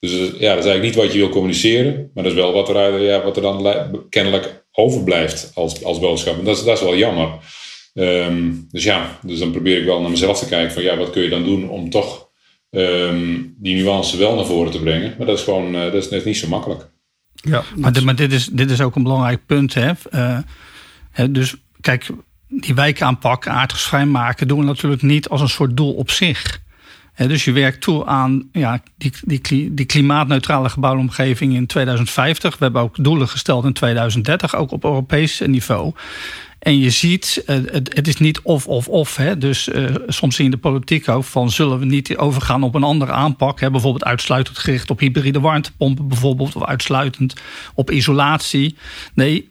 Dus 0.01 0.11
ja, 0.13 0.55
dat 0.55 0.65
is 0.65 0.71
eigenlijk 0.71 0.83
niet 0.83 0.95
wat 0.95 1.13
je 1.13 1.19
wil 1.19 1.29
communiceren. 1.29 2.11
Maar 2.15 2.25
dat 2.25 2.33
is 2.33 2.39
wel 2.39 2.53
wat 2.53 2.69
er, 2.69 3.01
ja, 3.01 3.25
wat 3.25 3.37
er 3.37 3.43
dan 3.43 3.87
kennelijk 4.09 4.65
overblijft 4.73 5.51
als, 5.55 5.85
als 5.85 5.99
boodschap. 5.99 6.39
En 6.39 6.45
dat 6.45 6.57
is, 6.57 6.65
dat 6.65 6.77
is 6.77 6.85
wel 6.85 6.97
jammer. 6.97 7.39
Um, 7.99 8.67
dus 8.71 8.85
ja, 8.85 9.19
dus 9.23 9.39
dan 9.39 9.51
probeer 9.51 9.79
ik 9.79 9.85
wel 9.85 10.01
naar 10.01 10.11
mezelf 10.11 10.39
te 10.39 10.49
kijken 10.49 10.73
van 10.73 10.83
ja, 10.83 10.97
wat 10.97 11.11
kun 11.11 11.23
je 11.23 11.29
dan 11.29 11.45
doen 11.45 11.69
om 11.69 11.91
toch 11.91 12.29
um, 12.71 13.55
die 13.59 13.77
nuance 13.77 14.17
wel 14.17 14.35
naar 14.35 14.45
voren 14.45 14.73
te 14.73 14.81
brengen. 14.81 15.15
Maar 15.19 15.27
dat 15.27 15.39
is 15.39 15.45
gewoon, 15.45 15.75
uh, 15.75 15.83
dat 15.83 15.95
is 15.95 16.09
net 16.09 16.25
niet 16.25 16.37
zo 16.37 16.49
makkelijk. 16.49 16.91
Ja, 17.35 17.63
maar, 17.77 17.93
dit, 17.93 18.05
maar 18.05 18.17
dit, 18.17 18.33
is, 18.33 18.47
dit 18.47 18.71
is 18.71 18.81
ook 18.81 18.97
een 18.97 19.03
belangrijk 19.03 19.47
punt. 19.47 19.75
Hè? 19.75 19.91
Uh, 20.11 20.39
hè, 21.11 21.31
dus 21.33 21.57
kijk, 21.81 22.07
die 22.49 22.75
wijkaanpak, 22.75 23.47
aardgasvrij 23.49 24.07
maken, 24.07 24.49
doen 24.49 24.59
we 24.59 24.65
natuurlijk 24.65 25.03
niet 25.03 25.29
als 25.29 25.41
een 25.41 25.49
soort 25.49 25.77
doel 25.77 25.95
op 25.95 26.11
zich. 26.11 26.61
dus 27.17 27.45
je 27.45 27.53
werkt 27.53 27.81
toe 27.81 28.07
aan 28.07 28.49
ja, 28.53 28.83
die, 28.97 29.13
die, 29.23 29.75
die 29.75 29.87
klimaatneutrale 29.87 30.69
gebouwde 30.69 31.01
omgeving 31.01 31.55
in 31.55 31.67
2050. 31.67 32.59
We 32.59 32.65
hebben 32.65 32.83
ook 32.83 33.05
doelen 33.05 33.29
gesteld 33.29 33.65
in 33.65 33.73
2030, 33.73 34.57
ook 34.57 34.71
op 34.71 34.85
Europees 34.85 35.41
niveau. 35.47 35.93
En 36.67 36.79
je 36.79 36.91
ziet, 36.91 37.43
eh, 37.47 37.57
het, 37.73 38.09
is 38.09 38.17
niet 38.17 38.41
of 38.41 38.67
of 38.67 38.89
of. 38.89 39.17
Hè. 39.17 39.39
Dus 39.39 39.69
uh, 39.69 39.95
soms 40.07 40.35
zie 40.35 40.45
je 40.45 40.51
in 40.51 40.57
de 40.57 40.69
politiek 40.69 41.09
ook 41.09 41.25
van 41.25 41.51
zullen 41.51 41.79
we 41.79 41.85
niet 41.85 42.17
overgaan 42.17 42.63
op 42.63 42.75
een 42.75 42.83
andere 42.83 43.13
aanpak. 43.13 43.61
Hè. 43.61 43.71
Bijvoorbeeld 43.71 44.05
uitsluitend 44.05 44.59
gericht 44.59 44.91
op 44.91 44.99
hybride 44.99 45.41
warmtepompen, 45.41 46.09
bijvoorbeeld, 46.09 46.57
of 46.57 46.65
uitsluitend 46.65 47.35
op 47.75 47.91
isolatie. 47.91 48.77
Nee, 49.15 49.49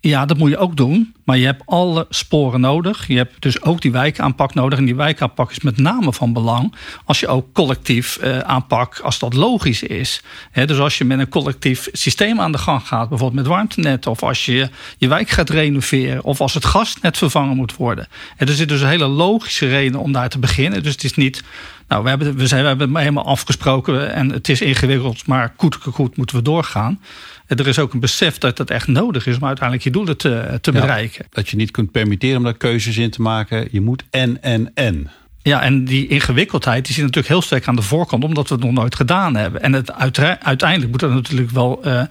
ja, 0.00 0.26
dat 0.26 0.38
moet 0.38 0.50
je 0.50 0.58
ook 0.58 0.76
doen. 0.76 1.14
Maar 1.24 1.38
je 1.38 1.44
hebt 1.44 1.62
alle 1.66 2.06
sporen 2.10 2.60
nodig. 2.60 3.06
Je 3.06 3.16
hebt 3.16 3.42
dus 3.42 3.62
ook 3.62 3.80
die 3.80 3.92
wijkaanpak 3.92 4.54
nodig. 4.54 4.78
En 4.78 4.84
die 4.84 4.94
wijkaanpak 4.94 5.50
is 5.50 5.60
met 5.60 5.76
name 5.76 6.12
van 6.12 6.32
belang 6.32 6.74
als 7.04 7.20
je 7.20 7.28
ook 7.28 7.52
collectief 7.52 8.18
uh, 8.22 8.38
aanpak, 8.38 8.98
als 8.98 9.18
dat 9.18 9.34
logisch 9.34 9.82
is. 9.82 10.22
dus 10.52 10.78
als 10.78 10.98
je 10.98 11.04
met 11.04 11.18
een 11.18 11.28
collectief 11.28 11.88
systeem 11.92 12.40
aan 12.40 12.52
de 12.52 12.58
gang 12.58 12.86
gaat, 12.86 13.08
bijvoorbeeld 13.08 13.42
met 13.42 13.52
warmtenet, 13.52 14.06
of 14.06 14.22
als 14.22 14.44
je 14.44 14.68
je 14.98 15.08
wijk 15.08 15.30
gaat 15.30 15.50
renoveren, 15.50 16.24
of 16.24 16.40
als 16.40 16.54
het 16.54 16.64
gasnet 16.64 17.18
vervangen 17.18 17.56
moet 17.56 17.76
worden. 17.76 18.08
er 18.36 18.48
zit 18.48 18.68
dus 18.68 18.80
een 18.80 18.88
hele 18.88 19.06
logische 19.06 19.68
reden 19.68 20.00
om 20.00 20.12
daar 20.12 20.28
te 20.28 20.38
beginnen. 20.38 20.82
Dus 20.82 20.92
het 20.92 21.04
is 21.04 21.14
niet 21.14 21.42
nou, 21.88 22.02
we 22.02 22.08
hebben, 22.08 22.36
we, 22.36 22.46
zijn, 22.46 22.62
we 22.62 22.68
hebben 22.68 22.88
het 22.88 22.98
helemaal 22.98 23.24
afgesproken 23.24 24.12
en 24.14 24.30
het 24.30 24.48
is 24.48 24.60
ingewikkeld, 24.60 25.26
maar 25.26 25.52
goed, 25.56 25.74
goed 25.74 26.16
moeten 26.16 26.36
we 26.36 26.42
doorgaan. 26.42 27.00
Er 27.46 27.66
is 27.66 27.78
ook 27.78 27.92
een 27.92 28.00
besef 28.00 28.38
dat 28.38 28.58
het 28.58 28.70
echt 28.70 28.86
nodig 28.86 29.26
is 29.26 29.36
om 29.36 29.44
uiteindelijk 29.44 29.84
je 29.84 29.90
doelen 29.90 30.16
te, 30.16 30.58
te 30.60 30.72
bereiken. 30.72 31.26
Dat 31.30 31.48
je 31.48 31.56
niet 31.56 31.70
kunt 31.70 31.90
permitteren 31.90 32.36
om 32.36 32.42
daar 32.42 32.56
keuzes 32.56 32.96
in 32.96 33.10
te 33.10 33.22
maken. 33.22 33.68
Je 33.70 33.80
moet 33.80 34.04
en, 34.10 34.42
en, 34.42 34.70
en. 34.74 35.10
Ja, 35.42 35.62
en 35.62 35.84
die 35.84 36.06
ingewikkeldheid 36.06 36.84
die 36.84 36.94
zit 36.94 37.04
natuurlijk 37.04 37.32
heel 37.32 37.42
sterk 37.42 37.68
aan 37.68 37.76
de 37.76 37.82
voorkant, 37.82 38.24
omdat 38.24 38.48
we 38.48 38.54
het 38.54 38.64
nog 38.64 38.72
nooit 38.72 38.94
gedaan 38.94 39.36
hebben. 39.36 39.62
En 39.62 39.72
het 39.72 39.92
uiteindelijk 40.40 40.90
moet 40.90 41.02
er 41.02 41.10
natuurlijk 41.10 41.50
wel, 41.50 41.80
uh, 41.86 42.02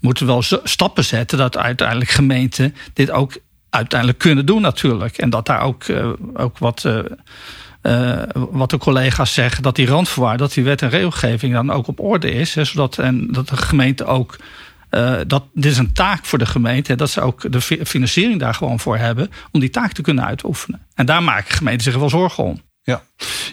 moeten 0.00 0.26
wel 0.26 0.42
stappen 0.62 1.04
zetten 1.04 1.38
dat 1.38 1.56
uiteindelijk 1.56 2.10
gemeenten 2.10 2.74
dit 2.92 3.10
ook 3.10 3.38
uiteindelijk 3.70 4.18
kunnen 4.18 4.46
doen, 4.46 4.62
natuurlijk. 4.62 5.18
En 5.18 5.30
dat 5.30 5.46
daar 5.46 5.60
ook, 5.60 5.88
uh, 5.88 6.08
ook 6.34 6.58
wat. 6.58 6.84
Uh, 6.86 6.98
uh, 7.82 8.22
wat 8.32 8.70
de 8.70 8.78
collega's 8.78 9.34
zeggen, 9.34 9.62
dat 9.62 9.76
die 9.76 9.86
randvoorwaarden, 9.86 10.46
dat 10.46 10.54
die 10.54 10.64
wet 10.64 10.82
en 10.82 10.90
regelgeving 10.90 11.52
dan 11.52 11.70
ook 11.70 11.86
op 11.86 12.00
orde 12.00 12.30
is. 12.30 12.52
Zodat 12.52 12.98
en 12.98 13.28
dat 13.32 13.48
de 13.48 13.56
gemeente 13.56 14.04
ook 14.04 14.36
uh, 14.90 15.16
dat, 15.26 15.44
dit 15.54 15.72
is 15.72 15.78
een 15.78 15.92
taak 15.92 16.24
voor 16.24 16.38
de 16.38 16.46
gemeente, 16.46 16.94
dat 16.94 17.10
ze 17.10 17.20
ook 17.20 17.52
de 17.52 17.60
financiering 17.60 18.40
daar 18.40 18.54
gewoon 18.54 18.80
voor 18.80 18.96
hebben 18.96 19.30
om 19.50 19.60
die 19.60 19.70
taak 19.70 19.92
te 19.92 20.02
kunnen 20.02 20.24
uitoefenen. 20.24 20.86
En 20.94 21.06
daar 21.06 21.22
maken 21.22 21.54
gemeenten 21.54 21.82
zich 21.82 22.00
wel 22.00 22.08
zorgen 22.08 22.44
om. 22.44 22.60
Ja, 22.82 23.02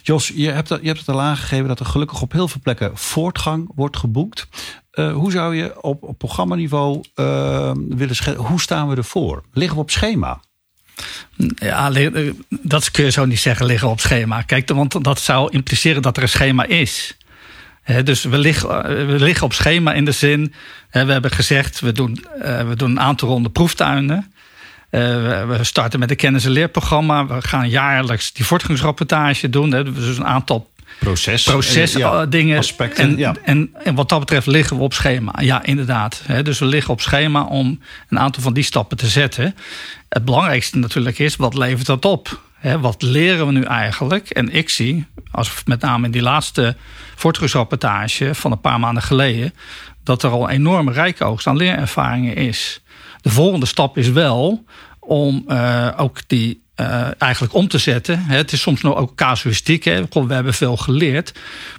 Jos, 0.04 0.32
je 0.36 0.50
hebt, 0.50 0.70
je 0.70 0.88
hebt 0.88 1.00
het 1.00 1.10
al 1.10 1.22
aangegeven 1.22 1.68
dat 1.68 1.80
er 1.80 1.86
gelukkig 1.86 2.22
op 2.22 2.32
heel 2.32 2.48
veel 2.48 2.62
plekken 2.64 2.98
voortgang 2.98 3.72
wordt 3.76 3.98
geboekt. 3.98 4.48
Uh, 4.92 5.14
hoe 5.14 5.32
zou 5.32 5.56
je 5.56 5.82
op, 5.84 6.04
op 6.04 6.18
programmaniveau 6.18 7.04
willen? 7.90 8.36
Hoe 8.36 8.62
staan 8.62 8.90
we 8.90 8.96
ervoor? 8.96 9.44
Liggen 9.52 9.76
we 9.76 9.82
op 9.82 9.92
schema? 9.92 10.40
Ja, 11.56 11.92
dat 12.50 12.92
kun 12.92 13.04
je 13.04 13.12
zo 13.12 13.26
niet 13.26 13.40
zeggen, 13.40 13.66
liggen 13.66 13.90
op 13.90 14.00
schema. 14.00 14.42
Kijk, 14.42 14.70
want 14.70 15.04
dat 15.04 15.20
zou 15.20 15.52
impliceren 15.52 16.02
dat 16.02 16.18
er 16.18 16.24
een 16.24 16.30
schema 16.30 16.66
is 16.66 17.18
dus 18.04 18.24
we 18.24 18.38
liggen, 18.38 18.68
we 19.08 19.20
liggen 19.20 19.46
op 19.46 19.54
schema 19.54 19.94
in 19.94 20.06
de 20.06 20.12
zin, 20.12 20.54
we 20.92 21.00
hebben 21.12 21.32
gezegd, 21.32 21.80
we 21.80 21.92
doen, 21.92 22.26
eh, 22.42 22.68
we 22.68 22.76
doen 22.76 22.90
een 22.90 23.00
aantal 23.00 23.28
ronde 23.28 23.50
proeftuinen. 23.50 24.34
Eh, 24.90 25.02
we 25.48 25.58
starten 25.62 26.00
met 26.00 26.10
een 26.10 26.16
kennis- 26.16 26.46
en 26.46 26.52
leerprogramma. 26.52 27.26
We 27.28 27.42
gaan 27.42 27.70
jaarlijks 27.70 28.34
die 28.34 28.46
voortgangsrapportage 28.46 29.50
doen. 29.50 29.70
Dus 29.70 30.18
een 30.18 30.26
aantal 30.26 30.70
proces, 31.00 31.44
proces 31.44 31.96
uh, 31.96 32.22
dingen. 32.30 32.58
Aspecten, 32.58 33.04
en, 33.04 33.18
ja. 33.18 33.36
en, 33.44 33.74
en, 33.84 33.96
wat 33.96 34.10
dat 34.10 34.20
betreft 34.20 34.48
liggen 34.48 34.78
we 34.78 34.84
op 34.84 34.94
schema. 34.94 35.34
Ja, 35.42 35.64
inderdaad. 35.64 36.22
Dus 36.44 36.60
we 36.60 36.66
liggen 36.66 36.94
op 36.94 37.02
schema 37.02 37.44
om 37.44 37.80
een 38.10 38.20
aantal 38.20 38.44
van 38.44 38.54
die 38.54 38.64
stappen 38.64 38.98
te 38.98 39.08
zetten. 39.08 39.56
Het 40.10 40.26
belangrijkste 40.26 40.78
natuurlijk 40.78 41.20
is, 41.20 41.36
wat 41.36 41.54
levert 41.54 41.86
dat 41.86 42.06
op? 42.06 42.44
wat 42.80 43.02
leren 43.02 43.46
we 43.46 43.52
nu 43.52 43.64
eigenlijk? 43.64 44.30
En 44.30 44.54
ik 44.54 44.70
zie, 44.70 45.06
als 45.32 45.64
met 45.66 45.82
name 45.82 46.06
in 46.06 46.12
die 46.12 46.22
laatste 46.22 46.76
voortgangsrapportage 47.16 48.36
van 48.36 48.52
een 48.52 48.62
paar 48.62 48.80
maanden 48.80 49.04
geleden, 49.04 49.54
dat 50.04 50.24
er 50.24 50.30
al 50.30 50.44
een 50.44 50.56
enorme 50.56 50.92
rijke 50.92 51.24
oogst 51.24 51.48
aan 51.48 51.58
leerervaringen 51.58 52.36
is. 52.36 52.82
De 53.22 53.30
volgende 53.30 53.66
stap 53.66 53.98
is 53.98 54.10
wel 54.10 54.66
om 55.00 55.46
uh, 55.48 55.92
ook 55.98 56.20
die 56.28 56.65
uh, 56.80 57.08
eigenlijk 57.18 57.54
om 57.54 57.68
te 57.68 57.78
zetten. 57.78 58.20
Het 58.20 58.52
is 58.52 58.62
soms 58.62 58.82
nog 58.82 58.96
ook 58.96 59.16
casuïstiek. 59.16 59.84
Hè. 59.84 60.04
We 60.10 60.34
hebben 60.34 60.54
veel 60.54 60.78
geleerd. 60.78 61.34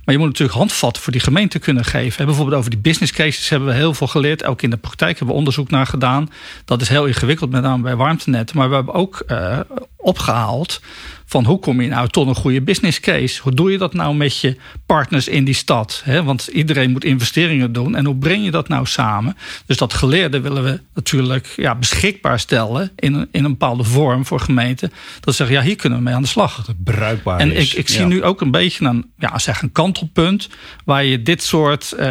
Maar 0.04 0.14
je 0.14 0.20
moet 0.20 0.28
natuurlijk 0.28 0.58
handvatten 0.58 1.02
voor 1.02 1.12
die 1.12 1.20
gemeente 1.20 1.58
kunnen 1.58 1.84
geven. 1.84 2.26
Bijvoorbeeld 2.26 2.56
over 2.56 2.70
die 2.70 2.78
business 2.78 3.12
cases 3.12 3.48
hebben 3.48 3.68
we 3.68 3.74
heel 3.74 3.94
veel 3.94 4.06
geleerd. 4.06 4.44
Ook 4.44 4.62
in 4.62 4.70
de 4.70 4.76
praktijk 4.76 5.10
hebben 5.10 5.28
we 5.28 5.38
onderzoek 5.38 5.70
naar 5.70 5.86
gedaan. 5.86 6.30
Dat 6.64 6.80
is 6.80 6.88
heel 6.88 7.06
ingewikkeld, 7.06 7.50
met 7.50 7.62
name 7.62 7.82
bij 7.82 7.96
warmtenetten. 7.96 8.56
Maar 8.56 8.68
we 8.68 8.74
hebben 8.74 8.94
ook 8.94 9.24
uh, 9.28 9.58
opgehaald 10.06 10.80
van 11.28 11.44
hoe 11.44 11.58
kom 11.58 11.80
je 11.80 11.88
nou 11.88 12.08
tot 12.08 12.28
een 12.28 12.34
goede 12.34 12.60
business 12.60 13.00
case? 13.00 13.42
Hoe 13.42 13.54
doe 13.54 13.70
je 13.70 13.78
dat 13.78 13.94
nou 13.94 14.14
met 14.14 14.40
je 14.40 14.56
partners 14.86 15.28
in 15.28 15.44
die 15.44 15.54
stad? 15.54 16.04
Want 16.24 16.46
iedereen 16.46 16.90
moet 16.90 17.04
investeringen 17.04 17.72
doen. 17.72 17.94
En 17.94 18.04
hoe 18.04 18.16
breng 18.16 18.44
je 18.44 18.50
dat 18.50 18.68
nou 18.68 18.86
samen? 18.86 19.36
Dus 19.66 19.76
dat 19.76 19.94
geleerde 19.94 20.40
willen 20.40 20.64
we 20.64 20.80
natuurlijk 20.94 21.52
ja, 21.56 21.74
beschikbaar 21.74 22.40
stellen 22.40 22.90
in 22.96 23.14
een, 23.14 23.28
in 23.30 23.44
een 23.44 23.50
bepaalde 23.50 23.84
vorm 23.84 24.26
voor 24.26 24.40
gemeenten. 24.40 24.92
Dat 25.20 25.34
ze 25.34 25.44
zeggen, 25.44 25.56
ja, 25.56 25.62
hier 25.62 25.76
kunnen 25.76 25.98
we 25.98 26.04
mee 26.04 26.14
aan 26.14 26.22
de 26.22 26.28
slag. 26.28 26.56
Dat 26.56 26.66
het 26.66 26.84
bruikbaar 26.84 27.38
en 27.38 27.52
is. 27.52 27.72
ik, 27.72 27.78
ik 27.78 27.88
zie 27.88 28.04
nu 28.04 28.22
ook 28.22 28.40
een 28.40 28.50
beetje 28.50 28.84
een, 28.84 29.10
ja, 29.18 29.38
zeg 29.38 29.62
een 29.62 29.72
kantelpunt 29.72 30.48
waar 30.84 31.04
je 31.04 31.22
dit 31.22 31.42
soort, 31.42 31.94
uh, 31.98 32.06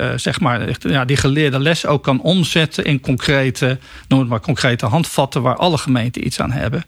uh, 0.00 0.12
zeg 0.16 0.40
maar, 0.40 0.68
ja, 0.78 1.04
die 1.04 1.16
geleerde 1.16 1.58
les 1.58 1.86
ook 1.86 2.02
kan 2.02 2.20
omzetten 2.20 2.84
in 2.84 3.00
concrete, 3.00 3.78
noem 4.08 4.20
het 4.20 4.28
maar 4.28 4.40
concrete 4.40 4.86
handvatten 4.86 5.42
waar 5.42 5.56
alle 5.56 5.78
gemeenten 5.78 6.26
iets 6.26 6.40
aan 6.40 6.52
hebben. 6.52 6.84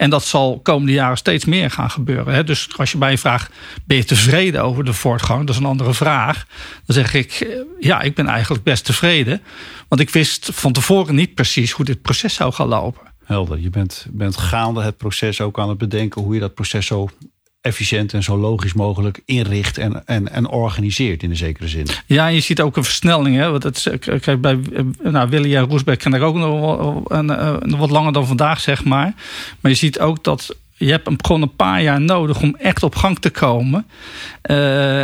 En 0.00 0.10
dat 0.10 0.24
zal 0.24 0.60
komende 0.62 0.92
jaren 0.92 1.16
steeds 1.16 1.44
meer 1.44 1.70
gaan 1.70 1.90
gebeuren. 1.90 2.34
Hè? 2.34 2.44
Dus 2.44 2.68
als 2.76 2.92
je 2.92 2.98
mij 2.98 3.18
vraagt, 3.18 3.52
ben 3.84 3.96
je 3.96 4.04
tevreden 4.04 4.62
over 4.62 4.84
de 4.84 4.92
voortgang? 4.92 5.40
Dat 5.40 5.54
is 5.54 5.60
een 5.60 5.66
andere 5.66 5.94
vraag. 5.94 6.46
Dan 6.86 6.94
zeg 6.96 7.14
ik, 7.14 7.32
eh, 7.32 7.48
ja, 7.80 8.00
ik 8.00 8.14
ben 8.14 8.26
eigenlijk 8.26 8.64
best 8.64 8.84
tevreden. 8.84 9.42
Want 9.88 10.00
ik 10.00 10.10
wist 10.10 10.50
van 10.52 10.72
tevoren 10.72 11.14
niet 11.14 11.34
precies 11.34 11.70
hoe 11.70 11.84
dit 11.84 12.02
proces 12.02 12.34
zou 12.34 12.52
gaan 12.52 12.68
lopen. 12.68 13.02
Helder, 13.24 13.58
je 13.58 13.70
bent, 13.70 14.06
bent 14.10 14.36
gaande 14.36 14.82
het 14.82 14.96
proces 14.96 15.40
ook 15.40 15.58
aan 15.58 15.68
het 15.68 15.78
bedenken 15.78 16.22
hoe 16.22 16.34
je 16.34 16.40
dat 16.40 16.54
proces 16.54 16.86
zo 16.86 17.08
efficiënt 17.60 18.12
en 18.12 18.22
zo 18.22 18.36
logisch 18.36 18.72
mogelijk 18.72 19.20
inricht 19.24 19.78
en, 19.78 20.06
en, 20.06 20.32
en 20.32 20.48
organiseert 20.48 21.22
in 21.22 21.30
een 21.30 21.36
zekere 21.36 21.68
zin. 21.68 21.86
Ja, 22.06 22.26
je 22.26 22.40
ziet 22.40 22.60
ook 22.60 22.76
een 22.76 22.84
versnelling. 22.84 23.36
Hè? 23.36 23.50
Want 23.50 23.62
het, 23.62 23.92
kijk, 24.20 24.40
bij 24.40 24.58
nou, 25.02 25.28
Willy 25.28 25.56
en 25.56 25.64
Roesbeck 25.64 25.98
ken 25.98 26.14
ik 26.14 26.22
ook 26.22 26.34
nog, 26.34 27.10
een, 27.10 27.28
een, 27.62 27.76
wat 27.76 27.90
langer 27.90 28.12
dan 28.12 28.26
vandaag, 28.26 28.60
zeg 28.60 28.84
maar. 28.84 29.14
Maar 29.60 29.70
je 29.70 29.76
ziet 29.76 30.00
ook 30.00 30.24
dat 30.24 30.56
je 30.74 30.90
hebt 30.90 31.08
gewoon 31.26 31.42
een 31.42 31.56
paar 31.56 31.82
jaar 31.82 32.00
nodig 32.00 32.42
om 32.42 32.56
echt 32.58 32.82
op 32.82 32.94
gang 32.94 33.18
te 33.18 33.30
komen. 33.30 33.86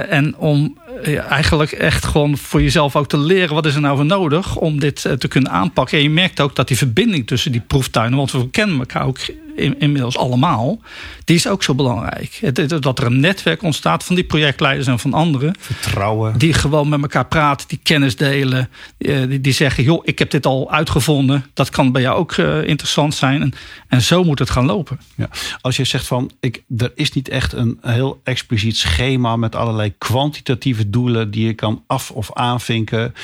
En 0.09 0.37
om 0.37 0.79
eigenlijk 1.29 1.73
echt 1.73 2.05
gewoon 2.05 2.37
voor 2.37 2.63
jezelf 2.63 2.97
ook 2.97 3.09
te 3.09 3.19
leren... 3.19 3.55
wat 3.55 3.67
is 3.67 3.75
er 3.75 3.81
nou 3.81 3.97
voor 3.97 4.07
nodig 4.07 4.57
om 4.57 4.81
dit 4.81 5.05
eh, 5.05 5.13
te 5.13 5.29
kunnen 5.29 5.51
aanpakken. 5.51 5.99
En 5.99 6.05
je 6.05 6.11
merkt 6.11 6.41
ook 6.41 6.55
dat 6.55 6.69
die 6.69 6.77
verbinding 6.77 7.27
tussen 7.27 7.53
die 7.53 7.61
proeftuinen... 7.61 8.17
want 8.17 8.33
we 8.33 8.51
kennen 8.51 8.79
elkaar 8.79 9.07
ook 9.07 9.19
inmiddels 9.57 10.17
allemaal, 10.17 10.81
die 11.25 11.37
is 11.37 11.49
ook 11.49 11.63
zo 11.63 11.75
belangrijk. 11.75 12.41
Dat 12.83 12.99
er 12.99 13.07
een 13.07 13.21
netwerk 13.21 13.63
ontstaat 13.63 14.05
van 14.05 14.15
die 14.15 14.25
projectleiders 14.25 14.87
en 14.87 14.99
van 14.99 15.13
anderen. 15.13 15.55
Vertrouwen. 15.59 16.39
Die 16.39 16.53
gewoon 16.53 16.89
met 16.89 17.03
elkaar 17.03 17.27
praten, 17.27 17.69
die 17.69 17.81
kennis 17.83 18.17
delen. 18.17 18.69
Eh, 18.99 19.21
die 19.41 19.53
zeggen, 19.53 19.85
joh, 19.85 20.01
ik 20.05 20.19
heb 20.19 20.31
dit 20.31 20.47
al 20.47 20.71
uitgevonden. 20.71 21.45
Dat 21.55 21.71
kan 21.71 21.93
bij 21.93 22.03
jou 22.03 22.17
ook 22.19 22.33
eh, 22.33 22.67
interessant 22.67 23.15
zijn. 23.15 23.43
En, 23.43 23.53
en 23.89 24.03
zo 24.03 24.25
moet 24.25 24.39
het 24.39 24.51
gaan 24.51 24.67
lopen. 24.67 25.01
Ja. 25.15 25.29
Als 25.61 25.77
je 25.77 25.85
zegt 25.85 26.07
van, 26.07 26.31
ik, 26.41 26.63
er 26.79 26.93
is 26.95 27.13
niet 27.13 27.29
echt 27.29 27.53
een 27.53 27.79
heel 27.81 28.21
expliciet 28.25 28.77
schema... 28.77 29.37
met 29.37 29.55
allerlei 29.55 29.95
kwantitatieve 29.99 30.86
doelen 30.91 31.31
die 31.31 31.47
je 31.47 31.55
kan 31.55 31.85
af- 31.87 32.11
of 32.11 32.33
aanvinken. 32.33 33.15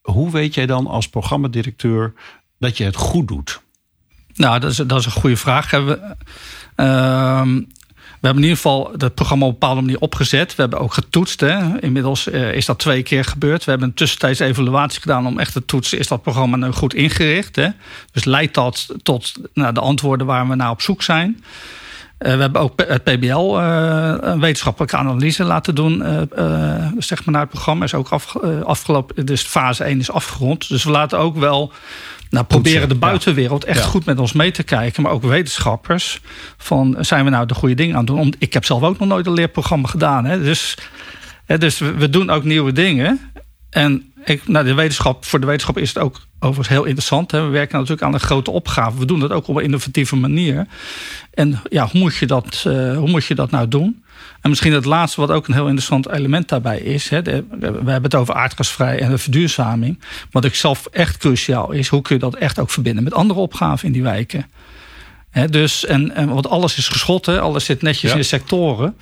Hoe 0.00 0.30
weet 0.30 0.54
jij 0.54 0.66
dan 0.66 0.86
als 0.86 1.08
programmadirecteur 1.08 2.12
dat 2.58 2.76
je 2.76 2.84
het 2.84 2.96
goed 2.96 3.28
doet? 3.28 3.60
Nou, 4.34 4.60
dat 4.60 4.70
is, 4.70 4.76
dat 4.76 4.98
is 4.98 5.04
een 5.04 5.12
goede 5.12 5.36
vraag. 5.36 5.70
We, 5.70 5.98
uh, 6.76 7.42
we 8.20 8.26
hebben 8.26 8.42
in 8.42 8.48
ieder 8.48 8.62
geval 8.62 8.92
het 8.98 9.14
programma 9.14 9.44
op 9.44 9.52
een 9.52 9.58
bepaalde 9.58 9.80
manier 9.80 10.00
opgezet. 10.00 10.54
We 10.54 10.60
hebben 10.60 10.80
ook 10.80 10.94
getoetst. 10.94 11.40
Hè. 11.40 11.82
Inmiddels 11.82 12.28
uh, 12.28 12.52
is 12.54 12.66
dat 12.66 12.78
twee 12.78 13.02
keer 13.02 13.24
gebeurd. 13.24 13.64
We 13.64 13.70
hebben 13.70 13.88
een 13.88 13.94
tussentijds 13.94 14.40
evaluatie 14.40 15.00
gedaan 15.00 15.26
om 15.26 15.38
echt 15.38 15.52
te 15.52 15.64
toetsen... 15.64 15.98
is 15.98 16.08
dat 16.08 16.22
programma 16.22 16.56
nu 16.56 16.70
goed 16.70 16.94
ingericht? 16.94 17.56
Hè? 17.56 17.68
Dus 18.12 18.24
leidt 18.24 18.54
dat 18.54 18.94
tot 19.02 19.32
nou, 19.54 19.72
de 19.74 19.80
antwoorden 19.80 20.26
waar 20.26 20.48
we 20.48 20.54
naar 20.54 20.70
op 20.70 20.82
zoek 20.82 21.02
zijn? 21.02 21.44
Uh, 22.20 22.34
we 22.34 22.40
hebben 22.40 22.60
ook 22.60 22.82
het 22.86 23.04
PBL 23.04 23.58
uh, 23.58 24.14
een 24.20 24.40
wetenschappelijke 24.40 24.96
analyse 24.96 25.44
laten 25.44 25.74
doen. 25.74 26.02
zeg 26.98 27.24
maar 27.24 27.34
naar 27.34 27.42
het 27.42 27.50
programma 27.50 27.84
is 27.84 27.94
ook 27.94 28.08
af, 28.08 28.36
afgelopen. 28.64 29.26
Dus 29.26 29.42
fase 29.42 29.84
1 29.84 29.98
is 29.98 30.10
afgerond. 30.10 30.68
Dus 30.68 30.84
we 30.84 30.90
laten 30.90 31.18
ook 31.18 31.36
wel 31.36 31.72
nou, 32.30 32.44
proberen 32.44 32.88
de 32.88 32.94
buitenwereld 32.94 33.64
echt 33.64 33.84
goed 33.84 34.04
met 34.04 34.18
ons 34.18 34.32
mee 34.32 34.50
te 34.50 34.62
kijken. 34.62 35.02
Maar 35.02 35.12
ook 35.12 35.22
wetenschappers. 35.22 36.20
Van 36.56 36.96
zijn 37.00 37.24
we 37.24 37.30
nou 37.30 37.46
de 37.46 37.54
goede 37.54 37.74
dingen 37.74 37.96
aan 37.96 38.04
het 38.04 38.16
doen? 38.16 38.34
Ik 38.38 38.52
heb 38.52 38.64
zelf 38.64 38.82
ook 38.82 38.98
nog 38.98 39.08
nooit 39.08 39.26
een 39.26 39.32
leerprogramma 39.32 39.88
gedaan. 39.88 40.24
Hè? 40.24 40.42
Dus, 40.42 40.76
hè, 41.44 41.58
dus 41.58 41.78
we 41.78 42.10
doen 42.10 42.30
ook 42.30 42.44
nieuwe 42.44 42.72
dingen. 42.72 43.32
En 43.70 44.12
ik, 44.24 44.48
nou, 44.48 44.64
de 44.64 44.74
wetenschap, 44.74 45.24
voor 45.24 45.40
de 45.40 45.46
wetenschap 45.46 45.78
is 45.78 45.88
het 45.88 45.98
ook 45.98 46.20
overigens 46.38 46.68
heel 46.68 46.84
interessant. 46.84 47.30
Hè? 47.30 47.42
We 47.42 47.48
werken 47.48 47.74
natuurlijk 47.78 48.06
aan 48.06 48.14
een 48.14 48.20
grote 48.20 48.50
opgave. 48.50 48.98
We 48.98 49.04
doen 49.04 49.20
dat 49.20 49.30
ook 49.30 49.48
op 49.48 49.56
een 49.56 49.62
innovatieve 49.62 50.16
manier. 50.16 50.66
En 51.34 51.60
ja, 51.68 51.88
hoe 51.90 52.00
moet 52.00 52.16
je 52.16 52.26
dat, 52.26 52.64
uh, 52.66 52.96
hoe 52.96 53.08
moet 53.08 53.24
je 53.24 53.34
dat 53.34 53.50
nou 53.50 53.68
doen? 53.68 54.04
En 54.40 54.50
misschien 54.50 54.72
het 54.72 54.84
laatste, 54.84 55.20
wat 55.20 55.30
ook 55.30 55.48
een 55.48 55.54
heel 55.54 55.64
interessant 55.64 56.08
element 56.08 56.48
daarbij 56.48 56.78
is. 56.78 57.08
Hè, 57.08 57.22
we 57.22 57.42
hebben 57.60 58.02
het 58.02 58.14
over 58.14 58.34
aardgasvrij 58.34 59.00
en 59.00 59.10
de 59.10 59.18
verduurzaming. 59.18 60.00
Wat 60.30 60.44
ik 60.44 60.54
zelf 60.54 60.86
echt 60.86 61.16
cruciaal 61.16 61.70
is, 61.70 61.88
hoe 61.88 62.02
kun 62.02 62.14
je 62.14 62.20
dat 62.20 62.36
echt 62.36 62.58
ook 62.58 62.70
verbinden 62.70 63.04
met 63.04 63.14
andere 63.14 63.40
opgaven 63.40 63.86
in 63.86 63.92
die 63.92 64.02
wijken? 64.02 64.46
dus, 65.50 65.86
en, 65.86 66.14
en, 66.14 66.28
want 66.28 66.48
alles 66.48 66.76
is 66.76 66.88
geschoten, 66.88 67.42
alles 67.42 67.64
zit 67.64 67.82
netjes 67.82 68.10
in 68.10 68.16
de 68.16 68.22
sectoren. 68.22 68.96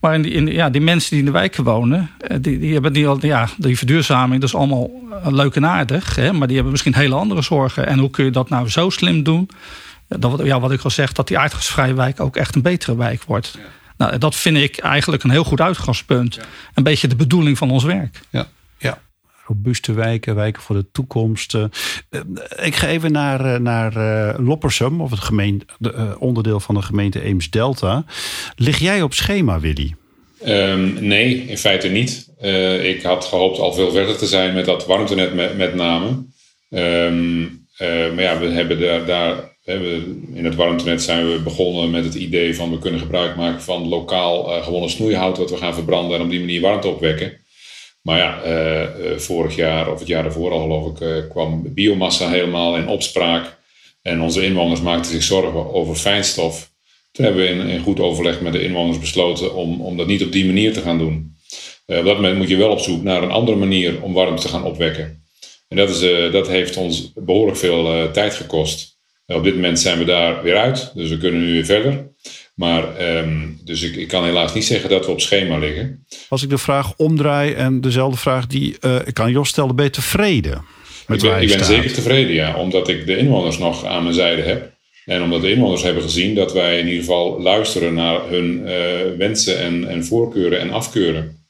Maar 0.00 0.14
in 0.14 0.22
die, 0.22 0.32
in, 0.32 0.46
ja, 0.46 0.70
die 0.70 0.80
mensen 0.80 1.10
die 1.10 1.18
in 1.18 1.24
de 1.24 1.30
wijken 1.30 1.64
wonen, 1.64 2.10
eh, 2.18 2.36
die, 2.40 2.58
die 2.58 2.72
hebben 2.72 2.92
die, 2.92 3.08
ja, 3.20 3.48
die 3.56 3.78
verduurzaming, 3.78 4.40
dat 4.40 4.48
is 4.48 4.54
allemaal 4.54 4.90
eh, 5.10 5.32
leuk 5.32 5.56
en 5.56 5.66
aardig. 5.66 6.16
Hè, 6.16 6.32
maar 6.32 6.46
die 6.46 6.54
hebben 6.54 6.72
misschien 6.72 6.94
hele 6.94 7.14
andere 7.14 7.42
zorgen. 7.42 7.86
En 7.86 7.98
hoe 7.98 8.10
kun 8.10 8.24
je 8.24 8.30
dat 8.30 8.48
nou 8.48 8.68
zo 8.68 8.90
slim 8.90 9.22
doen? 9.22 9.50
Dat, 10.08 10.40
ja, 10.44 10.60
wat 10.60 10.72
ik 10.72 10.82
al 10.82 10.90
zeg, 10.90 11.12
dat 11.12 11.28
die 11.28 11.38
aardgasvrije 11.38 11.94
wijk 11.94 12.20
ook 12.20 12.36
echt 12.36 12.54
een 12.54 12.62
betere 12.62 12.96
wijk 12.96 13.22
wordt. 13.22 13.58
Nou, 13.96 14.18
dat 14.18 14.36
vind 14.36 14.56
ik 14.56 14.78
eigenlijk 14.78 15.22
een 15.22 15.30
heel 15.30 15.44
goed 15.44 15.60
uitgangspunt. 15.60 16.40
Een 16.74 16.82
beetje 16.82 17.08
de 17.08 17.16
bedoeling 17.16 17.58
van 17.58 17.70
ons 17.70 17.84
werk. 17.84 18.20
Ja. 18.30 18.46
Robuuste 19.50 19.92
wijken, 19.92 20.34
wijken 20.34 20.62
voor 20.62 20.76
de 20.76 20.86
toekomst. 20.92 21.54
Uh, 21.54 21.64
ik 22.62 22.74
ga 22.74 22.86
even 22.86 23.12
naar, 23.12 23.46
uh, 23.46 23.56
naar 23.56 23.92
Loppersum, 24.40 25.00
of 25.00 25.10
het 25.10 26.18
onderdeel 26.18 26.60
van 26.60 26.74
de 26.74 26.82
gemeente 26.82 27.22
Eems-Delta. 27.22 28.04
Lig 28.56 28.78
jij 28.78 29.02
op 29.02 29.14
schema, 29.14 29.60
Willy? 29.60 29.94
Um, 30.46 31.06
nee, 31.06 31.44
in 31.46 31.58
feite 31.58 31.88
niet. 31.88 32.28
ik 32.82 33.02
had 33.02 33.24
gehoopt 33.24 33.58
al 33.58 33.72
veel 33.72 33.90
verder 33.90 34.18
te 34.18 34.26
zijn 34.26 34.54
met 34.54 34.64
dat 34.64 34.86
warmtenet 34.86 35.34
met, 35.34 35.56
met 35.56 35.74
name. 35.74 36.06
Um, 36.70 37.66
maar 37.78 38.22
ja, 38.22 38.38
we 38.38 38.46
hebben 38.46 38.80
daar, 38.80 39.06
daar 39.06 39.50
in 40.34 40.44
het 40.44 40.54
warmtenet 40.54 41.02
zijn 41.02 41.30
we 41.30 41.40
begonnen 41.40 41.90
met 41.90 42.04
het 42.04 42.14
idee 42.14 42.54
van 42.54 42.70
we 42.70 42.78
kunnen 42.78 43.00
gebruik 43.00 43.36
maken 43.36 43.62
van 43.62 43.88
lokaal 43.88 44.56
uh, 44.56 44.64
gewonnen 44.64 44.90
snoeihout 44.90 45.38
wat 45.38 45.50
we 45.50 45.56
gaan 45.56 45.74
verbranden 45.74 46.16
en 46.16 46.24
op 46.24 46.30
die 46.30 46.40
manier 46.40 46.60
warmte 46.60 46.88
opwekken. 46.88 47.39
Maar 48.02 48.18
ja, 48.18 48.44
uh, 48.44 49.10
uh, 49.10 49.18
vorig 49.18 49.56
jaar 49.56 49.92
of 49.92 49.98
het 49.98 50.08
jaar 50.08 50.22
daarvoor 50.22 50.50
al 50.50 50.60
geloof 50.60 51.00
ik 51.00 51.28
kwam 51.28 51.74
biomassa 51.74 52.28
helemaal 52.28 52.76
in 52.76 52.88
opspraak. 52.88 53.58
En 54.02 54.20
onze 54.20 54.44
inwoners 54.44 54.80
maakten 54.80 55.10
zich 55.10 55.22
zorgen 55.22 55.72
over 55.72 55.94
fijnstof. 55.94 56.70
Toen 57.12 57.24
hebben 57.24 57.42
we 57.42 57.48
in, 57.48 57.66
in 57.66 57.80
goed 57.80 58.00
overleg 58.00 58.40
met 58.40 58.52
de 58.52 58.62
inwoners 58.62 58.98
besloten 58.98 59.54
om, 59.54 59.80
om 59.80 59.96
dat 59.96 60.06
niet 60.06 60.24
op 60.24 60.32
die 60.32 60.46
manier 60.46 60.72
te 60.72 60.80
gaan 60.80 60.98
doen. 60.98 61.36
op 61.86 62.04
dat 62.04 62.16
moment 62.16 62.36
moet 62.36 62.48
je 62.48 62.56
wel 62.56 62.70
op 62.70 62.78
zoek 62.78 63.02
naar 63.02 63.22
een 63.22 63.30
andere 63.30 63.56
manier 63.56 64.02
om 64.02 64.12
warmte 64.12 64.42
te 64.42 64.48
gaan 64.48 64.64
opwekken. 64.64 65.22
En 65.68 65.76
dat, 65.76 65.88
is, 65.88 66.32
dat 66.32 66.48
heeft 66.48 66.76
ons 66.76 67.12
behoorlijk 67.14 67.58
veel 67.58 68.10
tijd 68.10 68.34
gekost. 68.34 68.98
Op 69.26 69.44
dit 69.44 69.54
moment 69.54 69.80
zijn 69.80 69.98
we 69.98 70.04
daar 70.04 70.42
weer 70.42 70.56
uit, 70.56 70.92
dus 70.94 71.08
we 71.08 71.18
kunnen 71.18 71.40
nu 71.40 71.52
weer 71.52 71.64
verder. 71.64 72.08
Maar 72.60 73.16
um, 73.16 73.60
dus 73.64 73.82
ik, 73.82 73.96
ik, 73.96 74.08
kan 74.08 74.24
helaas 74.24 74.54
niet 74.54 74.64
zeggen 74.64 74.90
dat 74.90 75.06
we 75.06 75.12
op 75.12 75.20
schema 75.20 75.58
liggen. 75.58 76.06
Als 76.28 76.42
ik 76.42 76.50
de 76.50 76.58
vraag 76.58 76.96
omdraai 76.96 77.52
en 77.52 77.80
dezelfde 77.80 78.18
vraag 78.18 78.46
die 78.46 78.76
uh, 78.80 78.96
ik 79.04 79.20
aan 79.20 79.30
Jos 79.30 79.48
stelde, 79.48 79.74
ben 79.74 79.84
je 79.84 79.90
tevreden? 79.90 80.64
Met 81.06 81.22
ik 81.22 81.30
ben, 81.30 81.42
ik 81.42 81.48
ben 81.48 81.64
zeker 81.64 81.92
tevreden, 81.92 82.34
ja. 82.34 82.56
Omdat 82.56 82.88
ik 82.88 83.06
de 83.06 83.16
inwoners 83.16 83.58
nog 83.58 83.84
aan 83.84 84.02
mijn 84.02 84.14
zijde 84.14 84.42
heb. 84.42 84.72
En 85.04 85.22
omdat 85.22 85.40
de 85.40 85.50
inwoners 85.50 85.82
hebben 85.82 86.02
gezien 86.02 86.34
dat 86.34 86.52
wij 86.52 86.78
in 86.78 86.86
ieder 86.86 87.00
geval 87.00 87.40
luisteren 87.40 87.94
naar 87.94 88.28
hun 88.28 88.62
uh, 88.64 88.72
wensen 89.18 89.58
en, 89.58 89.88
en, 89.88 90.04
voorkeuren 90.04 90.60
en 90.60 90.70
afkeuren. 90.70 91.46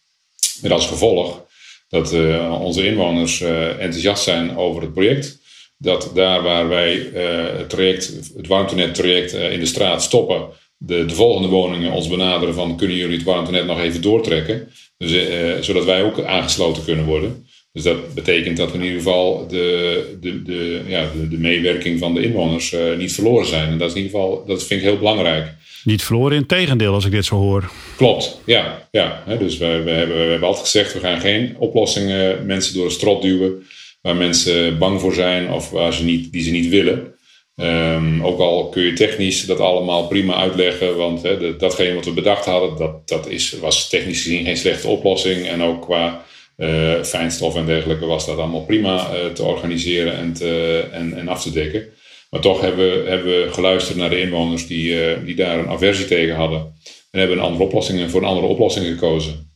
Met 0.62 0.72
als 0.72 0.86
gevolg 0.86 1.42
dat 1.88 2.12
uh, 2.12 2.60
onze 2.60 2.86
inwoners 2.86 3.40
enthousiast 3.78 4.22
zijn 4.22 4.56
over 4.56 4.82
het 4.82 4.92
project 4.92 5.38
dat 5.80 6.10
daar 6.14 6.42
waar 6.42 6.68
wij 6.68 6.96
uh, 6.96 7.58
het, 7.58 7.68
traject, 7.68 8.12
het 8.36 8.46
warmtenet-traject 8.46 9.34
uh, 9.34 9.52
in 9.52 9.60
de 9.60 9.66
straat 9.66 10.02
stoppen, 10.02 10.48
de, 10.82 11.04
de 11.04 11.14
volgende 11.14 11.48
woningen 11.48 11.92
ons 11.92 12.08
benaderen 12.08 12.54
van 12.54 12.76
kunnen 12.76 12.96
jullie 12.96 13.16
het 13.16 13.24
warmtenet 13.24 13.66
nog 13.66 13.80
even 13.80 14.02
doortrekken, 14.02 14.68
dus, 14.98 15.12
uh, 15.12 15.56
zodat 15.60 15.84
wij 15.84 16.02
ook 16.02 16.22
aangesloten 16.22 16.84
kunnen 16.84 17.04
worden. 17.04 17.46
Dus 17.72 17.82
dat 17.82 18.14
betekent 18.14 18.56
dat 18.56 18.72
we 18.72 18.78
in 18.78 18.84
ieder 18.84 18.98
geval 18.98 19.46
de, 19.48 20.16
de, 20.20 20.42
de, 20.42 20.80
ja, 20.86 21.10
de, 21.14 21.28
de 21.28 21.38
meewerking 21.38 21.98
van 21.98 22.14
de 22.14 22.22
inwoners 22.22 22.74
niet 22.98 23.12
verloren 23.12 23.46
zijn. 23.46 23.68
En 23.68 23.78
dat, 23.78 23.90
is 23.90 23.96
in 23.96 24.02
ieder 24.02 24.18
geval, 24.18 24.44
dat 24.46 24.64
vind 24.64 24.80
ik 24.80 24.86
heel 24.86 24.98
belangrijk. 24.98 25.54
Niet 25.84 26.02
verloren, 26.02 26.36
in 26.36 26.46
tegendeel, 26.46 26.94
als 26.94 27.04
ik 27.04 27.10
dit 27.10 27.24
zo 27.24 27.36
hoor. 27.36 27.70
Klopt, 27.96 28.40
ja. 28.46 28.88
ja. 28.90 29.24
Dus 29.38 29.58
we, 29.58 29.82
we, 29.84 29.90
hebben, 29.90 30.16
we 30.16 30.30
hebben 30.30 30.48
altijd 30.48 30.64
gezegd, 30.64 30.92
we 30.92 31.00
gaan 31.00 31.20
geen 31.20 31.56
oplossingen 31.58 32.46
mensen 32.46 32.74
door 32.74 32.86
de 32.86 32.92
strot 32.92 33.22
duwen 33.22 33.66
waar 34.02 34.16
mensen 34.16 34.78
bang 34.78 35.00
voor 35.00 35.14
zijn 35.14 35.50
of 35.50 35.70
waar 35.70 35.92
ze 35.92 36.04
niet, 36.04 36.32
die 36.32 36.42
ze 36.42 36.50
niet 36.50 36.68
willen. 36.68 37.14
Um, 37.62 38.24
ook 38.24 38.40
al 38.40 38.68
kun 38.68 38.82
je 38.82 38.92
technisch 38.92 39.46
dat 39.46 39.60
allemaal 39.60 40.06
prima 40.06 40.34
uitleggen, 40.34 40.96
want 40.96 41.22
hè, 41.22 41.56
datgene 41.56 41.94
wat 41.94 42.04
we 42.04 42.12
bedacht 42.12 42.44
hadden, 42.44 42.76
dat, 42.76 43.08
dat 43.08 43.28
is, 43.28 43.58
was 43.60 43.88
technisch 43.88 44.22
gezien 44.22 44.44
geen 44.44 44.56
slechte 44.56 44.88
oplossing. 44.88 45.46
En 45.46 45.62
ook 45.62 45.82
qua 45.82 46.24
uh, 46.56 47.02
fijnstof 47.02 47.56
en 47.56 47.66
dergelijke 47.66 48.06
was 48.06 48.26
dat 48.26 48.38
allemaal 48.38 48.64
prima 48.64 49.10
uh, 49.14 49.26
te 49.26 49.42
organiseren 49.42 50.16
en, 50.16 50.32
te, 50.32 50.84
en, 50.92 51.16
en 51.16 51.28
af 51.28 51.42
te 51.42 51.52
dekken. 51.52 51.88
Maar 52.30 52.40
toch 52.40 52.60
hebben 52.60 53.06
hebben 53.06 53.26
we 53.26 53.52
geluisterd 53.52 53.98
naar 53.98 54.10
de 54.10 54.20
inwoners 54.20 54.66
die, 54.66 54.90
uh, 54.90 55.16
die 55.24 55.34
daar 55.34 55.58
een 55.58 55.68
aversie 55.68 56.06
tegen 56.06 56.34
hadden. 56.34 56.74
En 57.10 57.18
hebben 57.18 57.36
een 57.36 57.44
andere 57.44 57.64
oplossing, 57.64 58.10
voor 58.10 58.20
een 58.20 58.28
andere 58.28 58.46
oplossing 58.46 58.86
gekozen. 58.86 59.49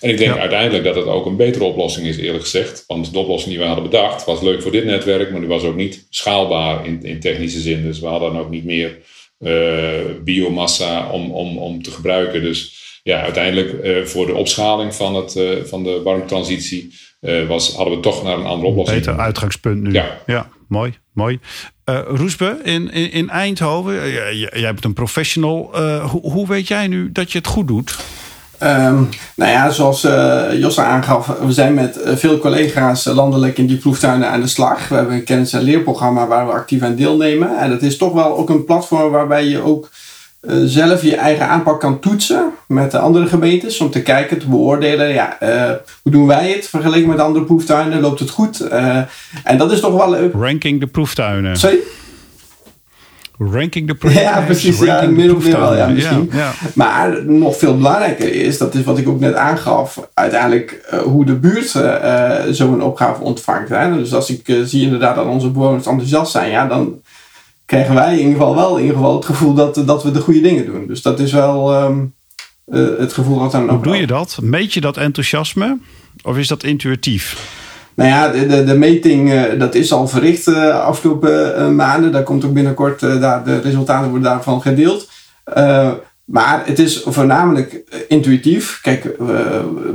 En 0.00 0.10
ik 0.10 0.18
denk 0.18 0.36
uiteindelijk 0.36 0.84
dat 0.84 0.94
het 0.94 1.06
ook 1.06 1.26
een 1.26 1.36
betere 1.36 1.64
oplossing 1.64 2.06
is, 2.06 2.16
eerlijk 2.16 2.42
gezegd. 2.42 2.84
Want 2.86 3.12
de 3.12 3.18
oplossing 3.18 3.50
die 3.50 3.58
we 3.58 3.66
hadden 3.66 3.90
bedacht 3.90 4.24
was 4.24 4.40
leuk 4.40 4.62
voor 4.62 4.72
dit 4.72 4.84
netwerk, 4.84 5.30
maar 5.30 5.40
die 5.40 5.48
was 5.48 5.62
ook 5.62 5.76
niet 5.76 6.06
schaalbaar 6.10 6.86
in, 6.86 7.02
in 7.02 7.20
technische 7.20 7.60
zin. 7.60 7.82
Dus 7.82 8.00
we 8.00 8.06
hadden 8.06 8.36
ook 8.36 8.50
niet 8.50 8.64
meer 8.64 8.98
uh, 9.38 10.04
biomassa 10.24 11.10
om, 11.10 11.30
om, 11.30 11.58
om 11.58 11.82
te 11.82 11.90
gebruiken. 11.90 12.42
Dus 12.42 12.76
ja, 13.02 13.22
uiteindelijk 13.22 13.84
uh, 13.84 14.04
voor 14.04 14.26
de 14.26 14.34
opschaling 14.34 14.94
van, 14.94 15.14
het, 15.14 15.36
uh, 15.36 15.64
van 15.64 15.82
de 15.82 16.00
warmtransitie 16.02 16.94
was, 17.48 17.74
hadden 17.74 17.94
we 17.94 18.00
toch 18.00 18.22
naar 18.22 18.38
een 18.38 18.46
andere 18.46 18.68
oplossing. 18.68 18.98
Beter 18.98 19.18
uitgangspunt 19.18 19.82
nu. 19.82 19.92
Ja, 19.92 20.18
ja 20.26 20.48
mooi. 20.68 20.94
mooi. 21.12 21.38
Roesbe, 21.84 22.60
in, 22.62 22.92
in, 22.92 23.12
in 23.12 23.28
Eindhoven, 23.28 24.10
jij 24.36 24.72
bent 24.72 24.84
een 24.84 24.92
professional. 24.92 25.80
hoe, 26.00 26.20
hoe 26.20 26.46
weet 26.46 26.68
jij 26.68 26.86
nu 26.86 27.12
dat 27.12 27.32
je 27.32 27.38
het 27.38 27.46
goed 27.46 27.68
doet? 27.68 27.98
Um, 28.62 29.08
nou 29.36 29.50
ja, 29.50 29.70
zoals 29.70 30.04
uh, 30.04 30.42
Josse 30.52 30.82
aangaf, 30.82 31.26
we 31.26 31.52
zijn 31.52 31.74
met 31.74 31.98
uh, 32.04 32.16
veel 32.16 32.38
collega's 32.38 33.04
landelijk 33.04 33.58
in 33.58 33.66
die 33.66 33.76
proeftuinen 33.76 34.30
aan 34.30 34.40
de 34.40 34.46
slag. 34.46 34.88
We 34.88 34.94
hebben 34.94 35.14
een 35.14 35.24
kennis- 35.24 35.52
en 35.52 35.62
leerprogramma 35.62 36.26
waar 36.26 36.46
we 36.46 36.52
actief 36.52 36.82
aan 36.82 36.94
deelnemen. 36.94 37.58
En 37.58 37.70
dat 37.70 37.82
is 37.82 37.96
toch 37.96 38.12
wel 38.12 38.36
ook 38.36 38.50
een 38.50 38.64
platform 38.64 39.10
waarbij 39.10 39.44
je 39.44 39.60
ook 39.60 39.90
uh, 40.40 40.56
zelf 40.64 41.02
je 41.02 41.16
eigen 41.16 41.48
aanpak 41.48 41.80
kan 41.80 42.00
toetsen 42.00 42.50
met 42.66 42.90
de 42.90 42.98
andere 42.98 43.26
gemeentes. 43.26 43.80
Om 43.80 43.90
te 43.90 44.02
kijken, 44.02 44.38
te 44.38 44.48
beoordelen, 44.48 45.08
ja, 45.08 45.36
hoe 46.02 46.12
doen 46.12 46.26
wij 46.26 46.50
het 46.50 46.68
vergeleken 46.68 47.08
met 47.08 47.18
andere 47.18 47.44
proeftuinen? 47.44 48.00
Loopt 48.00 48.20
het 48.20 48.30
goed? 48.30 48.60
en 49.44 49.58
dat 49.58 49.72
is 49.72 49.80
toch 49.80 49.96
wel 49.96 50.10
leuk. 50.10 50.32
Ranking 50.34 50.80
de 50.80 50.86
proeftuinen. 50.86 51.56
Sorry? 51.56 51.78
Ranking 53.38 53.86
de 53.86 53.94
projecten. 53.94 54.26
Ja, 54.32 54.40
precies. 54.40 54.78
Ja, 54.78 55.06
meer 55.06 55.40
wel. 55.40 55.76
Ja, 55.76 55.88
misschien. 55.88 56.30
Ja, 56.32 56.52
Maar 56.74 57.24
nog 57.24 57.56
veel 57.56 57.76
belangrijker 57.76 58.34
is, 58.34 58.58
dat 58.58 58.74
is 58.74 58.84
wat 58.84 58.98
ik 58.98 59.08
ook 59.08 59.20
net 59.20 59.34
aangaf, 59.34 60.08
uiteindelijk 60.14 60.88
uh, 60.92 61.00
hoe 61.00 61.24
de 61.24 61.34
buurt 61.34 61.74
uh, 61.74 62.34
zo'n 62.50 62.82
opgave 62.82 63.22
ontvangt. 63.22 63.68
Hè? 63.68 63.94
Dus 63.94 64.14
als 64.14 64.30
ik 64.30 64.48
uh, 64.48 64.64
zie 64.64 64.82
inderdaad 64.82 65.14
dat 65.14 65.26
onze 65.26 65.50
bewoners 65.50 65.86
enthousiast 65.86 66.30
zijn, 66.30 66.50
ja, 66.50 66.66
dan 66.66 67.00
krijgen 67.66 67.94
wij 67.94 68.12
in 68.12 68.18
ieder 68.18 68.32
geval 68.32 68.54
wel 68.54 68.76
in 68.76 68.82
ieder 68.82 68.96
geval 68.96 69.16
het 69.16 69.24
gevoel 69.24 69.54
dat, 69.54 69.82
dat 69.86 70.02
we 70.02 70.10
de 70.10 70.20
goede 70.20 70.40
dingen 70.40 70.66
doen. 70.66 70.86
Dus 70.86 71.02
dat 71.02 71.20
is 71.20 71.32
wel 71.32 71.82
um, 71.82 72.14
het 72.98 73.12
gevoel 73.12 73.38
dat 73.38 73.52
dan 73.52 73.68
Hoe 73.68 73.82
doe 73.82 73.96
je 73.96 74.06
dat? 74.06 74.38
Meet 74.42 74.72
je 74.72 74.80
dat 74.80 74.96
enthousiasme? 74.96 75.78
Of 76.22 76.36
is 76.36 76.48
dat 76.48 76.64
intuïtief? 76.64 77.56
Nou 77.98 78.10
ja, 78.10 78.28
de, 78.28 78.46
de, 78.46 78.64
de 78.64 78.74
meting 78.74 79.32
uh, 79.32 79.42
dat 79.58 79.74
is 79.74 79.92
al 79.92 80.08
verricht 80.08 80.44
de 80.44 80.50
uh, 80.50 80.80
afgelopen 80.80 81.54
uh, 81.58 81.68
maanden. 81.68 82.12
Daar 82.12 82.22
komt 82.22 82.44
ook 82.44 82.52
binnenkort, 82.52 83.00
daar, 83.00 83.44
de 83.44 83.60
resultaten 83.60 84.10
worden 84.10 84.28
daarvan 84.28 84.62
gedeeld. 84.62 85.08
maar 86.24 86.62
het 86.64 86.78
is 86.78 87.02
voornamelijk 87.06 87.82
intuïtief. 88.08 88.78
Kijk, 88.82 89.04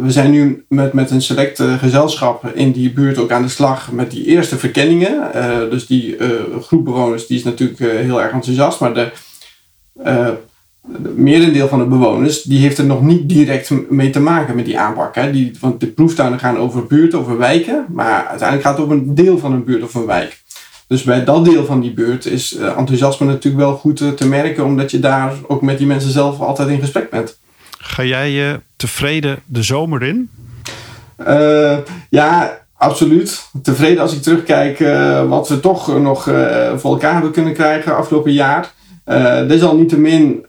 we 0.01 0.11
zijn 0.11 0.31
nu 0.31 0.65
met, 0.67 0.93
met 0.93 1.11
een 1.11 1.21
select 1.21 1.61
gezelschap 1.79 2.45
in 2.53 2.71
die 2.71 2.91
buurt 2.91 3.17
ook 3.17 3.31
aan 3.31 3.41
de 3.41 3.49
slag 3.49 3.91
met 3.91 4.11
die 4.11 4.25
eerste 4.25 4.57
verkenningen. 4.57 5.31
dus 5.69 5.87
die 5.87 6.17
groep 6.61 6.85
bewoners 6.85 7.27
die 7.27 7.37
is 7.37 7.43
natuurlijk 7.43 7.79
heel 7.79 8.21
erg 8.21 8.31
enthousiast. 8.31 8.79
Maar 8.79 8.93
de 8.93 9.11
merendeel 11.15 11.67
van 11.67 11.79
de 11.79 11.85
bewoners, 11.85 12.41
die 12.41 12.59
heeft 12.59 12.77
er 12.77 12.85
nog 12.85 13.01
niet 13.01 13.29
direct 13.29 13.89
mee 13.89 14.09
te 14.09 14.19
maken 14.19 14.55
met 14.55 14.65
die 14.65 14.79
aanpak. 14.79 15.15
Hè. 15.15 15.31
Die, 15.31 15.51
want 15.59 15.79
de 15.79 15.87
proeftuinen 15.87 16.39
gaan 16.39 16.57
over 16.57 16.85
buurten, 16.85 17.19
over 17.19 17.37
wijken, 17.37 17.85
maar 17.89 18.25
uiteindelijk 18.27 18.61
gaat 18.61 18.77
het 18.77 18.85
over 18.85 18.97
een 18.97 19.15
deel 19.15 19.37
van 19.37 19.53
een 19.53 19.63
buurt 19.63 19.83
of 19.83 19.93
een 19.93 20.05
wijk. 20.05 20.41
Dus 20.87 21.03
bij 21.03 21.23
dat 21.23 21.45
deel 21.45 21.65
van 21.65 21.81
die 21.81 21.93
buurt 21.93 22.25
is 22.25 22.55
enthousiasme 22.55 23.25
natuurlijk 23.25 23.63
wel 23.63 23.75
goed 23.75 24.17
te 24.17 24.27
merken, 24.27 24.65
omdat 24.65 24.91
je 24.91 24.99
daar 24.99 25.33
ook 25.47 25.61
met 25.61 25.77
die 25.77 25.87
mensen 25.87 26.11
zelf 26.11 26.39
altijd 26.39 26.69
in 26.69 26.79
gesprek 26.79 27.09
bent. 27.09 27.37
Ga 27.77 28.03
jij 28.03 28.31
je 28.31 28.59
tevreden 28.75 29.39
de 29.45 29.63
zomer 29.63 30.03
in? 30.03 30.29
ja, 32.09 32.59
absoluut. 32.77 33.49
Tevreden 33.61 34.01
als 34.01 34.13
ik 34.13 34.21
terugkijk 34.21 34.79
wat 35.27 35.49
we 35.49 35.59
toch 35.59 35.99
nog 35.99 36.23
voor 36.75 36.91
elkaar 36.91 37.13
hebben 37.13 37.31
kunnen 37.31 37.53
krijgen 37.53 37.95
afgelopen 37.95 38.33
jaar. 38.33 38.73
desalniettemin 39.47 40.45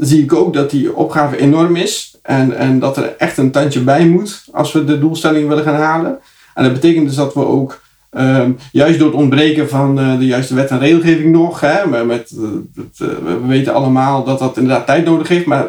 zie 0.00 0.22
ik 0.22 0.32
ook 0.32 0.54
dat 0.54 0.70
die 0.70 0.94
opgave 0.96 1.38
enorm 1.38 1.76
is. 1.76 2.18
En, 2.22 2.56
en 2.56 2.78
dat 2.78 2.96
er 2.96 3.14
echt 3.18 3.36
een 3.38 3.50
tandje 3.50 3.80
bij 3.80 4.06
moet 4.06 4.44
als 4.52 4.72
we 4.72 4.84
de 4.84 4.98
doelstelling 4.98 5.48
willen 5.48 5.64
gaan 5.64 5.80
halen. 5.80 6.18
En 6.54 6.64
dat 6.64 6.72
betekent 6.72 7.06
dus 7.06 7.16
dat 7.16 7.34
we 7.34 7.46
ook, 7.46 7.80
ehm, 8.10 8.52
juist 8.72 8.98
door 8.98 9.08
het 9.08 9.16
ontbreken 9.16 9.68
van 9.68 10.00
uh, 10.00 10.18
de 10.18 10.26
juiste 10.26 10.54
wet 10.54 10.70
en 10.70 10.78
regelgeving 10.78 11.32
nog, 11.32 11.60
hè, 11.60 12.04
met, 12.04 12.30
uh, 12.30 12.48
we 12.96 13.40
weten 13.46 13.74
allemaal 13.74 14.24
dat 14.24 14.38
dat 14.38 14.56
inderdaad 14.56 14.86
tijd 14.86 15.04
nodig 15.04 15.28
heeft, 15.28 15.46
maar 15.46 15.66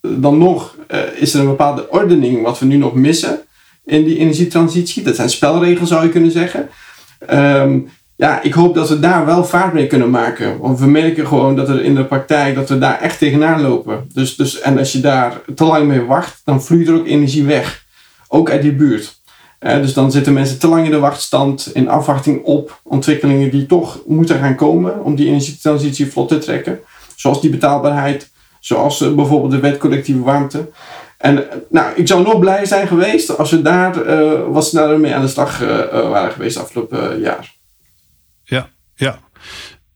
dan 0.00 0.38
nog 0.38 0.76
is 1.14 1.34
er 1.34 1.40
een 1.40 1.46
bepaalde 1.46 1.90
ordening 1.90 2.42
wat 2.42 2.58
we 2.58 2.66
nu 2.66 2.76
nog 2.76 2.94
missen 2.94 3.40
in 3.84 4.04
die 4.04 4.18
energietransitie. 4.18 5.02
Dat 5.02 5.16
zijn 5.16 5.30
spelregels 5.30 5.88
zou 5.88 6.02
je 6.02 6.08
kunnen 6.08 6.30
zeggen. 6.30 6.68
Um, 7.30 7.88
ja, 8.22 8.42
ik 8.42 8.52
hoop 8.52 8.74
dat 8.74 8.88
we 8.88 9.00
daar 9.00 9.26
wel 9.26 9.44
vaart 9.44 9.72
mee 9.72 9.86
kunnen 9.86 10.10
maken. 10.10 10.58
Want 10.58 10.78
we 10.78 10.86
merken 10.86 11.26
gewoon 11.26 11.56
dat 11.56 11.68
er 11.68 11.84
in 11.84 11.94
de 11.94 12.04
praktijk 12.04 12.54
dat 12.54 12.68
we 12.68 12.78
daar 12.78 13.00
echt 13.00 13.18
tegenaan 13.18 13.60
lopen. 13.60 14.10
Dus, 14.12 14.36
dus, 14.36 14.60
en 14.60 14.78
als 14.78 14.92
je 14.92 15.00
daar 15.00 15.40
te 15.54 15.64
lang 15.64 15.86
mee 15.86 16.04
wacht, 16.04 16.40
dan 16.44 16.62
vloeit 16.62 16.88
er 16.88 16.94
ook 16.94 17.06
energie 17.06 17.44
weg. 17.44 17.84
Ook 18.28 18.50
uit 18.50 18.62
die 18.62 18.72
buurt. 18.72 19.20
Eh, 19.58 19.76
dus 19.76 19.94
dan 19.94 20.10
zitten 20.12 20.32
mensen 20.32 20.58
te 20.58 20.68
lang 20.68 20.84
in 20.84 20.90
de 20.90 20.98
wachtstand 20.98 21.70
in 21.72 21.88
afwachting 21.88 22.44
op 22.44 22.80
ontwikkelingen 22.82 23.50
die 23.50 23.66
toch 23.66 24.02
moeten 24.06 24.38
gaan 24.38 24.54
komen 24.54 25.04
om 25.04 25.14
die 25.14 25.26
energietransitie 25.26 26.12
vlot 26.12 26.28
te 26.28 26.38
trekken. 26.38 26.80
Zoals 27.16 27.40
die 27.40 27.50
betaalbaarheid, 27.50 28.30
zoals 28.60 29.00
uh, 29.00 29.14
bijvoorbeeld 29.14 29.52
de 29.52 29.60
wet 29.60 29.78
collectieve 29.78 30.22
warmte. 30.22 30.70
En 31.18 31.50
eh, 31.50 31.56
nou, 31.68 31.92
ik 31.94 32.08
zou 32.08 32.22
nog 32.22 32.38
blij 32.38 32.64
zijn 32.64 32.86
geweest 32.86 33.38
als 33.38 33.50
we 33.50 33.62
daar 33.62 34.06
uh, 34.06 34.32
wat 34.48 34.66
sneller 34.66 35.00
mee 35.00 35.14
aan 35.14 35.22
de 35.22 35.28
slag 35.28 35.58
waren 35.90 36.32
geweest 36.32 36.58
afgelopen 36.58 37.20
jaar. 37.20 37.60
Ja. 39.02 39.18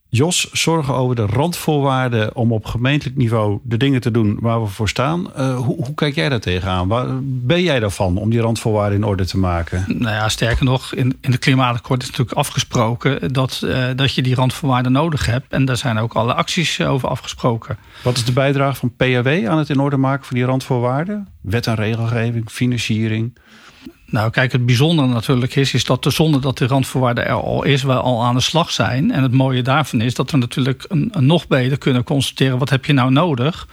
Jos, 0.09 0.51
zorgen 0.51 0.93
over 0.93 1.15
de 1.15 1.25
randvoorwaarden 1.25 2.35
om 2.35 2.51
op 2.51 2.65
gemeentelijk 2.65 3.17
niveau 3.17 3.59
de 3.63 3.77
dingen 3.77 4.01
te 4.01 4.11
doen 4.11 4.37
waar 4.41 4.61
we 4.61 4.67
voor 4.67 4.89
staan. 4.89 5.27
Uh, 5.37 5.57
hoe, 5.57 5.75
hoe, 5.75 5.93
kijk 5.93 6.15
jij 6.15 6.29
daar 6.29 6.39
tegenaan? 6.39 6.87
Waar 6.87 7.07
ben 7.21 7.63
jij 7.63 7.79
daarvan 7.79 8.17
om 8.17 8.29
die 8.29 8.39
randvoorwaarden 8.39 8.97
in 8.97 9.03
orde 9.03 9.25
te 9.25 9.37
maken? 9.37 9.85
Nou 9.87 10.15
ja, 10.15 10.29
sterker 10.29 10.65
nog, 10.65 10.93
in, 10.93 11.17
in 11.21 11.31
het 11.31 11.39
klimaatakkoord 11.39 12.01
is 12.01 12.09
natuurlijk 12.09 12.37
afgesproken 12.37 13.33
dat, 13.33 13.61
uh, 13.63 13.85
dat 13.95 14.13
je 14.13 14.21
die 14.21 14.35
randvoorwaarden 14.35 14.91
nodig 14.91 15.25
hebt. 15.25 15.45
En 15.49 15.65
daar 15.65 15.77
zijn 15.77 15.97
ook 15.97 16.13
alle 16.13 16.33
acties 16.33 16.81
over 16.81 17.09
afgesproken. 17.09 17.77
Wat 18.03 18.17
is 18.17 18.25
de 18.25 18.33
bijdrage 18.33 18.75
van 18.75 18.95
PAW 18.95 19.47
aan 19.47 19.57
het 19.57 19.69
in 19.69 19.79
orde 19.79 19.97
maken 19.97 20.25
van 20.25 20.35
die 20.35 20.45
randvoorwaarden? 20.45 21.27
Wet 21.41 21.67
en 21.67 21.75
regelgeving, 21.75 22.49
financiering? 22.49 23.37
Nou, 24.09 24.29
kijk, 24.29 24.51
het 24.51 24.65
bijzondere 24.65 25.07
natuurlijk 25.07 25.55
is, 25.55 25.73
is 25.73 25.83
dat 25.83 26.05
zonder 26.09 26.41
dat 26.41 26.57
de 26.57 26.67
randvoorwaarde 26.67 27.21
er 27.21 27.33
al 27.33 27.63
is, 27.63 27.83
we 27.83 27.93
al 27.93 28.23
aan 28.23 28.35
de 28.35 28.41
slag 28.41 28.71
zijn. 28.71 29.11
En 29.11 29.23
het 29.23 29.31
mooie 29.31 29.61
daarvan 29.61 30.01
is 30.01 30.13
dat 30.13 30.31
we 30.31 30.37
natuurlijk 30.37 30.85
een, 30.87 31.09
een 31.11 31.25
nog 31.25 31.47
beter 31.47 31.77
kunnen 31.77 32.03
constateren 32.03 32.57
wat 32.57 32.69
heb 32.69 32.85
je 32.85 32.93
nou 32.93 33.11
nodig 33.11 33.67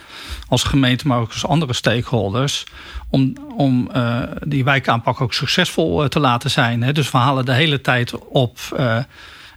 als 0.49 0.62
gemeente, 0.62 1.07
maar 1.07 1.18
ook 1.18 1.32
als 1.32 1.47
andere 1.47 1.72
stakeholders, 1.72 2.64
om, 3.11 3.37
om 3.57 3.89
uh, 3.97 4.20
die 4.47 4.64
wijkaanpak 4.64 5.20
ook 5.20 5.35
succesvol 5.35 6.03
uh, 6.03 6.09
te 6.09 6.20
laten 6.20 6.51
zijn. 6.51 6.82
Hè. 6.82 6.93
Dus 6.93 7.11
we 7.11 7.18
halen 7.18 7.45
de 7.45 7.53
hele 7.53 7.80
tijd 7.80 8.18
op, 8.18 8.59
uh, 8.78 8.99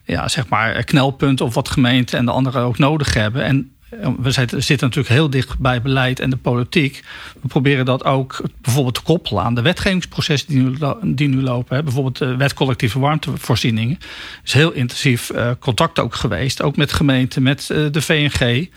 ja, 0.03 0.27
zeg 0.27 0.47
maar, 0.47 0.83
knelpunten 0.83 1.45
of 1.45 1.53
wat 1.53 1.69
gemeenten 1.69 2.17
en 2.17 2.25
de 2.25 2.31
anderen 2.31 2.61
ook 2.61 2.77
nodig 2.77 3.13
hebben. 3.13 3.43
En 3.43 3.76
we 4.19 4.31
zitten 4.31 4.77
natuurlijk 4.79 5.07
heel 5.07 5.29
dicht 5.29 5.59
bij 5.59 5.81
beleid 5.81 6.19
en 6.19 6.29
de 6.29 6.37
politiek. 6.37 7.03
We 7.41 7.47
proberen 7.47 7.85
dat 7.85 8.03
ook 8.03 8.41
bijvoorbeeld 8.61 8.95
te 8.95 9.01
koppelen 9.01 9.43
aan 9.43 9.55
de 9.55 9.61
wetgevingsprocessen 9.61 10.49
die 10.49 10.61
nu, 10.61 10.77
die 11.15 11.27
nu 11.27 11.41
lopen. 11.41 11.83
Bijvoorbeeld 11.83 12.17
de 12.17 12.35
wet 12.35 12.53
collectieve 12.53 12.99
warmtevoorzieningen. 12.99 13.97
Is 14.43 14.53
heel 14.53 14.71
intensief 14.71 15.29
eh, 15.29 15.51
contact 15.59 15.99
ook 15.99 16.15
geweest, 16.15 16.61
ook 16.61 16.77
met 16.77 16.93
gemeenten, 16.93 17.43
met 17.43 17.69
eh, 17.69 17.85
de 17.91 18.01
VNG. 18.01 18.69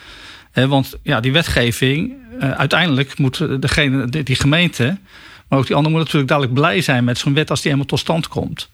Want 0.52 0.98
ja, 1.02 1.20
die 1.20 1.32
wetgeving, 1.32 2.12
eh, 2.38 2.50
uiteindelijk 2.50 3.18
moet 3.18 3.62
degene, 3.62 4.08
die 4.08 4.36
gemeente, 4.36 4.98
maar 5.48 5.58
ook 5.58 5.66
die 5.66 5.76
anderen 5.76 5.98
moeten 5.98 6.18
natuurlijk 6.18 6.28
dadelijk 6.28 6.54
blij 6.54 6.80
zijn 6.80 7.04
met 7.04 7.18
zo'n 7.18 7.34
wet 7.34 7.50
als 7.50 7.60
die 7.60 7.70
helemaal 7.70 7.90
tot 7.90 7.98
stand 7.98 8.28
komt. 8.28 8.70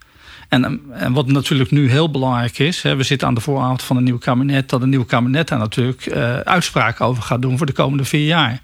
En, 0.49 0.81
en, 0.93 1.13
wat 1.13 1.27
natuurlijk 1.27 1.71
nu 1.71 1.91
heel 1.91 2.11
belangrijk 2.11 2.59
is, 2.59 2.83
hè, 2.83 2.97
we 2.97 3.03
zitten 3.03 3.29
aan 3.29 3.35
de 3.35 3.41
vooravond 3.41 3.83
van 3.83 3.97
een 3.97 4.05
nieuw 4.05 4.19
kabinet, 4.19 4.69
dat 4.69 4.83
een 4.83 4.89
nieuw 4.89 5.05
kabinet 5.05 5.49
daar 5.49 5.59
natuurlijk 5.59 6.07
uh, 6.07 6.37
uitspraken 6.39 7.05
over 7.05 7.23
gaat 7.23 7.43
doen 7.43 7.57
voor 7.57 7.67
de 7.67 7.73
komende 7.73 8.05
vier 8.05 8.27
jaar. 8.27 8.61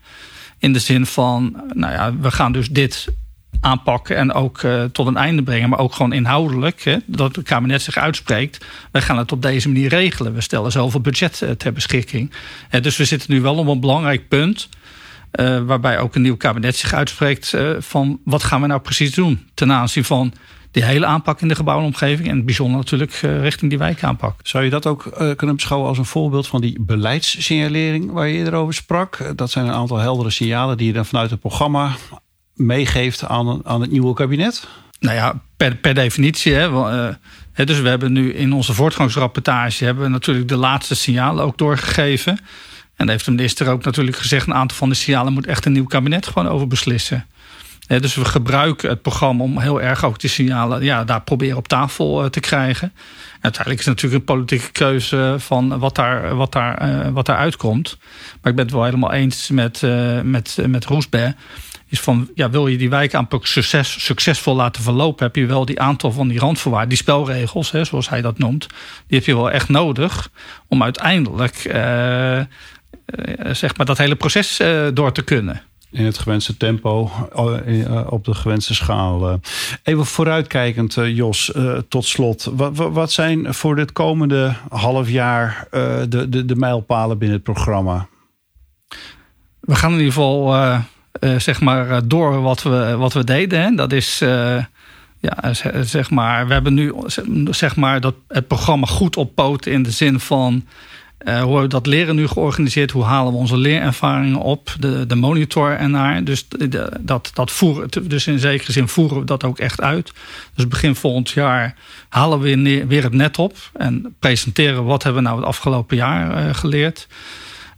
In 0.58 0.72
de 0.72 0.78
zin 0.78 1.06
van, 1.06 1.62
nou 1.74 1.92
ja, 1.92 2.16
we 2.16 2.30
gaan 2.30 2.52
dus 2.52 2.68
dit 2.68 3.08
aanpakken 3.60 4.16
en 4.16 4.32
ook 4.32 4.62
uh, 4.62 4.84
tot 4.84 5.06
een 5.06 5.16
einde 5.16 5.42
brengen, 5.42 5.68
maar 5.68 5.78
ook 5.78 5.94
gewoon 5.94 6.12
inhoudelijk, 6.12 6.82
hè, 6.82 6.96
dat 7.06 7.36
het 7.36 7.46
kabinet 7.46 7.82
zich 7.82 7.96
uitspreekt. 7.96 8.64
Wij 8.90 9.02
gaan 9.02 9.18
het 9.18 9.32
op 9.32 9.42
deze 9.42 9.68
manier 9.68 9.88
regelen. 9.88 10.34
We 10.34 10.40
stellen 10.40 10.72
zoveel 10.72 11.00
budget 11.00 11.40
uh, 11.40 11.50
ter 11.50 11.72
beschikking. 11.72 12.32
dus 12.80 12.96
we 12.96 13.04
zitten 13.04 13.32
nu 13.32 13.40
wel 13.40 13.56
op 13.56 13.66
een 13.66 13.80
belangrijk 13.80 14.28
punt. 14.28 14.68
Waarbij 15.66 15.98
ook 15.98 16.14
een 16.14 16.22
nieuw 16.22 16.36
kabinet 16.36 16.76
zich 16.76 16.94
uitspreekt 16.94 17.56
van 17.78 18.20
wat 18.24 18.42
gaan 18.42 18.60
we 18.60 18.66
nou 18.66 18.80
precies 18.80 19.14
doen 19.14 19.48
ten 19.54 19.72
aanzien 19.72 20.04
van 20.04 20.32
die 20.72 20.84
hele 20.84 21.06
aanpak 21.06 21.40
in 21.40 21.48
de 21.48 21.54
gebouwomgeving. 21.54 22.28
En 22.28 22.44
bijzonder 22.44 22.76
natuurlijk 22.76 23.22
uh, 23.22 23.40
richting 23.40 23.70
die 23.70 23.78
wijkaanpak. 23.78 24.34
Zou 24.42 24.64
je 24.64 24.70
dat 24.70 24.86
ook 24.86 25.04
uh, 25.04 25.34
kunnen 25.36 25.56
beschouwen 25.56 25.88
als 25.88 25.98
een 25.98 26.04
voorbeeld 26.04 26.46
van 26.46 26.60
die 26.60 26.80
beleidssignalering 26.80 28.12
waar 28.12 28.28
je 28.28 28.34
eerder 28.34 28.54
over 28.54 28.74
sprak? 28.74 29.36
Dat 29.36 29.50
zijn 29.50 29.66
een 29.66 29.72
aantal 29.72 29.98
heldere 29.98 30.30
signalen 30.30 30.76
die 30.76 30.86
je 30.86 30.92
dan 30.92 31.06
vanuit 31.06 31.30
het 31.30 31.40
programma 31.40 31.96
meegeeft 32.54 33.24
aan, 33.24 33.66
aan 33.66 33.80
het 33.80 33.90
nieuwe 33.90 34.14
kabinet? 34.14 34.68
Nou 35.00 35.16
ja, 35.16 35.40
per, 35.56 35.76
per 35.76 35.94
definitie. 35.94 36.54
Hè, 36.54 37.64
dus 37.64 37.80
we 37.80 37.88
hebben 37.88 38.12
nu 38.12 38.34
in 38.34 38.52
onze 38.52 38.74
voortgangsrapportage 38.74 39.84
hebben 39.84 40.04
we 40.04 40.10
natuurlijk 40.10 40.48
de 40.48 40.56
laatste 40.56 40.94
signalen 40.94 41.44
ook 41.44 41.58
doorgegeven. 41.58 42.38
En 42.96 43.08
heeft 43.08 43.24
de 43.24 43.30
minister 43.30 43.68
ook 43.68 43.84
natuurlijk 43.84 44.16
gezegd: 44.16 44.46
een 44.46 44.54
aantal 44.54 44.76
van 44.76 44.88
de 44.88 44.94
signalen 44.94 45.32
moet 45.32 45.46
echt 45.46 45.64
een 45.64 45.72
nieuw 45.72 45.86
kabinet 45.86 46.26
gewoon 46.26 46.48
over 46.48 46.66
beslissen 46.66 47.26
dus 47.86 48.14
we 48.14 48.24
gebruiken 48.24 48.88
het 48.88 49.02
programma 49.02 49.42
om 49.42 49.58
heel 49.58 49.80
erg 49.80 50.04
ook 50.04 50.20
die 50.20 50.30
signalen 50.30 50.82
ja, 50.82 51.04
daar 51.04 51.22
proberen 51.22 51.56
op 51.56 51.68
tafel 51.68 52.22
eh, 52.22 52.30
te 52.30 52.40
krijgen. 52.40 52.92
En 53.32 53.42
uiteindelijk 53.42 53.80
is 53.80 53.86
het 53.86 53.94
natuurlijk 53.94 54.20
een 54.20 54.36
politieke 54.36 54.72
keuze 54.72 55.34
van 55.38 55.78
wat 55.78 55.94
daar, 55.94 56.34
wat 56.34 56.52
daar, 56.52 56.78
eh, 56.78 57.08
wat 57.08 57.26
daar 57.26 57.36
uitkomt. 57.36 57.98
Maar 58.40 58.50
ik 58.50 58.56
ben 58.56 58.64
het 58.64 58.74
wel 58.74 58.84
helemaal 58.84 59.12
eens 59.12 59.50
met, 59.50 59.82
uh, 59.82 60.20
met, 60.20 60.58
met 60.66 60.84
Roesberg. 60.84 61.32
Is 61.88 62.00
van, 62.00 62.30
ja, 62.34 62.50
wil 62.50 62.66
je 62.66 62.76
die 62.76 62.90
wijkaanpak 62.90 63.46
succes, 63.46 64.04
succesvol 64.04 64.54
laten 64.54 64.82
verlopen, 64.82 65.26
heb 65.26 65.36
je 65.36 65.46
wel 65.46 65.64
die 65.64 65.80
aantal 65.80 66.12
van 66.12 66.28
die 66.28 66.38
randvoorwaarden, 66.38 66.88
die 66.88 66.98
spelregels, 66.98 67.70
hè, 67.70 67.84
zoals 67.84 68.08
hij 68.08 68.20
dat 68.20 68.38
noemt, 68.38 68.66
die 69.06 69.18
heb 69.18 69.26
je 69.26 69.34
wel 69.34 69.50
echt 69.50 69.68
nodig 69.68 70.30
om 70.68 70.82
uiteindelijk 70.82 71.56
zeg 73.52 73.76
maar 73.76 73.86
dat 73.86 73.98
hele 73.98 74.16
proces 74.16 74.60
door 74.92 75.12
te 75.12 75.22
kunnen 75.22 75.62
in 75.92 76.04
het 76.04 76.18
gewenste 76.18 76.56
tempo, 76.56 77.10
eh, 77.34 77.84
eh, 77.84 78.12
op 78.12 78.24
de 78.24 78.34
gewenste 78.34 78.74
schaal. 78.74 79.28
Eh. 79.28 79.34
Even 79.82 80.06
vooruitkijkend, 80.06 80.94
Jos, 80.94 81.52
tot 81.88 82.04
slot. 82.04 82.50
Wat, 82.76 83.12
zijn 83.12 83.54
voor 83.54 83.76
dit 83.76 83.92
komende 83.92 84.54
half 84.68 85.08
jaar 85.08 85.66
de, 86.08 86.26
de, 86.28 86.44
de 86.44 86.56
mijlpalen 86.56 87.18
binnen 87.18 87.36
het 87.36 87.44
programma? 87.44 88.06
We 89.60 89.74
gaan 89.74 89.92
in 89.92 89.98
ieder 89.98 90.12
geval 90.12 90.54
zeg 91.38 91.60
maar 91.60 92.08
door 92.08 92.42
wat 92.42 92.62
we, 92.62 92.96
wat 92.96 93.12
we 93.12 93.24
deden. 93.24 93.76
Dat 93.76 93.92
is 93.92 94.18
ja, 95.18 95.54
zeg 95.82 96.10
maar, 96.10 96.46
we 96.46 96.52
hebben 96.52 96.74
nu 96.74 96.94
zeg 97.50 97.76
maar 97.76 98.00
dat 98.00 98.14
het 98.28 98.46
programma 98.46 98.86
goed 98.86 99.16
op 99.16 99.34
poot 99.34 99.66
in 99.66 99.82
de 99.82 99.90
zin 99.90 100.20
van 100.20 100.64
uh, 101.24 101.42
hoe 101.42 101.60
we 101.60 101.66
dat 101.66 101.86
leren 101.86 102.14
nu 102.14 102.26
georganiseerd? 102.26 102.90
Hoe 102.90 103.04
halen 103.04 103.32
we 103.32 103.38
onze 103.38 103.56
leerervaringen 103.56 104.40
op? 104.40 104.74
De, 104.78 105.06
de 105.06 105.14
monitor 105.14 105.70
ernaar. 105.70 106.24
Dus, 106.24 106.46
dat, 107.00 107.30
dat 107.34 107.50
voeren, 107.50 107.88
dus 108.02 108.26
in 108.26 108.38
zekere 108.38 108.72
zin 108.72 108.88
voeren 108.88 109.18
we 109.18 109.24
dat 109.24 109.44
ook 109.44 109.58
echt 109.58 109.80
uit. 109.80 110.12
Dus 110.54 110.68
begin 110.68 110.94
volgend 110.94 111.30
jaar 111.30 111.74
halen 112.08 112.40
we 112.40 112.84
weer, 112.86 113.02
het 113.02 113.12
net 113.12 113.38
op. 113.38 113.56
En 113.72 114.14
presenteren 114.18 114.84
wat 114.84 115.02
hebben 115.02 115.22
we 115.22 115.28
nou 115.28 115.40
het 115.40 115.48
afgelopen 115.48 115.96
jaar 115.96 116.46
uh, 116.46 116.54
geleerd. 116.54 117.06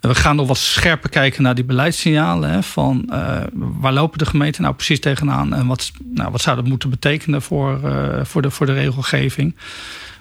We 0.00 0.14
gaan 0.14 0.36
nog 0.36 0.46
wat 0.46 0.58
scherper 0.58 1.10
kijken 1.10 1.42
naar 1.42 1.54
die 1.54 1.64
beleidssignalen. 1.64 2.50
Hè, 2.50 2.62
van 2.62 3.08
uh, 3.10 3.40
waar 3.52 3.92
lopen 3.92 4.18
de 4.18 4.26
gemeenten 4.26 4.62
nou 4.62 4.74
precies 4.74 5.00
tegenaan? 5.00 5.54
En 5.54 5.66
wat, 5.66 5.92
nou, 6.04 6.30
wat 6.30 6.40
zou 6.40 6.56
dat 6.56 6.66
moeten 6.66 6.90
betekenen 6.90 7.42
voor, 7.42 7.80
voor, 8.22 8.42
de, 8.42 8.50
voor 8.50 8.66
de 8.66 8.72
regelgeving? 8.72 9.54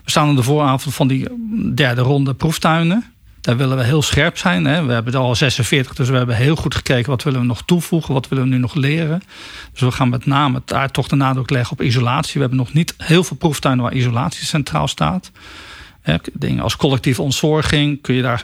We 0.04 0.10
staan 0.10 0.28
aan 0.28 0.36
de 0.36 0.44
vooravond 0.44 0.96
van 0.96 1.08
die 1.08 1.28
derde 1.74 2.02
ronde 2.02 2.34
proeftuinen. 2.34 3.13
Daar 3.44 3.58
willen 3.58 3.78
we 3.78 3.84
heel 3.84 4.02
scherp 4.02 4.38
zijn. 4.38 4.66
Hè. 4.66 4.86
We 4.86 4.94
hebben 4.94 5.14
er 5.14 5.20
al 5.20 5.36
46, 5.36 5.96
dus 5.96 6.10
we 6.10 6.18
hebben 6.18 6.36
heel 6.36 6.56
goed 6.56 6.76
gekeken 6.76 7.10
wat 7.10 7.24
willen 7.24 7.40
we 7.40 7.46
nog 7.46 7.64
toevoegen, 7.66 8.14
wat 8.14 8.28
willen 8.28 8.44
we 8.44 8.50
nu 8.50 8.58
nog 8.58 8.74
leren. 8.74 9.22
Dus 9.72 9.82
we 9.82 9.92
gaan 9.92 10.10
met 10.10 10.26
name 10.26 10.62
daar 10.66 10.92
toch 10.92 11.08
de 11.08 11.16
nadruk 11.16 11.50
leggen 11.50 11.72
op 11.72 11.82
isolatie. 11.82 12.34
We 12.34 12.40
hebben 12.40 12.58
nog 12.58 12.74
niet 12.74 12.94
heel 12.98 13.24
veel 13.24 13.38
proeftuinen 13.38 13.84
waar 13.84 13.94
isolatie 13.94 14.46
centraal 14.46 14.88
staat. 14.88 15.32
dingen 16.34 16.64
als 16.64 16.76
collectieve 16.76 17.22
ontzorging 17.22 18.02
kun 18.02 18.16
je 18.16 18.22
daar 18.22 18.44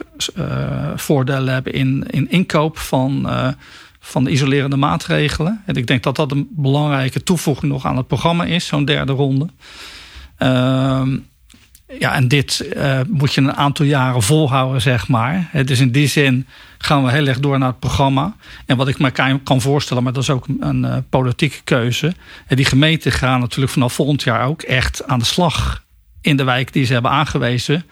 voordelen 0.96 1.52
hebben 1.52 1.72
in, 1.72 2.04
in 2.10 2.30
inkoop 2.30 2.78
van 2.78 3.28
van 4.00 4.24
de 4.24 4.30
isolerende 4.30 4.76
maatregelen. 4.76 5.62
En 5.66 5.74
ik 5.74 5.86
denk 5.86 6.02
dat 6.02 6.16
dat 6.16 6.30
een 6.30 6.48
belangrijke 6.50 7.22
toevoeging 7.22 7.72
nog 7.72 7.86
aan 7.86 7.96
het 7.96 8.06
programma 8.06 8.44
is, 8.44 8.66
zo'n 8.66 8.84
derde 8.84 9.12
ronde. 9.12 9.46
Ehm, 10.36 11.18
ja, 11.98 12.14
en 12.14 12.28
dit 12.28 12.70
uh, 12.76 13.00
moet 13.08 13.34
je 13.34 13.40
een 13.40 13.56
aantal 13.56 13.86
jaren 13.86 14.22
volhouden, 14.22 14.80
zeg 14.80 15.08
maar. 15.08 15.50
Dus 15.64 15.80
in 15.80 15.90
die 15.90 16.06
zin 16.06 16.46
gaan 16.78 17.04
we 17.04 17.10
heel 17.10 17.26
erg 17.26 17.40
door 17.40 17.58
naar 17.58 17.68
het 17.68 17.78
programma. 17.78 18.36
En 18.66 18.76
wat 18.76 18.88
ik 18.88 18.98
me 18.98 19.38
kan 19.42 19.60
voorstellen, 19.60 20.02
maar 20.02 20.12
dat 20.12 20.22
is 20.22 20.30
ook 20.30 20.46
een 20.60 20.84
uh, 20.84 20.96
politieke 21.08 21.62
keuze. 21.64 22.14
Die 22.48 22.64
gemeenten 22.64 23.12
gaan 23.12 23.40
natuurlijk 23.40 23.72
vanaf 23.72 23.92
volgend 23.92 24.22
jaar 24.22 24.46
ook 24.46 24.62
echt 24.62 25.06
aan 25.06 25.18
de 25.18 25.24
slag 25.24 25.84
in 26.20 26.36
de 26.36 26.44
wijk 26.44 26.72
die 26.72 26.84
ze 26.84 26.92
hebben 26.92 27.10
aangewezen 27.10 27.84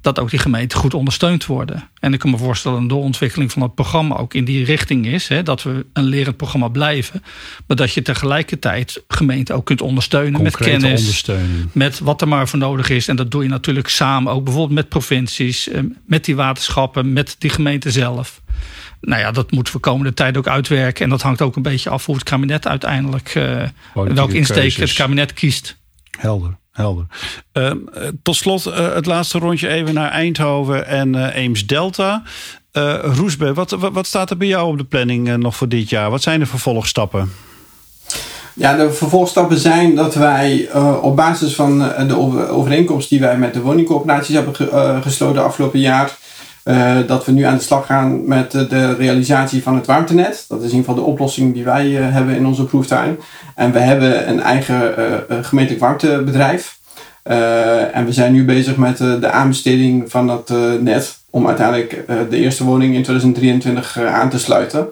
dat 0.00 0.18
ook 0.18 0.30
die 0.30 0.38
gemeenten 0.38 0.78
goed 0.78 0.94
ondersteund 0.94 1.46
worden. 1.46 1.88
En 2.00 2.12
ik 2.12 2.18
kan 2.18 2.30
me 2.30 2.36
voorstellen 2.36 2.80
dat 2.80 2.88
de 2.88 2.94
ontwikkeling 2.94 3.52
van 3.52 3.62
het 3.62 3.74
programma 3.74 4.16
ook 4.16 4.34
in 4.34 4.44
die 4.44 4.64
richting 4.64 5.06
is. 5.06 5.28
Hè, 5.28 5.42
dat 5.42 5.62
we 5.62 5.86
een 5.92 6.04
lerend 6.04 6.36
programma 6.36 6.68
blijven. 6.68 7.22
Maar 7.66 7.76
dat 7.76 7.92
je 7.92 8.02
tegelijkertijd 8.02 9.04
gemeenten 9.08 9.54
ook 9.54 9.64
kunt 9.64 9.82
ondersteunen 9.82 10.42
met 10.42 10.56
kennis. 10.56 11.24
Met 11.72 11.98
wat 11.98 12.20
er 12.20 12.28
maar 12.28 12.48
voor 12.48 12.58
nodig 12.58 12.90
is. 12.90 13.08
En 13.08 13.16
dat 13.16 13.30
doe 13.30 13.42
je 13.42 13.48
natuurlijk 13.48 13.88
samen 13.88 14.32
ook 14.32 14.44
bijvoorbeeld 14.44 14.74
met 14.74 14.88
provincies, 14.88 15.68
eh, 15.68 15.82
met 16.06 16.24
die 16.24 16.36
waterschappen, 16.36 17.12
met 17.12 17.36
die 17.38 17.50
gemeente 17.50 17.90
zelf. 17.90 18.42
Nou 19.00 19.20
ja, 19.20 19.30
dat 19.30 19.50
moeten 19.50 19.72
we 19.72 19.80
komende 19.80 20.14
tijd 20.14 20.36
ook 20.36 20.48
uitwerken. 20.48 21.04
En 21.04 21.10
dat 21.10 21.22
hangt 21.22 21.42
ook 21.42 21.56
een 21.56 21.62
beetje 21.62 21.90
af 21.90 22.06
hoe 22.06 22.14
het 22.14 22.24
kabinet 22.24 22.66
uiteindelijk, 22.66 23.34
uh, 23.34 23.62
welke 23.94 24.36
insteek 24.36 24.72
het 24.72 24.92
kabinet 24.92 25.32
kiest. 25.32 25.78
Helder 26.18 26.56
helder. 26.78 27.06
Uh, 27.52 27.70
tot 28.22 28.36
slot 28.36 28.66
uh, 28.66 28.94
het 28.94 29.06
laatste 29.06 29.38
rondje 29.38 29.68
even 29.68 29.94
naar 29.94 30.10
Eindhoven 30.10 30.86
en 30.86 31.14
uh, 31.14 31.34
Eems 31.34 31.66
Delta. 31.66 32.22
Roesbe, 33.02 33.54
wat, 33.54 33.70
wat, 33.70 33.92
wat, 33.92 34.06
staat 34.06 34.30
er 34.30 34.36
bij 34.36 34.46
jou 34.46 34.70
op 34.70 34.78
de 34.78 34.84
planning 34.84 35.36
nog 35.36 35.56
voor 35.56 35.68
dit 35.68 35.88
jaar? 35.88 36.10
Wat 36.10 36.22
zijn 36.22 36.40
de 36.40 36.46
vervolgstappen? 36.46 37.32
Ja, 38.54 38.76
de 38.76 38.92
vervolgstappen 38.92 39.58
zijn 39.58 39.94
dat 39.94 40.14
wij 40.14 40.68
op 41.00 41.16
basis 41.16 41.54
van 41.54 41.78
de 41.78 42.16
overeenkomst 42.50 43.08
die 43.08 43.20
wij 43.20 43.38
met 43.38 43.54
de 43.54 43.60
woningcoöperaties 43.60 44.34
hebben 44.34 44.54
gesloten 45.02 45.44
afgelopen 45.44 45.80
jaar, 45.80 46.16
dat 47.06 47.24
we 47.24 47.32
nu 47.32 47.42
aan 47.42 47.56
de 47.56 47.62
slag 47.62 47.86
gaan 47.86 48.26
met 48.26 48.50
de 48.50 48.94
realisatie 48.94 49.62
van 49.62 49.74
het 49.74 49.86
warmtenet. 49.86 50.44
Dat 50.48 50.58
is 50.58 50.70
in 50.70 50.76
ieder 50.76 50.88
geval 50.88 51.04
de 51.04 51.10
oplossing 51.10 51.54
die 51.54 51.64
wij 51.64 51.88
hebben 51.90 52.34
in 52.34 52.46
onze 52.46 52.64
proeftuin. 52.64 53.18
En 53.54 53.72
we 53.72 53.78
hebben 53.78 54.28
een 54.28 54.40
eigen 54.40 54.94
gemeentelijk 55.42 55.84
warmtebedrijf. 55.84 56.78
En 57.92 58.04
we 58.04 58.12
zijn 58.12 58.32
nu 58.32 58.44
bezig 58.44 58.76
met 58.76 58.98
de 58.98 59.30
aanbesteding 59.30 60.10
van 60.10 60.26
dat 60.26 60.52
net 60.80 61.18
om 61.30 61.46
uiteindelijk 61.46 62.04
de 62.30 62.36
eerste 62.36 62.64
woning 62.64 62.94
in 62.94 63.02
2023 63.02 63.98
aan 63.98 64.30
te 64.30 64.38
sluiten. 64.38 64.86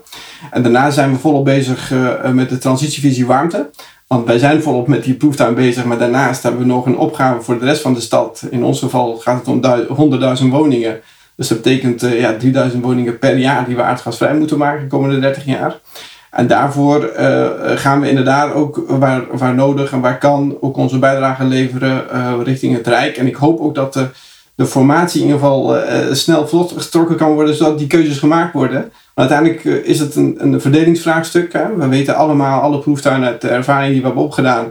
En 0.50 0.62
daarna 0.62 0.90
zijn 0.90 1.12
we 1.12 1.18
volop 1.18 1.44
bezig 1.44 1.92
met 2.32 2.48
de 2.48 2.58
transitievisie 2.58 3.26
warmte. 3.26 3.70
Want 4.06 4.26
wij 4.26 4.38
zijn 4.38 4.62
volop 4.62 4.88
met 4.88 5.04
die 5.04 5.14
proeftuin 5.14 5.54
bezig, 5.54 5.84
maar 5.84 5.98
daarnaast 5.98 6.42
hebben 6.42 6.60
we 6.60 6.66
nog 6.66 6.86
een 6.86 6.98
opgave 6.98 7.42
voor 7.42 7.58
de 7.58 7.64
rest 7.64 7.82
van 7.82 7.94
de 7.94 8.00
stad. 8.00 8.46
In 8.50 8.64
ons 8.64 8.78
geval 8.78 9.16
gaat 9.16 9.46
het 9.46 9.48
om 9.48 10.10
100.000 10.42 10.48
woningen. 10.50 11.00
Dus 11.36 11.48
dat 11.48 11.62
betekent 11.62 12.00
ja, 12.00 12.36
3000 12.36 12.84
woningen 12.84 13.18
per 13.18 13.36
jaar 13.36 13.64
die 13.64 13.76
we 13.76 13.82
aardgasvrij 13.82 14.34
moeten 14.34 14.58
maken 14.58 14.82
de 14.82 14.86
komende 14.86 15.18
30 15.18 15.44
jaar. 15.44 15.80
En 16.30 16.46
daarvoor 16.46 17.10
uh, 17.18 17.46
gaan 17.74 18.00
we 18.00 18.08
inderdaad 18.08 18.52
ook 18.52 18.84
waar, 18.88 19.22
waar 19.32 19.54
nodig 19.54 19.92
en 19.92 20.00
waar 20.00 20.18
kan 20.18 20.56
ook 20.60 20.76
onze 20.76 20.98
bijdrage 20.98 21.44
leveren 21.44 22.04
richting 22.44 22.76
het 22.76 22.86
Rijk. 22.86 23.16
En 23.16 23.26
ik 23.26 23.34
hoop 23.34 23.60
ook 23.60 23.74
dat 23.74 23.92
de, 23.92 24.06
de 24.54 24.66
formatie 24.66 25.20
in 25.20 25.26
ieder 25.26 25.40
geval 25.40 25.76
snel 26.12 26.48
vlot 26.48 26.72
getrokken 26.76 27.16
kan 27.16 27.32
worden, 27.32 27.54
zodat 27.54 27.78
die 27.78 27.86
keuzes 27.86 28.18
gemaakt 28.18 28.52
worden. 28.52 28.92
Maar 29.14 29.28
uiteindelijk 29.30 29.64
is 29.84 30.00
het 30.00 30.14
een, 30.14 30.36
een 30.38 30.60
verdelingsvraagstuk. 30.60 31.52
Hè. 31.52 31.76
We 31.76 31.88
weten 31.88 32.16
allemaal, 32.16 32.60
alle 32.60 32.78
proeftuinen 32.78 33.28
uit 33.28 33.40
de 33.40 33.48
ervaring 33.48 33.92
die 33.92 34.00
we 34.00 34.06
hebben 34.06 34.24
opgedaan, 34.24 34.70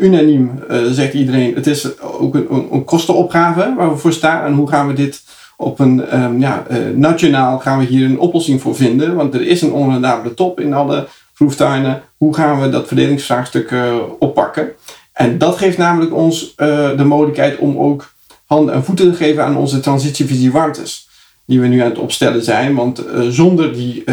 unaniem 0.00 0.50
zegt 0.90 1.14
iedereen, 1.14 1.54
het 1.54 1.66
is 1.66 2.00
ook 2.00 2.34
een, 2.34 2.68
een 2.72 2.84
kostenopgave 2.84 3.74
waar 3.76 3.90
we 3.90 3.96
voor 3.96 4.12
staan. 4.12 4.44
En 4.44 4.54
hoe 4.54 4.68
gaan 4.68 4.86
we 4.86 4.92
dit 4.92 5.22
op 5.56 5.78
een 5.78 6.22
um, 6.22 6.40
ja, 6.40 6.64
uh, 6.70 6.96
nationaal 6.96 7.58
gaan 7.58 7.78
we 7.78 7.84
hier 7.84 8.04
een 8.04 8.18
oplossing 8.18 8.60
voor 8.60 8.76
vinden. 8.76 9.14
Want 9.14 9.34
er 9.34 9.46
is 9.46 9.62
een 9.62 9.72
onrendabele 9.72 10.34
top 10.34 10.60
in 10.60 10.74
alle 10.74 11.08
proeftuinen. 11.34 12.02
Hoe 12.16 12.34
gaan 12.34 12.60
we 12.60 12.68
dat 12.68 12.86
verdelingsvraagstuk 12.86 13.70
uh, 13.70 13.94
oppakken? 14.18 14.72
En 15.12 15.38
dat 15.38 15.56
geeft 15.56 15.78
namelijk 15.78 16.14
ons 16.14 16.54
uh, 16.56 16.96
de 16.96 17.04
mogelijkheid 17.04 17.58
om 17.58 17.78
ook 17.78 18.12
handen 18.46 18.74
en 18.74 18.84
voeten 18.84 19.10
te 19.10 19.16
geven 19.16 19.44
aan 19.44 19.56
onze 19.56 19.80
transitievisie 19.80 20.52
warmtes. 20.52 21.08
Die 21.46 21.60
we 21.60 21.66
nu 21.66 21.80
aan 21.80 21.88
het 21.88 21.98
opstellen 21.98 22.42
zijn. 22.42 22.74
Want 22.74 23.04
zonder 23.28 23.72
die 23.72 24.04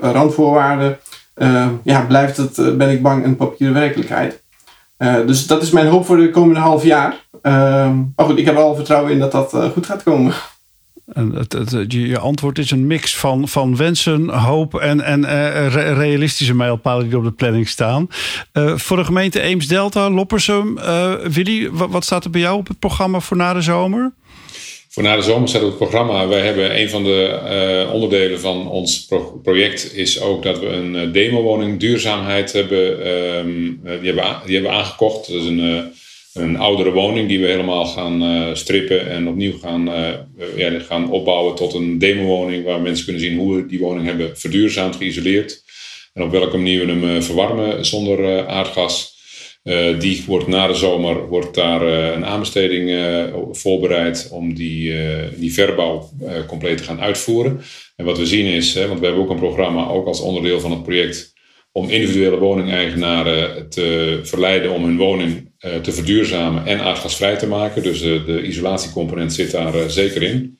randvoorwaarden 0.00 0.98
ja, 1.82 2.00
blijft 2.08 2.36
het, 2.36 2.78
ben 2.78 2.90
ik 2.90 3.02
bang, 3.02 3.24
een 3.24 3.36
papieren 3.36 3.74
werkelijkheid. 3.74 4.42
dus 5.26 5.46
dat 5.46 5.62
is 5.62 5.70
mijn 5.70 5.86
hoop 5.86 6.06
voor 6.06 6.16
de 6.16 6.30
komende 6.30 6.60
half 6.60 6.84
jaar. 6.84 7.26
Ehm, 7.42 7.96
maar 8.16 8.26
goed, 8.26 8.38
ik 8.38 8.44
heb 8.44 8.54
er 8.54 8.62
al 8.62 8.74
vertrouwen 8.74 9.12
in 9.12 9.18
dat 9.18 9.32
dat 9.32 9.56
goed 9.72 9.86
gaat 9.86 10.02
komen. 10.02 10.32
En 11.12 11.46
je 11.88 12.18
antwoord 12.18 12.58
is 12.58 12.70
een 12.70 12.86
mix 12.86 13.16
van, 13.16 13.48
van 13.48 13.76
wensen, 13.76 14.28
hoop 14.28 14.74
en, 14.74 15.00
en 15.00 15.20
uh, 15.20 15.94
realistische 15.96 16.54
mijlpalen 16.54 17.08
die 17.08 17.18
op 17.18 17.24
de 17.24 17.30
planning 17.30 17.68
staan. 17.68 18.08
Uh, 18.52 18.78
voor 18.78 18.96
de 18.96 19.04
gemeente 19.04 19.40
Eems-Delta, 19.40 20.10
Loppersum. 20.10 20.78
Uh, 20.78 21.14
Willy, 21.14 21.70
wat, 21.70 22.04
staat 22.04 22.24
er 22.24 22.30
bij 22.30 22.40
jou 22.40 22.58
op 22.58 22.68
het 22.68 22.78
programma 22.78 23.20
voor 23.20 23.36
na 23.36 23.52
de 23.52 23.60
zomer? 23.60 24.12
Voor 24.88 25.02
na 25.02 25.16
de 25.16 25.22
zomer 25.22 25.48
staat 25.48 25.62
op 25.62 25.68
het 25.68 25.78
programma. 25.78 26.28
Wij 26.28 26.40
hebben 26.40 26.80
een 26.80 26.90
van 26.90 27.04
de 27.04 27.88
onderdelen 27.92 28.40
van 28.40 28.68
ons 28.68 29.04
pro 29.04 29.40
project 29.42 29.94
is 29.94 30.20
ook 30.20 30.42
dat 30.42 30.58
we 30.58 30.66
een 30.66 31.12
demowoning 31.12 31.80
duurzaamheid 31.80 32.52
hebben, 32.52 33.08
um, 33.08 33.80
die 33.82 34.12
hebben, 34.12 34.40
die 34.44 34.54
hebben 34.54 34.72
aangekocht. 34.72 35.28
Dat 35.28 35.42
is 35.42 35.46
een 35.46 35.92
een 36.36 36.56
oudere 36.56 36.90
woning 36.90 37.28
die 37.28 37.40
we 37.40 37.46
helemaal 37.46 37.86
gaan 37.86 38.22
uh, 38.22 38.54
strippen 38.54 39.10
en 39.10 39.28
opnieuw 39.28 39.58
gaan, 39.58 39.88
uh, 39.88 40.08
ja, 40.56 40.78
gaan 40.78 41.10
opbouwen 41.10 41.54
tot 41.54 41.74
een 41.74 41.98
demowoning 41.98 42.64
waar 42.64 42.80
mensen 42.80 43.04
kunnen 43.04 43.22
zien 43.22 43.38
hoe 43.38 43.56
we 43.56 43.66
die 43.66 43.78
woning 43.78 44.06
hebben 44.06 44.38
verduurzaamd, 44.38 44.96
geïsoleerd 44.96 45.64
en 46.12 46.22
op 46.22 46.30
welke 46.30 46.56
manier 46.56 46.86
we 46.86 46.92
hem 46.92 47.22
verwarmen 47.22 47.86
zonder 47.86 48.46
aardgas. 48.46 49.14
die 49.98 50.24
wordt 50.26 50.46
na 50.46 50.66
de 50.66 50.74
zomer 50.74 51.28
wordt 51.28 51.54
daar 51.54 51.82
een 51.82 52.24
aanbesteding 52.24 52.90
voorbereid 53.52 54.28
om 54.32 54.54
die, 54.54 54.94
die 55.36 55.52
verbouw 55.52 56.10
compleet 56.46 56.78
te 56.78 56.84
gaan 56.84 57.00
uitvoeren. 57.00 57.60
En 57.96 58.04
wat 58.04 58.18
we 58.18 58.26
zien 58.26 58.46
is, 58.46 58.74
want 58.74 58.98
we 58.98 59.06
hebben 59.06 59.22
ook 59.22 59.30
een 59.30 59.38
programma, 59.38 59.88
ook 59.88 60.06
als 60.06 60.20
onderdeel 60.20 60.60
van 60.60 60.70
het 60.70 60.82
project, 60.82 61.34
om 61.72 61.88
individuele 61.88 62.38
woningeigenaren 62.38 63.68
te 63.68 64.20
verleiden 64.22 64.72
om 64.72 64.84
hun 64.84 64.96
woning 64.96 65.32
eh, 65.32 65.45
te 65.58 65.92
verduurzamen 65.92 66.66
en 66.66 66.80
aardgasvrij 66.80 67.36
te 67.36 67.46
maken. 67.46 67.82
Dus 67.82 68.00
de, 68.00 68.42
isolatiecomponent 68.42 69.32
zit 69.32 69.50
daar 69.50 69.74
eh, 69.74 69.88
zeker 69.88 70.22
in. 70.22 70.58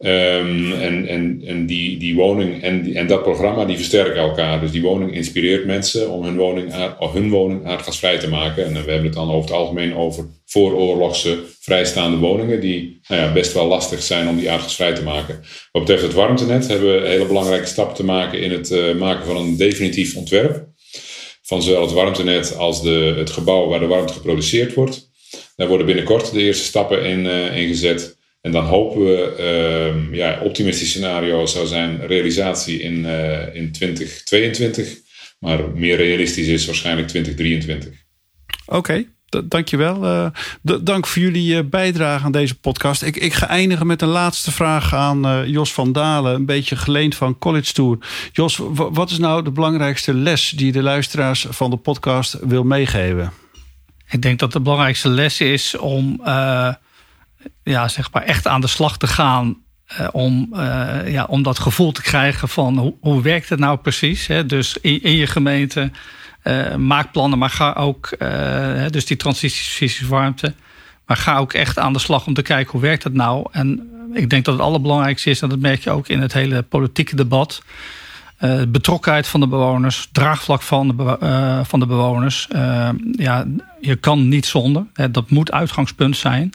Um, 0.00 0.72
en 0.72 1.06
en, 1.08 1.42
en 1.44 1.66
die, 1.66 1.98
die 1.98 2.14
woning 2.14 2.62
en, 2.62 2.94
en 2.94 3.06
dat 3.06 3.22
programma 3.22 3.64
die 3.64 3.76
versterken 3.76 4.20
elkaar. 4.20 4.60
Dus 4.60 4.70
die 4.70 4.82
woning 4.82 5.14
inspireert 5.14 5.66
mensen 5.66 6.10
om 6.10 6.24
hun 6.24 6.36
woning, 6.36 6.72
hun 7.12 7.30
woning 7.30 7.66
aardgasvrij 7.66 8.18
te 8.18 8.28
maken. 8.28 8.64
En 8.64 8.72
we 8.72 8.78
hebben 8.78 9.04
het 9.04 9.12
dan 9.12 9.30
over 9.30 9.50
het 9.50 9.58
algemeen 9.58 9.94
over 9.94 10.26
vooroorlogse 10.46 11.38
vrijstaande 11.60 12.16
woningen, 12.16 12.60
die 12.60 13.00
nou 13.08 13.22
ja, 13.22 13.32
best 13.32 13.52
wel 13.52 13.66
lastig 13.66 14.02
zijn 14.02 14.28
om 14.28 14.36
die 14.36 14.50
aardgasvrij 14.50 14.94
te 14.94 15.02
maken. 15.02 15.40
Wat 15.72 15.82
betreft 15.82 16.02
het 16.02 16.14
warmtenet 16.14 16.68
hebben 16.68 17.00
we 17.00 17.08
hele 17.08 17.26
belangrijke 17.26 17.66
stappen 17.66 17.96
te 17.96 18.04
maken 18.04 18.40
in 18.40 18.50
het 18.50 18.94
maken 18.98 19.26
van 19.26 19.36
een 19.36 19.56
definitief 19.56 20.16
ontwerp. 20.16 20.66
Van 21.48 21.62
zowel 21.62 21.82
het 21.82 21.92
warmtenet 21.92 22.56
als 22.56 22.82
de, 22.82 23.14
het 23.16 23.30
gebouw 23.30 23.68
waar 23.68 23.80
de 23.80 23.86
warmte 23.86 24.12
geproduceerd 24.12 24.74
wordt. 24.74 25.10
Daar 25.56 25.68
worden 25.68 25.86
binnenkort 25.86 26.32
de 26.32 26.40
eerste 26.40 26.64
stappen 26.64 27.04
in, 27.04 27.24
uh, 27.24 27.68
gezet. 27.68 28.18
En 28.40 28.52
dan 28.52 28.64
hopen 28.64 29.04
we, 29.04 29.34
uh, 30.10 30.14
ja, 30.16 30.40
optimistisch 30.42 30.88
scenario 30.88 31.46
zou 31.46 31.66
zijn 31.66 32.06
realisatie 32.06 32.80
in, 32.80 32.98
uh, 33.04 33.54
in 33.54 33.72
2022. 33.72 34.96
Maar 35.38 35.70
meer 35.70 35.96
realistisch 35.96 36.46
is 36.46 36.66
waarschijnlijk 36.66 37.08
2023. 37.08 37.94
Oké. 38.66 39.04
Dankjewel. 39.28 40.04
Uh, 40.04 40.26
dank 40.82 41.06
voor 41.06 41.22
jullie 41.22 41.54
uh, 41.54 41.68
bijdrage 41.70 42.24
aan 42.24 42.32
deze 42.32 42.54
podcast. 42.54 43.02
Ik, 43.02 43.16
ik 43.16 43.34
ga 43.34 43.48
eindigen 43.48 43.86
met 43.86 44.02
een 44.02 44.08
laatste 44.08 44.52
vraag 44.52 44.94
aan 44.94 45.26
uh, 45.26 45.46
Jos 45.46 45.72
van 45.72 45.92
Dalen. 45.92 46.34
Een 46.34 46.46
beetje 46.46 46.76
geleend 46.76 47.14
van 47.14 47.38
College 47.38 47.72
Tour. 47.72 47.98
Jos, 48.32 48.60
wat 48.72 49.10
is 49.10 49.18
nou 49.18 49.42
de 49.42 49.50
belangrijkste 49.50 50.14
les 50.14 50.50
die 50.50 50.72
de 50.72 50.82
luisteraars 50.82 51.46
van 51.50 51.70
de 51.70 51.76
podcast 51.76 52.38
wil 52.40 52.64
meegeven? 52.64 53.32
Ik 54.08 54.22
denk 54.22 54.38
dat 54.38 54.52
de 54.52 54.60
belangrijkste 54.60 55.08
les 55.08 55.40
is 55.40 55.76
om 55.76 56.20
ja, 57.62 57.88
zeg 57.88 58.12
maar 58.12 58.22
echt 58.22 58.46
aan 58.46 58.60
de 58.60 58.66
slag 58.66 58.98
te 58.98 59.06
gaan. 59.06 59.56
Om, 60.12 60.48
ja, 61.06 61.26
om 61.28 61.42
dat 61.42 61.58
gevoel 61.58 61.92
te 61.92 62.02
krijgen 62.02 62.48
van 62.48 62.78
hoe, 62.78 62.94
hoe 63.00 63.22
werkt 63.22 63.48
het 63.48 63.58
nou 63.58 63.78
precies? 63.78 64.26
Hè? 64.26 64.46
Dus 64.46 64.76
in, 64.80 65.02
in 65.02 65.16
je 65.16 65.26
gemeente 65.26 65.90
uh, 66.48 66.74
maak 66.74 67.12
plannen, 67.12 67.38
maar 67.38 67.50
ga 67.50 67.72
ook, 67.72 68.16
dus 68.90 69.06
die 69.06 69.16
transitievisies 69.16 70.08
warmte. 70.08 70.54
Maar 71.06 71.16
ga 71.16 71.38
ook 71.38 71.52
echt 71.52 71.78
aan 71.78 71.92
de 71.92 71.98
slag 71.98 72.26
om 72.26 72.34
te 72.34 72.42
kijken 72.42 72.72
hoe 72.72 72.80
werkt 72.80 73.02
dat 73.02 73.12
nou. 73.12 73.46
En 73.52 73.90
ik 74.12 74.30
denk 74.30 74.44
dat 74.44 74.54
het 74.54 74.62
allerbelangrijkste 74.62 75.30
is, 75.30 75.42
en 75.42 75.48
dat 75.48 75.58
merk 75.58 75.82
je 75.82 75.90
ook 75.90 76.08
in 76.08 76.20
het 76.20 76.32
hele 76.32 76.62
politieke 76.62 77.16
debat. 77.16 77.62
Uh, 78.40 78.62
betrokkenheid 78.68 79.26
van 79.26 79.40
de 79.40 79.48
bewoners, 79.48 80.08
draagvlak 80.12 80.62
van 80.62 80.88
de, 80.88 81.62
van 81.64 81.80
de 81.80 81.86
bewoners. 81.86 82.48
Ja, 83.12 83.44
je 83.80 83.96
kan 83.96 84.28
niet 84.28 84.46
zonder. 84.46 84.86
dat 85.10 85.30
moet 85.30 85.52
uitgangspunt 85.52 86.16
zijn. 86.16 86.52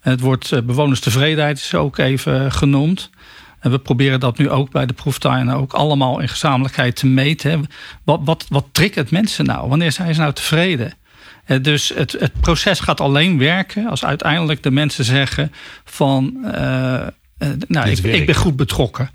Het 0.00 0.20
woord 0.20 0.66
bewonerstevredenheid 0.66 1.72
ook 1.74 1.98
even 1.98 2.52
genoemd. 2.52 3.10
En 3.60 3.70
we 3.70 3.78
proberen 3.78 4.20
dat 4.20 4.38
nu 4.38 4.50
ook 4.50 4.70
bij 4.70 4.86
de 4.86 4.92
proeftuinen 4.92 5.54
ook 5.54 5.72
allemaal 5.72 6.20
in 6.20 6.28
gezamenlijkheid 6.28 6.96
te 6.96 7.06
meten. 7.06 7.66
Wat, 8.04 8.20
wat, 8.24 8.46
wat 8.48 8.66
triggert 8.72 9.10
mensen 9.10 9.44
nou? 9.44 9.68
Wanneer 9.68 9.92
zijn 9.92 10.14
ze 10.14 10.20
nou 10.20 10.32
tevreden? 10.32 10.92
Dus 11.62 11.92
het, 11.94 12.12
het 12.12 12.40
proces 12.40 12.80
gaat 12.80 13.00
alleen 13.00 13.38
werken 13.38 13.86
als 13.86 14.04
uiteindelijk 14.04 14.62
de 14.62 14.70
mensen 14.70 15.04
zeggen 15.04 15.52
van 15.84 16.36
uh, 16.44 16.52
nou, 17.68 17.88
ik, 17.90 17.98
ik, 17.98 18.26
ben 18.26 18.34
goed 18.34 18.56
betrokken. 18.56 19.10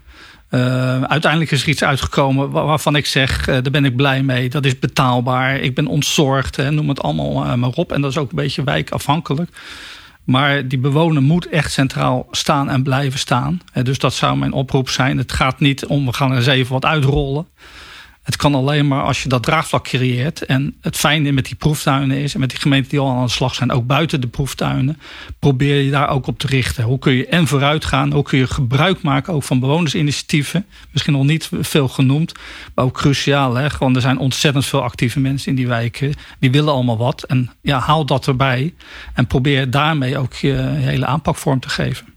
Uh, 0.49 1.01
uiteindelijk 1.01 1.51
is 1.51 1.61
er 1.61 1.69
iets 1.69 1.83
uitgekomen 1.83 2.49
waarvan 2.51 2.95
ik 2.95 3.05
zeg, 3.05 3.45
daar 3.45 3.61
ben 3.61 3.85
ik 3.85 3.95
blij 3.95 4.23
mee. 4.23 4.49
Dat 4.49 4.65
is 4.65 4.79
betaalbaar, 4.79 5.59
ik 5.59 5.75
ben 5.75 5.87
ontzorgd, 5.87 6.55
hè, 6.55 6.71
noem 6.71 6.89
het 6.89 7.01
allemaal 7.01 7.57
maar 7.57 7.69
op. 7.69 7.91
En 7.91 8.01
dat 8.01 8.11
is 8.11 8.17
ook 8.17 8.29
een 8.29 8.35
beetje 8.35 8.63
wijkafhankelijk. 8.63 9.49
Maar 10.25 10.67
die 10.67 10.77
bewoner 10.77 11.21
moet 11.21 11.47
echt 11.47 11.71
centraal 11.71 12.27
staan 12.31 12.69
en 12.69 12.83
blijven 12.83 13.19
staan. 13.19 13.61
Dus 13.83 13.99
dat 13.99 14.13
zou 14.13 14.37
mijn 14.37 14.53
oproep 14.53 14.89
zijn. 14.89 15.17
Het 15.17 15.31
gaat 15.31 15.59
niet 15.59 15.85
om, 15.85 16.05
we 16.05 16.13
gaan 16.13 16.33
eens 16.35 16.45
even 16.45 16.73
wat 16.73 16.85
uitrollen. 16.85 17.47
Het 18.25 18.35
kan 18.35 18.55
alleen 18.55 18.87
maar 18.87 19.03
als 19.03 19.23
je 19.23 19.29
dat 19.29 19.43
draagvlak 19.43 19.83
creëert. 19.83 20.45
En 20.45 20.75
het 20.81 20.97
fijne 20.97 21.31
met 21.31 21.45
die 21.45 21.55
proeftuinen 21.55 22.17
is, 22.17 22.33
en 22.33 22.39
met 22.39 22.49
die 22.49 22.59
gemeenten 22.59 22.89
die 22.89 22.99
al 22.99 23.09
aan 23.09 23.25
de 23.25 23.31
slag 23.31 23.55
zijn, 23.55 23.71
ook 23.71 23.87
buiten 23.87 24.21
de 24.21 24.27
proeftuinen, 24.27 24.99
probeer 25.39 25.81
je 25.81 25.91
daar 25.91 26.09
ook 26.09 26.27
op 26.27 26.39
te 26.39 26.47
richten. 26.47 26.83
Hoe 26.83 26.99
kun 26.99 27.13
je 27.13 27.27
en 27.27 27.47
vooruit 27.47 27.85
gaan, 27.85 28.13
hoe 28.13 28.23
kun 28.23 28.37
je 28.37 28.47
gebruik 28.47 29.01
maken 29.01 29.33
ook 29.33 29.43
van 29.43 29.59
bewonersinitiatieven. 29.59 30.65
Misschien 30.91 31.13
nog 31.13 31.23
niet 31.23 31.49
veel 31.59 31.87
genoemd, 31.87 32.31
maar 32.75 32.85
ook 32.85 32.97
cruciaal. 32.97 33.55
Hè? 33.55 33.69
Gewoon, 33.69 33.95
er 33.95 34.01
zijn 34.01 34.17
ontzettend 34.17 34.65
veel 34.65 34.83
actieve 34.83 35.19
mensen 35.19 35.49
in 35.49 35.55
die 35.55 35.67
wijken. 35.67 36.13
Die 36.39 36.51
willen 36.51 36.73
allemaal 36.73 36.97
wat. 36.97 37.23
En 37.23 37.51
ja, 37.61 37.79
haal 37.79 38.05
dat 38.05 38.27
erbij. 38.27 38.73
En 39.13 39.27
probeer 39.27 39.69
daarmee 39.69 40.17
ook 40.17 40.33
je 40.33 40.53
hele 40.75 41.05
aanpak 41.05 41.35
vorm 41.35 41.59
te 41.59 41.69
geven. 41.69 42.14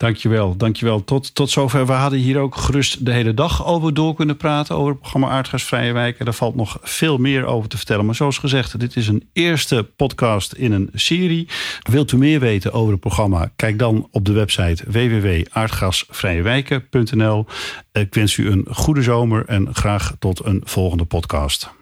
Dankjewel, 0.00 0.56
dankjewel. 0.56 1.04
Tot, 1.04 1.34
tot 1.34 1.50
zover. 1.50 1.86
We 1.86 1.92
hadden 1.92 2.18
hier 2.18 2.38
ook 2.38 2.56
gerust 2.56 3.04
de 3.04 3.12
hele 3.12 3.34
dag 3.34 3.66
over 3.66 3.94
door 3.94 4.14
kunnen 4.14 4.36
praten. 4.36 4.76
Over 4.76 4.90
het 4.90 5.00
programma 5.00 5.28
Aardgasvrije 5.28 5.92
Wijken. 5.92 6.24
Daar 6.24 6.34
valt 6.34 6.54
nog 6.54 6.78
veel 6.82 7.18
meer 7.18 7.44
over 7.44 7.68
te 7.68 7.76
vertellen. 7.76 8.06
Maar 8.06 8.14
zoals 8.14 8.38
gezegd, 8.38 8.80
dit 8.80 8.96
is 8.96 9.08
een 9.08 9.28
eerste 9.32 9.90
podcast 9.96 10.52
in 10.52 10.72
een 10.72 10.90
serie. 10.94 11.48
Wilt 11.82 12.12
u 12.12 12.16
meer 12.16 12.40
weten 12.40 12.72
over 12.72 12.92
het 12.92 13.00
programma? 13.00 13.50
Kijk 13.56 13.78
dan 13.78 14.08
op 14.10 14.24
de 14.24 14.32
website 14.32 14.84
www.aardgasvrijewijken.nl. 14.90 17.46
Ik 17.92 18.14
wens 18.14 18.36
u 18.36 18.50
een 18.50 18.66
goede 18.70 19.02
zomer 19.02 19.44
en 19.46 19.74
graag 19.74 20.14
tot 20.18 20.44
een 20.44 20.60
volgende 20.64 21.04
podcast. 21.04 21.78